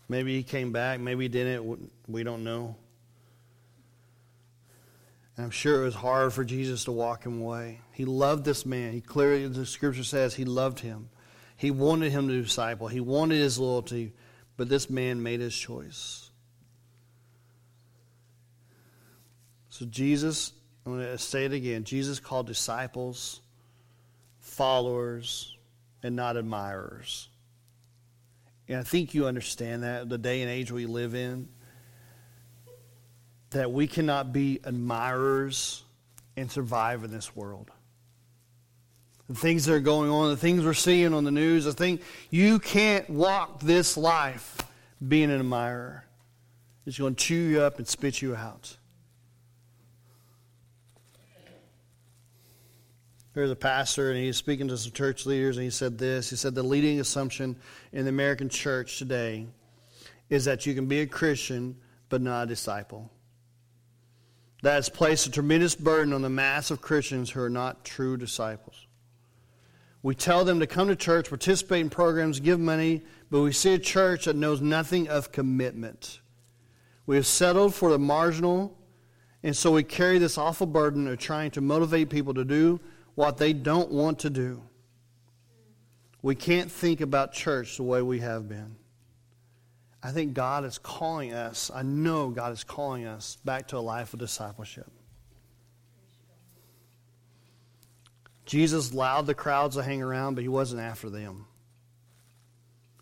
Maybe 0.07 0.35
he 0.35 0.43
came 0.43 0.71
back, 0.71 0.99
maybe 0.99 1.25
he 1.25 1.29
didn't. 1.29 1.91
We 2.07 2.23
don't 2.23 2.43
know. 2.43 2.75
And 5.37 5.45
I'm 5.45 5.51
sure 5.51 5.81
it 5.81 5.85
was 5.85 5.95
hard 5.95 6.33
for 6.33 6.43
Jesus 6.43 6.83
to 6.85 6.91
walk 6.91 7.25
him 7.25 7.41
away. 7.41 7.79
He 7.93 8.05
loved 8.05 8.43
this 8.43 8.65
man. 8.65 8.91
He 8.91 9.01
clearly, 9.01 9.47
the 9.47 9.65
scripture 9.65 10.03
says, 10.03 10.33
he 10.33 10.43
loved 10.43 10.79
him. 10.79 11.09
He 11.55 11.71
wanted 11.71 12.11
him 12.11 12.27
to 12.27 12.41
disciple. 12.41 12.89
He 12.89 12.99
wanted 12.99 13.37
his 13.37 13.57
loyalty, 13.57 14.13
but 14.57 14.67
this 14.67 14.89
man 14.89 15.23
made 15.23 15.39
his 15.39 15.55
choice. 15.55 16.29
So 19.69 19.85
Jesus, 19.85 20.51
I'm 20.85 20.97
going 20.97 21.05
to 21.05 21.17
say 21.17 21.45
it 21.45 21.53
again. 21.53 21.85
Jesus 21.85 22.19
called 22.19 22.47
disciples 22.47 23.39
followers 24.51 25.55
and 26.03 26.15
not 26.15 26.35
admirers. 26.35 27.29
And 28.67 28.77
I 28.77 28.83
think 28.83 29.13
you 29.13 29.25
understand 29.25 29.83
that, 29.83 30.09
the 30.09 30.17
day 30.17 30.41
and 30.41 30.51
age 30.51 30.71
we 30.71 30.85
live 30.85 31.15
in, 31.15 31.47
that 33.51 33.71
we 33.71 33.87
cannot 33.87 34.33
be 34.33 34.59
admirers 34.63 35.83
and 36.35 36.51
survive 36.51 37.03
in 37.03 37.11
this 37.11 37.35
world. 37.35 37.71
The 39.29 39.35
things 39.35 39.65
that 39.65 39.73
are 39.73 39.79
going 39.79 40.09
on, 40.09 40.29
the 40.29 40.37
things 40.37 40.65
we're 40.65 40.73
seeing 40.73 41.13
on 41.13 41.23
the 41.23 41.31
news, 41.31 41.65
I 41.65 41.71
think 41.71 42.01
you 42.29 42.59
can't 42.59 43.09
walk 43.09 43.61
this 43.61 43.95
life 43.95 44.57
being 45.05 45.31
an 45.31 45.39
admirer. 45.39 46.03
It's 46.85 46.97
going 46.97 47.15
to 47.15 47.23
chew 47.23 47.35
you 47.35 47.61
up 47.61 47.77
and 47.77 47.87
spit 47.87 48.21
you 48.21 48.35
out. 48.35 48.75
There 53.33 53.43
was 53.43 53.51
a 53.51 53.55
pastor, 53.55 54.09
and 54.09 54.19
he 54.19 54.27
was 54.27 54.37
speaking 54.37 54.67
to 54.67 54.77
some 54.77 54.91
church 54.91 55.25
leaders, 55.25 55.57
and 55.57 55.63
he 55.63 55.69
said 55.69 55.97
this. 55.97 56.29
He 56.29 56.35
said, 56.35 56.53
The 56.53 56.63
leading 56.63 56.99
assumption 56.99 57.55
in 57.93 58.03
the 58.03 58.09
American 58.09 58.49
church 58.49 58.97
today 58.97 59.47
is 60.29 60.45
that 60.45 60.65
you 60.65 60.73
can 60.73 60.87
be 60.87 60.99
a 60.99 61.07
Christian 61.07 61.77
but 62.09 62.21
not 62.21 62.43
a 62.43 62.47
disciple. 62.47 63.09
That 64.63 64.73
has 64.73 64.89
placed 64.89 65.27
a 65.27 65.31
tremendous 65.31 65.75
burden 65.75 66.13
on 66.13 66.21
the 66.21 66.29
mass 66.29 66.71
of 66.71 66.81
Christians 66.81 67.29
who 67.29 67.41
are 67.41 67.49
not 67.49 67.85
true 67.85 68.17
disciples. 68.17 68.85
We 70.03 70.13
tell 70.13 70.43
them 70.43 70.59
to 70.59 70.67
come 70.67 70.89
to 70.89 70.95
church, 70.95 71.29
participate 71.29 71.81
in 71.81 71.89
programs, 71.89 72.39
give 72.39 72.59
money, 72.59 73.01
but 73.29 73.41
we 73.41 73.53
see 73.53 73.73
a 73.73 73.79
church 73.79 74.25
that 74.25 74.35
knows 74.35 74.59
nothing 74.59 75.07
of 75.07 75.31
commitment. 75.31 76.19
We 77.05 77.15
have 77.15 77.27
settled 77.27 77.73
for 77.73 77.91
the 77.91 77.99
marginal, 77.99 78.77
and 79.41 79.55
so 79.55 79.71
we 79.71 79.83
carry 79.83 80.17
this 80.17 80.37
awful 80.37 80.67
burden 80.67 81.07
of 81.07 81.17
trying 81.17 81.51
to 81.51 81.61
motivate 81.61 82.09
people 82.09 82.33
to 82.33 82.43
do 82.43 82.79
what 83.15 83.37
they 83.37 83.53
don't 83.53 83.91
want 83.91 84.19
to 84.19 84.29
do. 84.29 84.61
We 86.21 86.35
can't 86.35 86.71
think 86.71 87.01
about 87.01 87.33
church 87.33 87.77
the 87.77 87.83
way 87.83 88.01
we 88.01 88.19
have 88.19 88.47
been. 88.47 88.75
I 90.03 90.11
think 90.11 90.33
God 90.33 90.65
is 90.65 90.77
calling 90.77 91.33
us, 91.33 91.69
I 91.73 91.83
know 91.83 92.29
God 92.29 92.53
is 92.53 92.63
calling 92.63 93.05
us 93.05 93.37
back 93.45 93.67
to 93.69 93.77
a 93.77 93.79
life 93.79 94.13
of 94.13 94.19
discipleship. 94.19 94.89
Jesus 98.45 98.91
allowed 98.91 99.27
the 99.27 99.33
crowds 99.33 99.75
to 99.75 99.83
hang 99.83 100.01
around, 100.01 100.35
but 100.35 100.41
he 100.41 100.47
wasn't 100.47 100.81
after 100.81 101.09
them. 101.09 101.45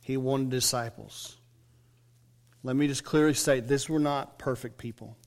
He 0.02 0.18
wanted 0.18 0.50
disciples. 0.50 1.38
Let 2.64 2.76
me 2.76 2.88
just 2.88 3.04
clearly 3.04 3.34
state 3.34 3.68
this 3.68 3.88
were 3.88 4.00
not 4.00 4.38
perfect 4.38 4.78
people. 4.78 5.18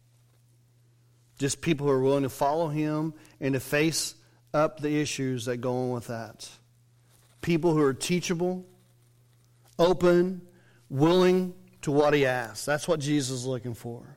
Just 1.38 1.60
people 1.60 1.86
who 1.86 1.92
are 1.92 2.02
willing 2.02 2.24
to 2.24 2.28
follow 2.28 2.68
him 2.68 3.14
and 3.40 3.54
to 3.54 3.60
face 3.60 4.14
up 4.54 4.80
the 4.80 5.00
issues 5.00 5.46
that 5.46 5.58
go 5.58 5.74
on 5.74 5.90
with 5.90 6.08
that. 6.08 6.48
People 7.40 7.72
who 7.72 7.82
are 7.82 7.94
teachable, 7.94 8.64
open, 9.78 10.42
willing 10.88 11.54
to 11.82 11.90
what 11.90 12.14
he 12.14 12.26
asks. 12.26 12.64
That's 12.64 12.86
what 12.86 13.00
Jesus 13.00 13.40
is 13.40 13.46
looking 13.46 13.74
for. 13.74 14.16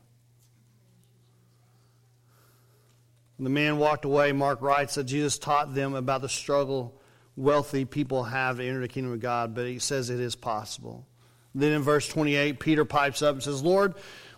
When 3.38 3.44
the 3.44 3.50
man 3.50 3.78
walked 3.78 4.06
away, 4.06 4.32
Mark 4.32 4.62
writes 4.62 4.96
that 4.96 5.06
Jesus 5.06 5.38
taught 5.38 5.74
them 5.74 5.94
about 5.94 6.22
the 6.22 6.30
struggle 6.30 7.02
wealthy 7.36 7.86
people 7.86 8.24
have 8.24 8.58
to 8.58 8.66
enter 8.66 8.80
the 8.80 8.88
kingdom 8.88 9.14
of 9.14 9.20
God, 9.20 9.54
but 9.54 9.68
he 9.68 9.80
says 9.80 10.10
it 10.10 10.20
is 10.20 10.36
possible. 10.36 11.06
Then 11.54 11.72
in 11.72 11.82
verse 11.82 12.08
28, 12.08 12.60
Peter 12.60 12.86
pipes 12.86 13.22
up 13.22 13.36
and 13.36 13.44
says, 13.44 13.62
Lord, 13.62 13.96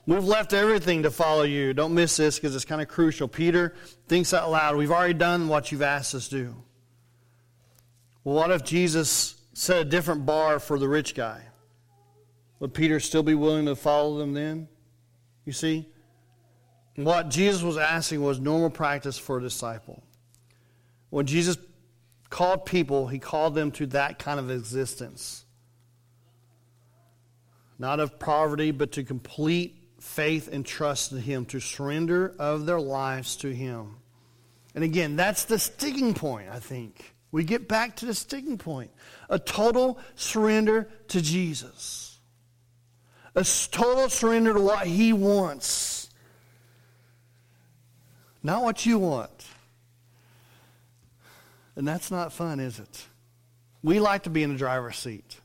We've 0.08 0.24
left 0.24 0.54
everything 0.54 1.04
to 1.04 1.12
follow 1.12 1.44
you. 1.44 1.74
Don't 1.74 1.94
miss 1.94 2.16
this 2.16 2.40
because 2.40 2.56
it's 2.56 2.64
kind 2.64 2.82
of 2.82 2.88
crucial. 2.88 3.28
Peter 3.28 3.76
thinks 4.08 4.34
out 4.34 4.50
loud. 4.50 4.78
We've 4.78 4.90
already 4.90 5.14
done 5.14 5.50
what 5.50 5.70
you've 5.70 5.82
asked 5.82 6.16
us 6.16 6.30
to 6.30 6.44
do. 6.44 6.56
Well, 8.24 8.36
what 8.36 8.50
if 8.52 8.64
Jesus 8.64 9.36
set 9.54 9.82
a 9.82 9.84
different 9.84 10.26
bar 10.26 10.60
for 10.60 10.80
the 10.80 10.88
rich 10.88 11.14
guy? 11.14 11.42
Would 12.62 12.74
Peter 12.74 13.02
still 13.02 13.22
be 13.22 13.36
willing 13.36 13.66
to 13.66 13.76
follow 13.76 14.18
them 14.18 14.34
then? 14.34 14.70
You 15.44 15.52
see? 15.52 15.90
What 16.96 17.30
Jesus 17.30 17.62
was 17.62 17.76
asking 17.76 18.24
was 18.24 18.40
normal 18.40 18.70
practice 18.70 19.18
for 19.18 19.40
a 19.40 19.42
disciple. 19.42 20.02
When 21.10 21.26
Jesus 21.26 21.58
called 22.30 22.66
people, 22.66 23.08
he 23.08 23.20
called 23.20 23.56
them 23.56 23.72
to 23.72 23.88
that 23.88 24.20
kind 24.20 24.40
of 24.40 24.50
existence. 24.50 25.44
Not 27.78 28.00
of 28.00 28.20
poverty, 28.20 28.72
but 28.72 28.94
to 28.94 29.04
complete 29.04 29.87
faith 30.18 30.50
and 30.52 30.66
trust 30.66 31.12
in 31.12 31.20
Him, 31.20 31.46
to 31.46 31.60
surrender 31.60 32.34
of 32.40 32.66
their 32.66 32.80
lives 32.82 33.36
to 33.38 33.54
Him. 33.54 33.98
And 34.74 34.84
again, 34.84 35.16
that's 35.16 35.46
the 35.46 35.60
sticking 35.60 36.16
point, 36.16 36.50
I 36.52 36.58
think. 36.58 37.14
We 37.32 37.44
get 37.44 37.68
back 37.68 37.98
to 37.98 38.08
the 38.08 38.16
sticking 38.16 38.58
point 38.58 38.90
a 39.30 39.38
total 39.38 40.00
surrender 40.16 40.90
to 41.10 41.22
Jesus, 41.22 42.18
a 43.36 43.44
total 43.44 44.10
surrender 44.10 44.56
to 44.56 44.60
what 44.60 44.88
He 44.88 45.14
wants, 45.14 46.10
not 48.42 48.64
what 48.64 48.88
you 48.88 48.98
want. 48.98 49.46
And 51.76 51.88
that's 51.88 52.10
not 52.10 52.34
fun, 52.34 52.60
is 52.60 52.80
it? 52.80 53.06
We 53.84 54.00
like 54.00 54.24
to 54.24 54.32
be 54.32 54.42
in 54.42 54.54
the 54.54 54.58
driver's 54.58 54.98
seat. 54.98 55.40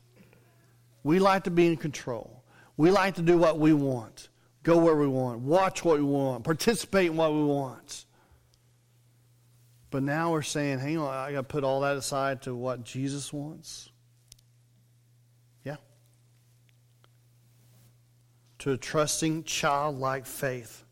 We 1.03 1.19
like 1.19 1.43
to 1.43 1.51
be 1.51 1.67
in 1.67 1.77
control. 1.77 2.41
We 2.75 2.89
like 2.89 3.15
to 3.15 3.21
do 3.21 3.37
what 3.37 3.59
we 3.59 3.71
want, 3.71 4.29
go 4.63 4.77
where 4.77 4.95
we 4.95 5.07
want, 5.07 5.39
watch 5.41 5.83
what 5.83 5.97
we 5.97 6.03
want, 6.03 6.43
participate 6.43 7.07
in 7.07 7.17
what 7.17 7.33
we 7.33 7.43
want. 7.43 8.05
But 9.91 10.01
now 10.01 10.31
we're 10.31 10.41
saying, 10.41 10.79
hang 10.79 10.97
on, 10.97 11.13
I 11.13 11.33
got 11.33 11.37
to 11.37 11.43
put 11.43 11.63
all 11.63 11.81
that 11.81 11.97
aside 11.97 12.41
to 12.43 12.55
what 12.55 12.83
Jesus 12.83 13.31
wants. 13.31 13.91
Yeah. 15.63 15.75
To 18.59 18.71
a 18.71 18.77
trusting, 18.77 19.43
childlike 19.43 20.25
faith. 20.25 20.83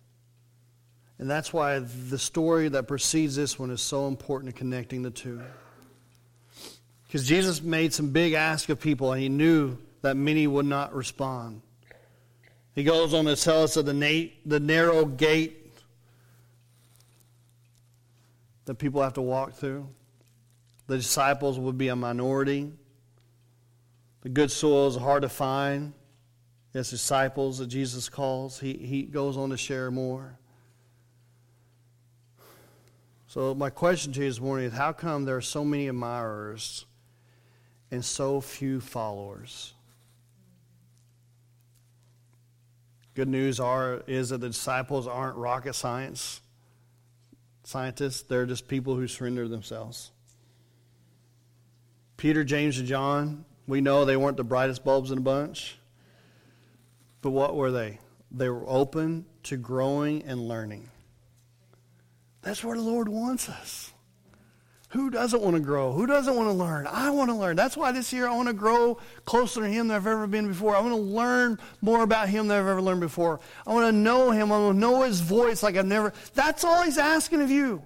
And 1.17 1.29
that's 1.29 1.51
why 1.53 1.79
the 1.79 2.19
story 2.19 2.67
that 2.69 2.87
precedes 2.87 3.35
this 3.35 3.57
one 3.57 3.71
is 3.71 3.81
so 3.81 4.07
important 4.07 4.53
in 4.53 4.57
connecting 4.57 5.01
the 5.01 5.11
two. 5.11 5.41
Because 7.07 7.27
Jesus 7.27 7.61
made 7.61 7.93
some 7.93 8.11
big 8.11 8.33
ask 8.33 8.69
of 8.69 8.79
people, 8.79 9.13
and 9.13 9.21
he 9.21 9.29
knew 9.29 9.77
that 10.01 10.15
many 10.15 10.47
would 10.47 10.65
not 10.65 10.93
respond. 10.93 11.61
He 12.73 12.83
goes 12.83 13.13
on 13.13 13.25
to 13.25 13.35
tell 13.35 13.63
us 13.63 13.75
of 13.75 13.85
the, 13.85 13.93
na- 13.93 14.29
the 14.45 14.59
narrow 14.59 15.05
gate 15.05 15.73
that 18.65 18.75
people 18.75 19.01
have 19.01 19.13
to 19.13 19.21
walk 19.21 19.53
through. 19.53 19.87
The 20.87 20.97
disciples 20.97 21.59
would 21.59 21.77
be 21.77 21.89
a 21.89 21.95
minority. 21.95 22.71
The 24.21 24.29
good 24.29 24.51
soil 24.51 24.87
is 24.87 24.95
hard 24.95 25.23
to 25.23 25.29
find. 25.29 25.93
Yes, 26.73 26.89
disciples 26.89 27.57
that 27.57 27.67
Jesus 27.67 28.07
calls. 28.07 28.59
He, 28.59 28.73
he 28.73 29.03
goes 29.03 29.35
on 29.35 29.49
to 29.49 29.57
share 29.57 29.91
more. 29.91 30.37
So, 33.27 33.53
my 33.55 33.69
question 33.69 34.13
to 34.13 34.19
you 34.19 34.27
this 34.27 34.39
morning 34.39 34.65
is 34.67 34.73
how 34.73 34.91
come 34.91 35.25
there 35.25 35.37
are 35.37 35.41
so 35.41 35.63
many 35.65 35.87
admirers 35.87 36.85
and 37.89 38.03
so 38.03 38.41
few 38.41 38.79
followers? 38.79 39.73
Good 43.21 43.27
news 43.27 43.59
are, 43.59 44.01
is 44.07 44.29
that 44.29 44.39
the 44.41 44.47
disciples 44.47 45.05
aren't 45.05 45.35
rocket 45.35 45.75
science 45.75 46.41
scientists, 47.63 48.23
they're 48.23 48.47
just 48.47 48.67
people 48.67 48.95
who 48.95 49.07
surrender 49.07 49.47
themselves. 49.47 50.09
Peter, 52.17 52.43
James, 52.43 52.79
and 52.79 52.87
John, 52.87 53.45
we 53.67 53.79
know 53.79 54.05
they 54.05 54.17
weren't 54.17 54.37
the 54.37 54.43
brightest 54.43 54.83
bulbs 54.83 55.11
in 55.11 55.19
a 55.19 55.21
bunch. 55.21 55.77
But 57.21 57.29
what 57.29 57.55
were 57.55 57.69
they? 57.69 57.99
They 58.31 58.49
were 58.49 58.67
open 58.67 59.27
to 59.43 59.55
growing 59.55 60.23
and 60.23 60.47
learning. 60.47 60.89
That's 62.41 62.63
where 62.63 62.75
the 62.75 62.81
Lord 62.81 63.07
wants 63.07 63.49
us. 63.49 63.93
Who 64.91 65.09
doesn't 65.09 65.41
want 65.41 65.55
to 65.55 65.61
grow? 65.61 65.93
Who 65.93 66.05
doesn't 66.05 66.35
want 66.35 66.49
to 66.49 66.53
learn? 66.53 66.85
I 66.85 67.11
want 67.11 67.29
to 67.29 67.35
learn. 67.35 67.55
That's 67.55 67.77
why 67.77 67.93
this 67.93 68.11
year 68.11 68.27
I 68.27 68.35
want 68.35 68.49
to 68.49 68.53
grow 68.53 68.97
closer 69.23 69.61
to 69.61 69.67
Him 69.67 69.87
than 69.87 69.95
I've 69.95 70.05
ever 70.05 70.27
been 70.27 70.49
before. 70.49 70.75
I 70.75 70.81
want 70.81 70.93
to 70.93 70.99
learn 70.99 71.59
more 71.81 72.03
about 72.03 72.27
Him 72.27 72.49
than 72.49 72.59
I've 72.59 72.67
ever 72.67 72.81
learned 72.81 72.99
before. 72.99 73.39
I 73.65 73.73
want 73.73 73.87
to 73.87 73.93
know 73.93 74.31
Him. 74.31 74.51
I 74.51 74.59
want 74.59 74.75
to 74.75 74.79
know 74.79 75.03
His 75.03 75.21
voice 75.21 75.63
like 75.63 75.77
I've 75.77 75.85
never. 75.85 76.11
That's 76.33 76.65
all 76.65 76.83
He's 76.83 76.97
asking 76.97 77.41
of 77.41 77.49
you. 77.49 77.83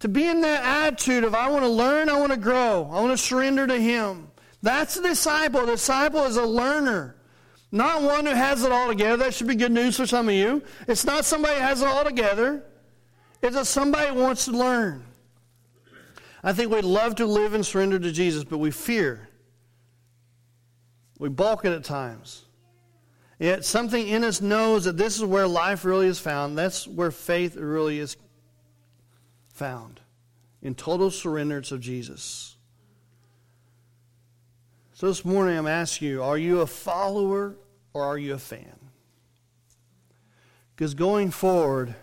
To 0.00 0.08
be 0.08 0.26
in 0.26 0.42
that 0.42 0.62
attitude 0.62 1.24
of 1.24 1.34
I 1.34 1.48
want 1.48 1.64
to 1.64 1.70
learn, 1.70 2.10
I 2.10 2.20
want 2.20 2.32
to 2.32 2.38
grow, 2.38 2.90
I 2.92 3.00
want 3.00 3.12
to 3.12 3.18
surrender 3.18 3.66
to 3.66 3.80
Him. 3.80 4.28
That's 4.62 4.98
a 4.98 5.02
disciple. 5.02 5.62
A 5.62 5.66
disciple 5.66 6.24
is 6.24 6.36
a 6.36 6.44
learner. 6.44 7.16
Not 7.72 8.02
one 8.02 8.26
who 8.26 8.34
has 8.34 8.62
it 8.62 8.72
all 8.72 8.88
together. 8.88 9.16
That 9.16 9.32
should 9.32 9.46
be 9.46 9.54
good 9.54 9.72
news 9.72 9.96
for 9.96 10.06
some 10.06 10.28
of 10.28 10.34
you. 10.34 10.62
It's 10.86 11.06
not 11.06 11.24
somebody 11.24 11.54
who 11.54 11.62
has 11.62 11.80
it 11.80 11.88
all 11.88 12.04
together. 12.04 12.62
It's 13.40 13.56
a 13.56 13.64
somebody 13.64 14.14
who 14.14 14.20
wants 14.20 14.44
to 14.44 14.52
learn. 14.52 15.02
I 16.46 16.52
think 16.52 16.70
we'd 16.70 16.84
love 16.84 17.16
to 17.16 17.26
live 17.26 17.54
and 17.54 17.66
surrender 17.66 17.98
to 17.98 18.12
Jesus, 18.12 18.44
but 18.44 18.58
we 18.58 18.70
fear. 18.70 19.28
We 21.18 21.28
balk 21.28 21.64
it 21.64 21.72
at 21.72 21.82
times. 21.82 22.44
Yet 23.40 23.64
something 23.64 24.06
in 24.06 24.22
us 24.22 24.40
knows 24.40 24.84
that 24.84 24.96
this 24.96 25.16
is 25.16 25.24
where 25.24 25.48
life 25.48 25.84
really 25.84 26.06
is 26.06 26.20
found. 26.20 26.56
That's 26.56 26.86
where 26.86 27.10
faith 27.10 27.56
really 27.56 27.98
is 27.98 28.16
found 29.54 30.00
in 30.62 30.76
total 30.76 31.10
surrender 31.10 31.60
to 31.62 31.78
Jesus. 31.78 32.54
So 34.92 35.08
this 35.08 35.24
morning 35.24 35.58
I'm 35.58 35.66
asking 35.66 36.06
you 36.06 36.22
are 36.22 36.38
you 36.38 36.60
a 36.60 36.66
follower 36.68 37.56
or 37.92 38.04
are 38.04 38.18
you 38.18 38.34
a 38.34 38.38
fan? 38.38 38.78
Because 40.76 40.94
going 40.94 41.32
forward, 41.32 41.96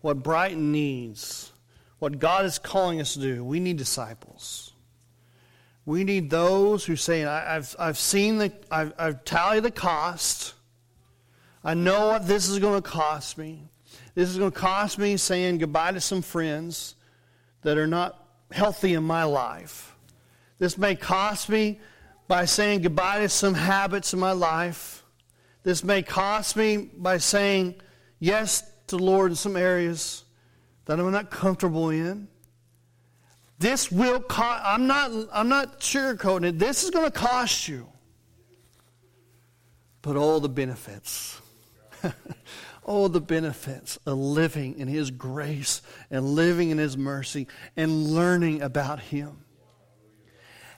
what 0.00 0.24
Brighton 0.24 0.72
needs 0.72 1.52
what 2.00 2.18
God 2.18 2.44
is 2.46 2.58
calling 2.58 3.00
us 3.00 3.14
to 3.14 3.20
do. 3.20 3.44
We 3.44 3.60
need 3.60 3.76
disciples. 3.76 4.72
We 5.84 6.02
need 6.02 6.30
those 6.30 6.84
who 6.84 6.96
say, 6.96 7.24
I've, 7.24 7.76
I've 7.78 7.98
seen 7.98 8.38
the, 8.38 8.52
I've, 8.70 8.92
I've 8.98 9.24
tallied 9.24 9.62
the 9.62 9.70
cost. 9.70 10.54
I 11.62 11.74
know 11.74 12.08
what 12.08 12.26
this 12.26 12.48
is 12.48 12.58
going 12.58 12.82
to 12.82 12.88
cost 12.88 13.38
me. 13.38 13.68
This 14.14 14.28
is 14.30 14.38
going 14.38 14.50
to 14.50 14.58
cost 14.58 14.98
me 14.98 15.16
saying 15.16 15.58
goodbye 15.58 15.92
to 15.92 16.00
some 16.00 16.22
friends 16.22 16.96
that 17.62 17.78
are 17.78 17.86
not 17.86 18.18
healthy 18.50 18.94
in 18.94 19.04
my 19.04 19.24
life. 19.24 19.94
This 20.58 20.78
may 20.78 20.94
cost 20.94 21.48
me 21.48 21.80
by 22.28 22.46
saying 22.46 22.80
goodbye 22.80 23.20
to 23.20 23.28
some 23.28 23.54
habits 23.54 24.14
in 24.14 24.20
my 24.20 24.32
life. 24.32 25.04
This 25.64 25.84
may 25.84 26.02
cost 26.02 26.56
me 26.56 26.76
by 26.78 27.18
saying 27.18 27.74
yes 28.18 28.62
to 28.86 28.96
the 28.96 29.02
Lord 29.02 29.32
in 29.32 29.36
some 29.36 29.56
areas 29.56 30.24
that 30.86 30.98
I'm 30.98 31.10
not 31.10 31.30
comfortable 31.30 31.90
in. 31.90 32.28
This 33.58 33.92
will 33.92 34.20
cost, 34.20 34.62
I'm 34.64 34.86
not, 34.86 35.10
I'm 35.32 35.48
not 35.48 35.80
sugarcoating 35.80 36.48
it. 36.48 36.58
This 36.58 36.82
is 36.82 36.90
going 36.90 37.04
to 37.04 37.10
cost 37.10 37.68
you. 37.68 37.86
But 40.02 40.16
all 40.16 40.40
the 40.40 40.48
benefits. 40.48 41.40
all 42.84 43.08
the 43.08 43.20
benefits 43.20 43.98
of 44.06 44.18
living 44.18 44.78
in 44.78 44.88
His 44.88 45.10
grace 45.10 45.82
and 46.10 46.24
living 46.24 46.70
in 46.70 46.78
His 46.78 46.96
mercy 46.96 47.46
and 47.76 48.08
learning 48.08 48.62
about 48.62 48.98
Him. 48.98 49.44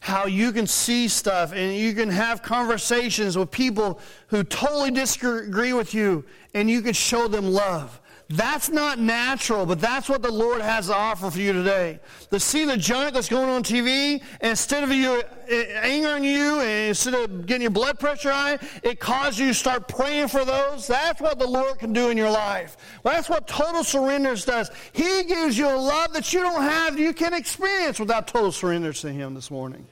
How 0.00 0.26
you 0.26 0.50
can 0.50 0.66
see 0.66 1.06
stuff 1.06 1.52
and 1.52 1.76
you 1.76 1.94
can 1.94 2.10
have 2.10 2.42
conversations 2.42 3.38
with 3.38 3.52
people 3.52 4.00
who 4.26 4.42
totally 4.42 4.90
disagree 4.90 5.72
with 5.72 5.94
you 5.94 6.24
and 6.52 6.68
you 6.68 6.82
can 6.82 6.92
show 6.92 7.28
them 7.28 7.46
love 7.46 8.00
that's 8.32 8.70
not 8.70 8.98
natural, 8.98 9.66
but 9.66 9.78
that's 9.78 10.08
what 10.08 10.22
the 10.22 10.32
Lord 10.32 10.62
has 10.62 10.86
to 10.86 10.94
offer 10.94 11.30
for 11.30 11.38
you 11.38 11.52
today. 11.52 12.00
To 12.30 12.40
see 12.40 12.64
the 12.64 12.78
junk 12.78 13.12
that's 13.12 13.28
going 13.28 13.50
on 13.50 13.62
TV, 13.62 14.22
instead 14.40 14.82
of 14.82 14.90
you 14.90 15.22
eh, 15.48 15.80
angering 15.82 16.24
you, 16.24 16.60
and 16.60 16.88
instead 16.88 17.12
of 17.12 17.44
getting 17.44 17.62
your 17.62 17.70
blood 17.70 17.98
pressure 17.98 18.32
high, 18.32 18.58
it 18.82 19.00
causes 19.00 19.38
you 19.38 19.48
to 19.48 19.54
start 19.54 19.86
praying 19.86 20.28
for 20.28 20.46
those. 20.46 20.86
That's 20.86 21.20
what 21.20 21.38
the 21.38 21.46
Lord 21.46 21.78
can 21.78 21.92
do 21.92 22.08
in 22.08 22.16
your 22.16 22.30
life. 22.30 22.78
That's 23.02 23.28
what 23.28 23.46
total 23.46 23.84
surrender 23.84 24.34
does. 24.34 24.70
He 24.94 25.24
gives 25.24 25.58
you 25.58 25.68
a 25.68 25.76
love 25.76 26.14
that 26.14 26.32
you 26.32 26.40
don't 26.40 26.62
have, 26.62 26.98
you 26.98 27.12
can 27.12 27.34
experience 27.34 28.00
without 28.00 28.28
total 28.28 28.50
surrender 28.50 28.94
to 28.94 29.12
Him 29.12 29.34
this 29.34 29.50
morning. 29.50 29.86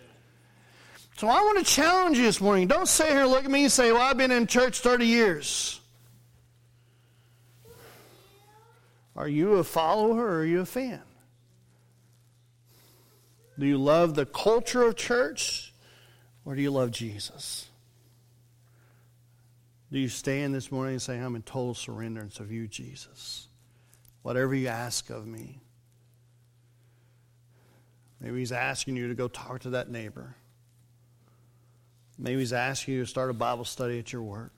So 1.18 1.28
I 1.28 1.42
want 1.42 1.58
to 1.58 1.64
challenge 1.64 2.16
you 2.16 2.24
this 2.24 2.40
morning. 2.40 2.68
Don't 2.68 2.88
sit 2.88 3.08
here 3.08 3.22
and 3.22 3.30
look 3.30 3.44
at 3.44 3.50
me 3.50 3.64
and 3.64 3.72
say, 3.72 3.92
Well, 3.92 4.00
I've 4.00 4.16
been 4.16 4.30
in 4.30 4.46
church 4.46 4.78
30 4.78 5.04
years. 5.04 5.79
Are 9.20 9.28
you 9.28 9.56
a 9.56 9.64
follower 9.64 10.24
or 10.24 10.38
are 10.38 10.44
you 10.46 10.60
a 10.60 10.64
fan? 10.64 11.02
Do 13.58 13.66
you 13.66 13.76
love 13.76 14.14
the 14.14 14.24
culture 14.24 14.80
of 14.80 14.96
church 14.96 15.74
or 16.46 16.54
do 16.54 16.62
you 16.62 16.70
love 16.70 16.90
Jesus? 16.90 17.68
Do 19.92 19.98
you 19.98 20.08
stand 20.08 20.54
this 20.54 20.72
morning 20.72 20.94
and 20.94 21.02
say, 21.02 21.18
I'm 21.18 21.36
in 21.36 21.42
total 21.42 21.74
surrenderance 21.74 22.40
of 22.40 22.50
you, 22.50 22.66
Jesus? 22.66 23.48
Whatever 24.22 24.54
you 24.54 24.68
ask 24.68 25.10
of 25.10 25.26
me. 25.26 25.60
Maybe 28.22 28.38
he's 28.38 28.52
asking 28.52 28.96
you 28.96 29.08
to 29.08 29.14
go 29.14 29.28
talk 29.28 29.60
to 29.60 29.70
that 29.70 29.90
neighbor. 29.90 30.34
Maybe 32.18 32.38
he's 32.38 32.54
asking 32.54 32.94
you 32.94 33.00
to 33.00 33.06
start 33.06 33.28
a 33.28 33.34
Bible 33.34 33.66
study 33.66 33.98
at 33.98 34.14
your 34.14 34.22
work. 34.22 34.54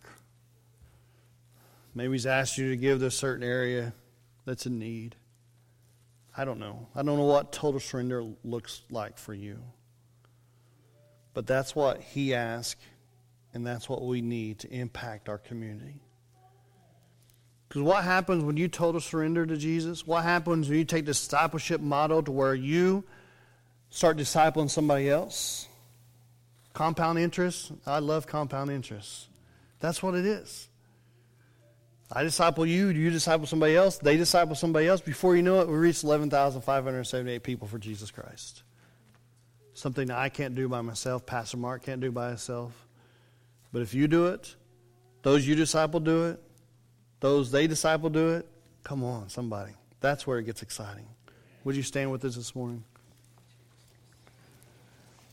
Maybe 1.96 2.12
he's 2.12 2.26
asked 2.26 2.58
you 2.58 2.70
to 2.70 2.76
give 2.76 3.00
to 3.00 3.06
a 3.06 3.10
certain 3.10 3.42
area 3.42 3.92
that's 4.45 4.66
in 4.66 4.78
need. 4.78 5.16
I 6.36 6.45
don't 6.45 6.59
know. 6.59 6.88
I 6.95 7.03
don't 7.03 7.18
know 7.18 7.24
what 7.24 7.53
total 7.53 7.80
surrender 7.80 8.24
looks 8.45 8.82
like 8.90 9.18
for 9.18 9.34
you. 9.34 9.59
But 11.34 11.47
that's 11.47 11.74
what 11.74 12.01
he 12.01 12.34
asked, 12.34 12.82
and 13.55 13.66
that's 13.66 13.88
what 13.88 14.03
we 14.03 14.20
need 14.20 14.61
to 14.61 14.70
impact 14.70 15.28
our 15.28 15.38
community. 15.38 16.01
Because 17.68 17.82
what 17.82 18.05
happens 18.05 18.45
when 18.45 18.59
you 18.59 18.68
total 18.68 19.01
surrender 19.01 19.47
to 19.47 19.57
Jesus? 19.57 20.07
What 20.07 20.24
happens 20.24 20.68
when 20.68 20.78
you 20.78 20.84
take 20.84 21.07
the 21.07 21.12
discipleship 21.12 21.80
model 21.80 22.22
to 22.22 22.30
where 22.30 22.55
you 22.55 23.05
start 23.88 24.18
discipling 24.18 24.68
somebody 24.68 25.09
else? 25.09 25.68
Compound 26.74 27.18
interest. 27.18 27.72
I 27.86 28.01
love 28.01 28.26
compound 28.26 28.70
interest. 28.70 29.28
That's 29.80 30.03
what 30.03 30.14
it 30.14 30.26
is. 30.26 30.68
I 32.14 32.22
disciple 32.24 32.66
you, 32.66 32.92
Do 32.92 33.00
you 33.00 33.10
disciple 33.10 33.46
somebody 33.46 33.74
else, 33.74 33.96
they 33.98 34.16
disciple 34.16 34.54
somebody 34.54 34.86
else. 34.86 35.00
Before 35.00 35.34
you 35.34 35.42
know 35.42 35.60
it, 35.60 35.68
we 35.68 35.74
reached 35.74 36.04
11,578 36.04 37.42
people 37.42 37.66
for 37.66 37.78
Jesus 37.78 38.10
Christ. 38.10 38.62
something 39.74 40.10
I 40.10 40.28
can't 40.28 40.54
do 40.54 40.68
by 40.68 40.82
myself, 40.82 41.24
Pastor 41.24 41.56
Mark 41.56 41.84
can't 41.84 42.00
do 42.00 42.12
by 42.12 42.28
himself. 42.28 42.72
But 43.72 43.82
if 43.82 43.94
you 43.94 44.06
do 44.06 44.26
it, 44.26 44.54
those 45.22 45.46
you 45.46 45.54
disciple 45.54 46.00
do 46.00 46.26
it, 46.26 46.40
those 47.20 47.50
they 47.50 47.66
disciple 47.66 48.10
do 48.10 48.30
it, 48.34 48.46
come 48.84 49.02
on, 49.02 49.28
somebody. 49.28 49.72
That's 50.00 50.26
where 50.26 50.38
it 50.38 50.44
gets 50.44 50.62
exciting. 50.62 51.06
Would 51.64 51.76
you 51.76 51.82
stand 51.82 52.12
with 52.12 52.24
us 52.24 52.34
this 52.34 52.54
morning? 52.54 52.84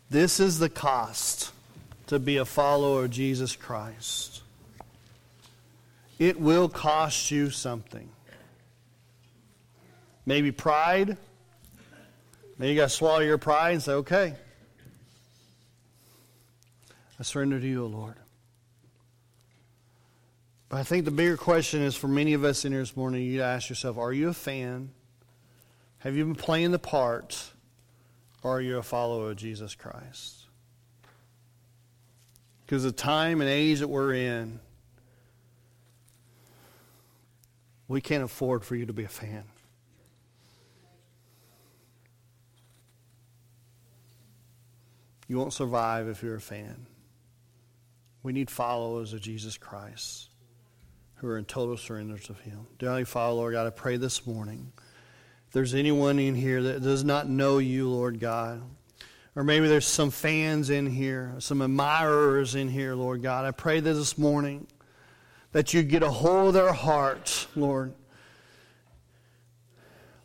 This 0.10 0.40
is 0.40 0.60
the 0.60 0.70
cost 0.70 1.52
to 2.08 2.18
be 2.18 2.38
a 2.38 2.46
follower 2.46 3.06
of 3.06 3.12
Jesus 3.12 3.56
Christ. 3.56 4.42
It 6.20 6.40
will 6.40 6.70
cost 6.70 7.32
you 7.32 7.50
something. 7.50 8.10
Maybe 10.26 10.52
pride. 10.52 11.18
Maybe 12.58 12.74
you 12.74 12.78
got 12.78 12.90
to 12.90 12.96
swallow 12.96 13.20
your 13.20 13.38
pride 13.38 13.72
and 13.72 13.82
say, 13.82 13.94
okay, 13.94 14.36
I 17.18 17.24
surrender 17.24 17.60
to 17.60 17.68
you, 17.68 17.86
O 17.86 17.88
Lord. 17.88 18.16
But 20.68 20.78
I 20.78 20.84
think 20.84 21.06
the 21.06 21.12
bigger 21.12 21.38
question 21.38 21.82
is 21.82 21.96
for 21.96 22.08
many 22.08 22.34
of 22.34 22.44
us 22.44 22.64
in 22.64 22.74
here 22.74 22.82
this 22.82 22.96
morning, 22.96 23.24
you 23.24 23.42
ask 23.42 23.70
yourself, 23.70 23.98
are 23.98 24.14
you 24.14 24.30
a 24.30 24.34
fan? 24.34 24.92
Have 26.00 26.16
you 26.16 26.26
been 26.26 26.36
playing 26.36 26.72
the 26.72 26.80
part? 26.80 27.52
Or 28.44 28.58
are 28.58 28.62
you 28.62 28.78
a 28.78 28.84
follower 28.84 29.32
of 29.32 29.38
Jesus 29.38 29.74
Christ? 29.74 30.46
Because 32.66 32.84
the 32.84 32.92
time 32.92 33.42
and 33.42 33.50
age 33.50 33.80
that 33.80 33.88
we're 33.88 34.14
in, 34.14 34.60
we 37.90 38.00
can't 38.00 38.24
afford 38.24 38.64
for 38.64 38.76
you 38.76 38.86
to 38.86 38.94
be 38.94 39.04
a 39.04 39.10
fan. 39.10 39.44
You 45.28 45.38
won't 45.38 45.54
survive 45.54 46.08
if 46.08 46.24
you're 46.24 46.36
a 46.36 46.42
fan. 46.42 46.86
We 48.24 48.32
need 48.32 48.50
followers 48.50 49.14
of 49.14 49.22
Jesus 49.22 49.58
Christ 49.58 50.30
who 51.16 51.28
are 51.28 51.38
in 51.38 51.46
total 51.46 51.78
surrender 51.78 52.18
to 52.18 52.34
Him. 52.34 52.68
Dearly 52.78 53.06
Father, 53.06 53.34
Lord 53.34 53.54
God, 53.54 53.68
I 53.68 53.72
pray 53.72 53.98
this 53.98 54.26
morning. 54.26 54.72
If 55.48 55.54
there's 55.54 55.74
anyone 55.74 56.20
in 56.20 56.36
here 56.36 56.62
that 56.64 56.84
does 56.84 57.04
not 57.04 57.28
know 57.28 57.58
you, 57.58 57.90
Lord 57.90 58.20
God, 58.20 58.62
or 59.36 59.44
maybe 59.44 59.68
there's 59.68 59.86
some 59.86 60.12
fans 60.12 60.70
in 60.70 60.86
here, 60.86 61.34
some 61.40 61.62
admirers 61.62 62.56
in 62.56 62.68
here, 62.68 62.94
Lord 62.94 63.24
God, 63.24 63.46
I 63.46 63.52
pray 63.52 63.80
that 63.80 63.94
this 63.94 64.18
morning 64.18 64.68
that 65.52 65.74
you 65.74 65.84
get 65.84 66.04
a 66.04 66.10
hold 66.10 66.50
of 66.50 66.54
their 66.54 66.74
hearts, 66.74 67.48
Lord. 67.56 67.94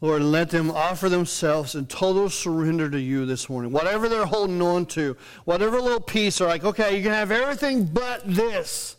Lord, 0.00 0.22
let 0.22 0.50
them 0.50 0.70
offer 0.70 1.08
themselves 1.08 1.74
in 1.74 1.86
total 1.86 2.28
surrender 2.28 2.90
to 2.90 3.00
you 3.00 3.24
this 3.24 3.48
morning. 3.48 3.72
Whatever 3.72 4.08
they're 4.08 4.26
holding 4.26 4.60
on 4.60 4.84
to, 4.86 5.16
whatever 5.44 5.80
little 5.80 6.00
piece, 6.00 6.42
are 6.42 6.46
like, 6.46 6.62
okay, 6.62 6.96
you 6.96 7.02
can 7.02 7.12
have 7.12 7.30
everything 7.30 7.86
but 7.86 8.22
this. 8.26 8.96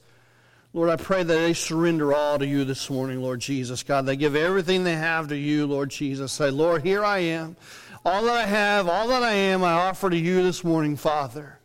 Lord, 0.74 0.90
I 0.90 0.96
pray 0.96 1.22
that 1.22 1.34
they 1.34 1.54
surrender 1.54 2.12
all 2.12 2.40
to 2.40 2.46
you 2.48 2.66
this 2.66 2.90
morning, 2.90 3.22
Lord 3.22 3.40
Jesus. 3.40 3.84
God, 3.84 4.08
they 4.08 4.16
give 4.16 4.36
everything 4.36 4.84
they 4.84 4.96
have 4.96 5.28
to 5.28 5.38
you, 5.38 5.68
Lord 5.68 5.90
Jesus. 5.90 6.34
Say, 6.34 6.50
Lord, 6.50 6.82
here 6.84 7.06
I 7.06 7.20
am. 7.20 7.56
All 8.04 8.24
that 8.24 8.36
I 8.36 8.46
have, 8.46 8.90
all 8.90 9.08
that 9.10 9.22
I 9.22 9.32
am, 9.32 9.64
I 9.64 9.74
offer 9.74 10.10
to 10.10 10.18
you 10.18 10.42
this 10.42 10.64
morning, 10.64 10.96
Father. 10.96 11.60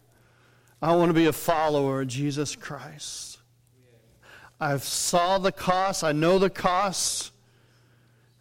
I 0.83 0.95
want 0.97 1.09
to 1.09 1.15
be 1.15 1.27
a 1.27 1.33
follower 1.33 2.03
of 2.03 2.09
Jesus 2.09 2.55
Christ. 2.55 3.30
I've 4.61 4.85
saw 4.85 5.39
the 5.39 5.53
cost. 5.53 6.05
I 6.05 6.13
know 6.13 6.39
the 6.39 6.51
cost. 6.51 7.33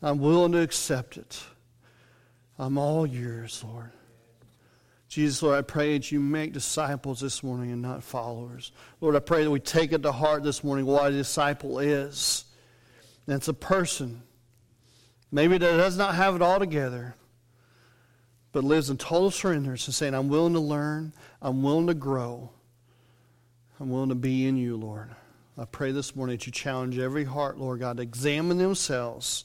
I'm 0.02 0.20
willing 0.20 0.52
to 0.52 0.62
accept 0.62 1.18
it. 1.18 1.42
I'm 2.58 2.78
all 2.78 3.08
yours, 3.08 3.64
Lord. 3.66 3.92
Jesus, 5.08 5.42
Lord, 5.42 5.58
I 5.58 5.62
pray 5.62 5.98
that 5.98 6.12
you 6.12 6.20
make 6.20 6.54
disciples 6.54 7.20
this 7.20 7.42
morning 7.42 7.72
and 7.72 7.82
not 7.82 8.04
followers. 8.04 8.72
Lord, 9.02 9.16
I 9.16 9.20
pray 9.20 9.44
that 9.44 9.50
we 9.50 9.60
take 9.60 9.92
it 9.92 10.04
to 10.04 10.12
heart 10.12 10.44
this 10.44 10.64
morning 10.64 10.86
what 10.86 11.12
a 11.12 11.16
disciple 11.16 11.80
is. 11.80 12.46
And 13.26 13.36
it's 13.36 13.48
a 13.48 13.54
person, 13.54 14.22
maybe 15.32 15.58
that 15.58 15.78
does 15.78 15.98
not 15.98 16.16
have 16.16 16.36
it 16.36 16.42
all 16.42 16.60
together, 16.60 17.16
but 18.52 18.64
lives 18.64 18.90
in 18.90 18.98
total 18.98 19.32
surrender 19.32 19.72
and 19.72 19.80
saying, 19.80 20.14
I'm 20.14 20.30
willing 20.30 20.54
to 20.54 20.60
learn, 20.60 21.14
I'm 21.42 21.64
willing 21.64 21.88
to 21.88 21.94
grow, 21.94 22.52
I'm 23.80 23.90
willing 23.90 24.10
to 24.10 24.16
be 24.16 24.46
in 24.46 24.58
you, 24.58 24.78
Lord. 24.78 25.10
I 25.60 25.66
pray 25.66 25.92
this 25.92 26.16
morning 26.16 26.38
that 26.38 26.46
you 26.46 26.54
challenge 26.54 26.98
every 26.98 27.26
heart, 27.26 27.58
Lord 27.58 27.82
God, 27.82 27.98
to 27.98 28.04
examine 28.04 28.58
themselves 28.58 29.44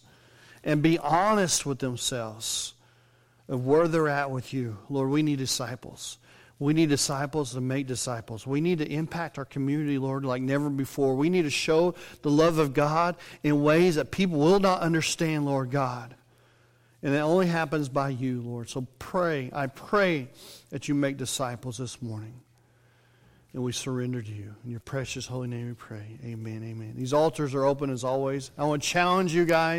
and 0.62 0.80
be 0.80 0.96
honest 0.96 1.66
with 1.66 1.80
themselves 1.80 2.74
of 3.48 3.66
where 3.66 3.88
they're 3.88 4.08
at 4.08 4.30
with 4.30 4.54
you. 4.54 4.78
Lord, 4.88 5.10
we 5.10 5.24
need 5.24 5.38
disciples. 5.38 6.18
We 6.60 6.72
need 6.72 6.88
disciples 6.88 7.52
to 7.54 7.60
make 7.60 7.88
disciples. 7.88 8.46
We 8.46 8.60
need 8.60 8.78
to 8.78 8.88
impact 8.88 9.38
our 9.38 9.44
community, 9.44 9.98
Lord, 9.98 10.24
like 10.24 10.40
never 10.40 10.70
before. 10.70 11.16
We 11.16 11.30
need 11.30 11.42
to 11.42 11.50
show 11.50 11.96
the 12.22 12.30
love 12.30 12.58
of 12.58 12.74
God 12.74 13.16
in 13.42 13.64
ways 13.64 13.96
that 13.96 14.12
people 14.12 14.38
will 14.38 14.60
not 14.60 14.82
understand, 14.82 15.46
Lord 15.46 15.72
God. 15.72 16.14
And 17.02 17.12
it 17.12 17.18
only 17.18 17.48
happens 17.48 17.88
by 17.88 18.10
you, 18.10 18.40
Lord. 18.40 18.70
So 18.70 18.86
pray, 19.00 19.50
I 19.52 19.66
pray 19.66 20.28
that 20.70 20.86
you 20.86 20.94
make 20.94 21.16
disciples 21.16 21.78
this 21.78 22.00
morning. 22.00 22.40
And 23.54 23.62
we 23.62 23.70
surrender 23.70 24.20
to 24.20 24.32
you. 24.32 24.52
In 24.64 24.72
your 24.72 24.80
precious 24.80 25.26
holy 25.26 25.46
name 25.46 25.68
we 25.68 25.74
pray. 25.74 26.18
Amen, 26.24 26.64
amen. 26.64 26.94
These 26.96 27.12
altars 27.12 27.54
are 27.54 27.64
open 27.64 27.88
as 27.88 28.02
always. 28.02 28.50
I 28.58 28.64
want 28.64 28.82
to 28.82 28.88
challenge 28.88 29.32
you 29.32 29.44
guys. 29.44 29.72